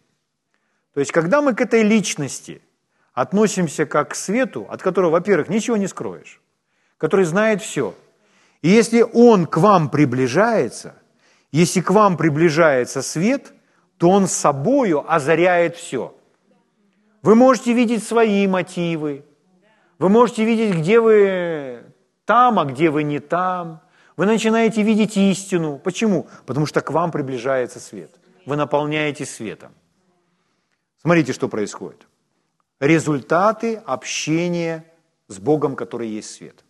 То 0.94 1.00
есть, 1.00 1.10
когда 1.10 1.42
мы 1.42 1.52
к 1.52 1.60
этой 1.60 1.82
личности 1.82 2.62
относимся 3.12 3.86
как 3.86 4.10
к 4.10 4.14
свету, 4.14 4.68
от 4.70 4.82
которого, 4.82 5.10
во-первых, 5.10 5.48
ничего 5.48 5.76
не 5.76 5.88
скроешь, 5.88 6.40
который 6.96 7.24
знает 7.24 7.60
все, 7.60 7.92
и 8.62 8.68
если 8.68 9.02
он 9.02 9.46
к 9.46 9.56
вам 9.56 9.90
приближается, 9.90 10.94
если 11.50 11.80
к 11.80 11.90
вам 11.90 12.16
приближается 12.16 13.02
свет, 13.02 13.52
то 13.98 14.08
он 14.08 14.28
собою 14.28 15.12
озаряет 15.12 15.74
все. 15.74 16.16
Вы 17.22 17.34
можете 17.34 17.72
видеть 17.72 18.04
свои 18.04 18.46
мотивы, 18.46 19.24
вы 20.00 20.08
можете 20.08 20.46
видеть, 20.46 20.76
где 20.76 20.98
вы 20.98 21.84
там, 22.24 22.58
а 22.58 22.64
где 22.64 22.88
вы 22.88 23.02
не 23.02 23.20
там. 23.20 23.82
Вы 24.16 24.24
начинаете 24.24 24.82
видеть 24.82 25.18
истину. 25.18 25.78
Почему? 25.78 26.26
Потому 26.46 26.64
что 26.64 26.80
к 26.80 26.90
вам 26.90 27.10
приближается 27.10 27.80
свет. 27.80 28.10
Вы 28.46 28.56
наполняете 28.56 29.26
светом. 29.26 29.72
Смотрите, 31.02 31.34
что 31.34 31.48
происходит. 31.48 32.06
Результаты 32.80 33.76
общения 33.76 34.86
с 35.28 35.38
Богом, 35.38 35.76
который 35.76 36.08
есть 36.08 36.30
свет. 36.30 36.64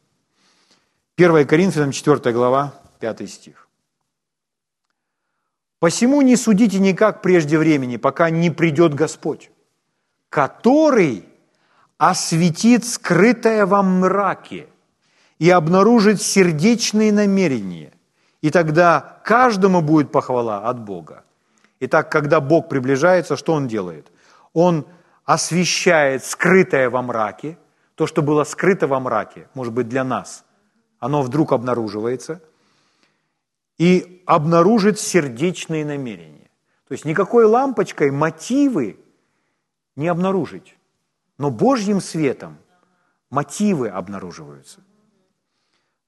1 1.16 1.46
Коринфянам 1.46 1.92
4 1.92 2.32
глава, 2.32 2.74
5 2.98 3.30
стих. 3.30 3.68
«Посему 5.78 6.20
не 6.22 6.34
судите 6.34 6.80
никак 6.80 7.22
прежде 7.22 7.58
времени, 7.58 7.96
пока 7.96 8.28
не 8.28 8.50
придет 8.50 8.94
Господь, 8.94 9.52
который 10.30 11.29
осветит 12.00 12.86
скрытое 12.86 13.66
во 13.66 13.82
мраке 13.82 14.68
и 15.38 15.50
обнаружит 15.50 16.22
сердечные 16.22 17.12
намерения, 17.12 17.92
и 18.40 18.48
тогда 18.48 19.20
каждому 19.22 19.82
будет 19.82 20.10
похвала 20.10 20.66
от 20.70 20.80
Бога. 20.80 21.24
Итак, 21.78 22.10
когда 22.10 22.40
Бог 22.40 22.70
приближается, 22.70 23.36
что 23.36 23.52
Он 23.52 23.68
делает? 23.68 24.10
Он 24.54 24.86
освещает 25.26 26.24
скрытое 26.24 26.88
во 26.88 27.02
мраке, 27.02 27.58
то, 27.96 28.06
что 28.06 28.22
было 28.22 28.44
скрыто 28.44 28.86
во 28.86 28.98
мраке, 28.98 29.48
может 29.52 29.74
быть, 29.74 29.90
для 29.90 30.02
нас, 30.02 30.46
оно 31.00 31.20
вдруг 31.20 31.52
обнаруживается, 31.52 32.40
и 33.76 34.22
обнаружит 34.24 34.98
сердечные 34.98 35.84
намерения. 35.84 36.48
То 36.88 36.92
есть 36.92 37.04
никакой 37.04 37.44
лампочкой 37.44 38.10
мотивы 38.10 38.98
не 39.96 40.08
обнаружить. 40.08 40.76
Но 41.40 41.50
Божьим 41.50 42.02
светом 42.02 42.58
мотивы 43.30 43.88
обнаруживаются. 43.88 44.80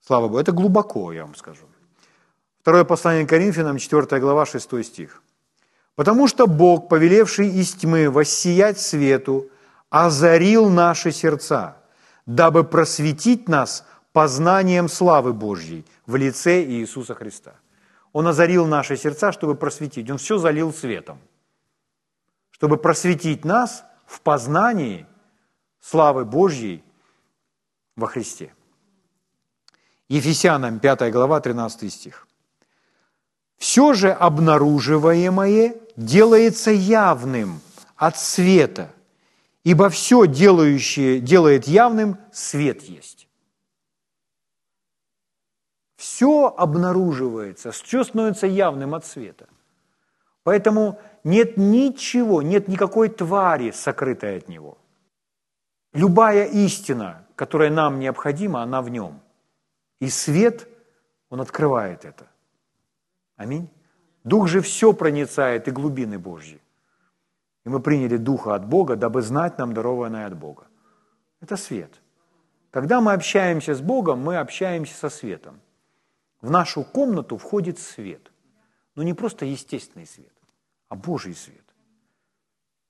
Слава 0.06 0.28
Богу, 0.28 0.38
это 0.38 0.52
глубоко, 0.52 1.10
я 1.10 1.24
вам 1.24 1.34
скажу. 1.36 1.64
Второе 2.60 2.84
послание 2.84 3.24
к 3.24 3.30
Коринфянам, 3.30 3.78
4 3.78 4.20
глава, 4.20 4.44
6 4.44 4.84
стих. 4.84 5.22
«Потому 5.94 6.28
что 6.28 6.46
Бог, 6.46 6.90
повелевший 6.90 7.48
из 7.48 7.72
тьмы 7.72 8.10
воссиять 8.10 8.78
свету, 8.78 9.48
озарил 9.88 10.68
наши 10.68 11.12
сердца, 11.12 11.78
дабы 12.26 12.62
просветить 12.62 13.48
нас 13.48 13.86
познанием 14.12 14.86
славы 14.86 15.32
Божьей 15.32 15.86
в 16.04 16.16
лице 16.16 16.62
Иисуса 16.62 17.14
Христа». 17.14 17.54
Он 18.12 18.26
озарил 18.26 18.66
наши 18.66 18.98
сердца, 18.98 19.32
чтобы 19.32 19.54
просветить. 19.54 20.10
Он 20.10 20.18
все 20.18 20.36
залил 20.36 20.74
светом, 20.74 21.18
чтобы 22.50 22.76
просветить 22.76 23.46
нас 23.46 23.82
в 24.04 24.20
познании 24.20 25.06
славы 25.82 26.24
Божьей 26.24 26.82
во 27.96 28.06
Христе. 28.06 28.54
Ефесянам 30.08 30.78
5 30.78 31.12
глава 31.12 31.40
13 31.40 31.92
стих. 31.92 32.28
«Все 33.58 33.92
же 33.92 34.12
обнаруживаемое 34.12 35.74
делается 35.96 36.70
явным 36.70 37.60
от 37.96 38.18
света, 38.18 38.92
ибо 39.64 39.88
все 39.88 40.26
делающее 40.26 41.20
делает 41.20 41.66
явным 41.66 42.16
свет 42.32 42.82
есть». 42.82 43.28
Все 45.96 46.48
обнаруживается, 46.48 47.70
все 47.70 48.02
становится 48.02 48.46
явным 48.48 48.94
от 48.94 49.06
света. 49.06 49.46
Поэтому 50.42 51.00
нет 51.22 51.56
ничего, 51.56 52.42
нет 52.42 52.66
никакой 52.66 53.08
твари, 53.08 53.70
сокрытой 53.70 54.38
от 54.38 54.48
него. 54.48 54.78
Любая 55.92 56.46
истина, 56.46 57.26
которая 57.36 57.70
нам 57.70 57.98
необходима, 57.98 58.62
она 58.62 58.80
в 58.80 58.88
нем. 58.88 59.20
И 60.00 60.08
свет, 60.08 60.68
он 61.28 61.40
открывает 61.40 62.04
это. 62.04 62.28
Аминь. 63.36 63.68
Дух 64.24 64.48
же 64.48 64.60
все 64.60 64.92
проницает 64.92 65.68
и 65.68 65.70
глубины 65.70 66.18
Божьи. 66.18 66.60
И 67.64 67.68
мы 67.68 67.80
приняли 67.80 68.16
Духа 68.16 68.54
от 68.54 68.66
Бога, 68.66 68.96
дабы 68.96 69.22
знать 69.22 69.58
нам 69.58 69.74
дарованное 69.74 70.26
от 70.26 70.36
Бога. 70.36 70.66
Это 71.40 71.56
свет. 71.56 72.00
Когда 72.70 73.00
мы 73.00 73.12
общаемся 73.12 73.74
с 73.74 73.80
Богом, 73.80 74.20
мы 74.20 74.38
общаемся 74.38 74.94
со 74.94 75.10
светом. 75.10 75.60
В 76.40 76.50
нашу 76.50 76.84
комнату 76.84 77.36
входит 77.36 77.78
свет. 77.78 78.32
Но 78.94 79.02
не 79.02 79.14
просто 79.14 79.44
естественный 79.44 80.06
свет, 80.06 80.32
а 80.88 80.96
Божий 80.96 81.34
свет. 81.34 81.64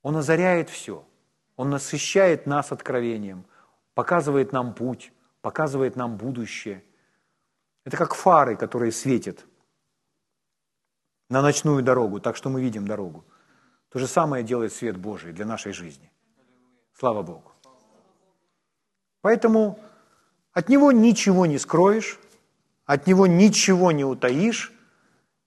Он 0.01 0.15
озаряет 0.17 0.69
все– 0.69 1.05
он 1.55 1.69
насыщает 1.69 2.45
нас 2.45 2.71
откровением, 2.71 3.45
показывает 3.93 4.51
нам 4.51 4.73
путь, 4.73 5.11
показывает 5.41 5.95
нам 5.95 6.17
будущее. 6.17 6.83
Это 7.85 7.97
как 7.97 8.15
фары, 8.15 8.55
которые 8.55 8.91
светят 8.91 9.45
на 11.29 11.41
ночную 11.41 11.83
дорогу, 11.83 12.19
так 12.19 12.35
что 12.35 12.49
мы 12.49 12.61
видим 12.61 12.87
дорогу. 12.87 13.25
То 13.89 13.99
же 13.99 14.07
самое 14.07 14.43
делает 14.43 14.73
свет 14.73 14.97
Божий 14.97 15.33
для 15.33 15.45
нашей 15.45 15.73
жизни. 15.73 16.11
Слава 16.93 17.21
Богу. 17.21 17.51
Поэтому 19.21 19.79
от 20.51 20.69
Него 20.69 20.91
ничего 20.91 21.45
не 21.45 21.57
скроешь, 21.59 22.19
от 22.85 23.07
Него 23.07 23.27
ничего 23.27 23.91
не 23.91 24.05
утаишь, 24.05 24.71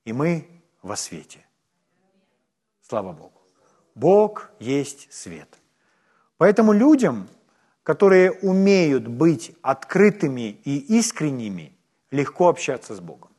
и 0.05 0.13
мы 0.13 0.49
во 0.83 0.97
свете. 0.97 1.45
Слава 2.81 3.13
Богу. 3.13 3.41
Бог 3.95 4.51
есть 4.61 5.13
свет. 5.13 5.49
Поэтому 6.39 6.73
людям, 6.73 7.29
которые 7.83 8.33
умеют 8.33 9.07
быть 9.07 9.55
открытыми 9.63 10.61
и 10.65 10.99
искренними, 10.99 11.77
легко 12.11 12.49
общаться 12.49 12.95
с 12.95 13.01
Богом. 13.01 13.31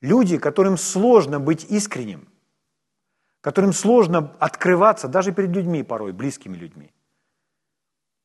Люди, 0.00 0.38
которым 0.38 0.76
сложно 0.76 1.40
быть 1.40 1.64
искренним, 1.64 2.28
которым 3.40 3.72
сложно 3.72 4.36
открываться 4.38 5.08
даже 5.08 5.32
перед 5.32 5.50
людьми 5.50 5.82
порой, 5.82 6.12
близкими 6.12 6.56
людьми, 6.56 6.92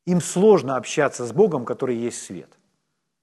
им 0.06 0.22
сложно 0.22 0.76
общаться 0.76 1.26
с 1.26 1.32
Богом, 1.32 1.66
который 1.66 1.96
есть 1.96 2.22
свет. 2.22 2.58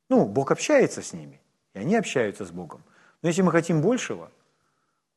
Ну, 0.09 0.25
Бог 0.27 0.51
общается 0.51 1.03
с 1.03 1.13
ними, 1.13 1.41
и 1.75 1.79
они 1.79 1.97
общаются 1.97 2.45
с 2.45 2.51
Богом. 2.51 2.83
Но 3.23 3.29
если 3.29 3.43
мы 3.43 3.51
хотим 3.51 3.83
большего, 3.83 4.31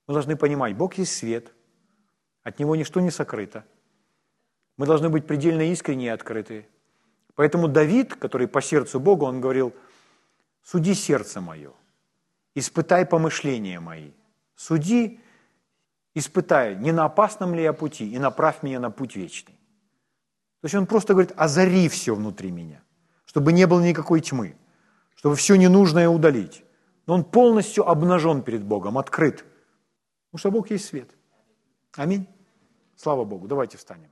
мы 0.08 0.14
должны 0.14 0.36
понимать, 0.36 0.76
Бог 0.76 0.96
есть 0.96 1.16
свет, 1.16 1.54
от 2.44 2.60
Него 2.60 2.76
ничто 2.76 3.00
не 3.00 3.12
сокрыто– 3.12 3.66
мы 4.80 4.86
должны 4.86 5.10
быть 5.10 5.28
предельно 5.28 5.70
искренни 5.74 6.06
и 6.06 6.08
открыты. 6.08 6.66
Поэтому 7.36 7.68
Давид, 7.68 8.16
который 8.16 8.48
по 8.48 8.62
сердцу 8.62 9.02
Бога, 9.02 9.26
он 9.26 9.42
говорил, 9.42 9.74
суди 10.64 10.94
сердце 10.94 11.42
мое, 11.42 11.74
испытай 12.56 13.06
помышления 13.06 13.82
мои, 13.82 14.12
суди, 14.56 15.20
испытай, 16.16 16.78
не 16.78 16.94
на 16.94 17.04
опасном 17.04 17.54
ли 17.56 17.62
я 17.62 17.74
пути, 17.74 18.10
и 18.10 18.18
направь 18.20 18.64
меня 18.64 18.80
на 18.80 18.90
путь 18.90 19.18
вечный. 19.18 19.60
То 20.62 20.66
есть 20.66 20.76
он 20.76 20.86
просто 20.86 21.14
говорит, 21.14 21.34
озари 21.36 21.90
все 21.90 22.16
внутри 22.16 22.50
меня, 22.50 22.82
чтобы 23.26 23.52
не 23.52 23.68
было 23.68 23.82
никакой 23.82 24.22
тьмы, 24.22 24.56
чтобы 25.16 25.36
все 25.36 25.58
ненужное 25.58 26.08
удалить. 26.08 26.64
Но 27.06 27.16
он 27.16 27.26
полностью 27.26 27.86
обнажен 27.86 28.44
перед 28.44 28.64
Богом, 28.64 28.98
открыт. 28.98 29.44
Потому 30.32 30.40
что 30.40 30.52
Бог 30.52 30.72
есть 30.72 30.86
свет. 30.86 31.10
Аминь. 31.98 32.30
Слава 32.96 33.26
Богу. 33.26 33.46
Давайте 33.50 33.78
встанем. 33.78 34.09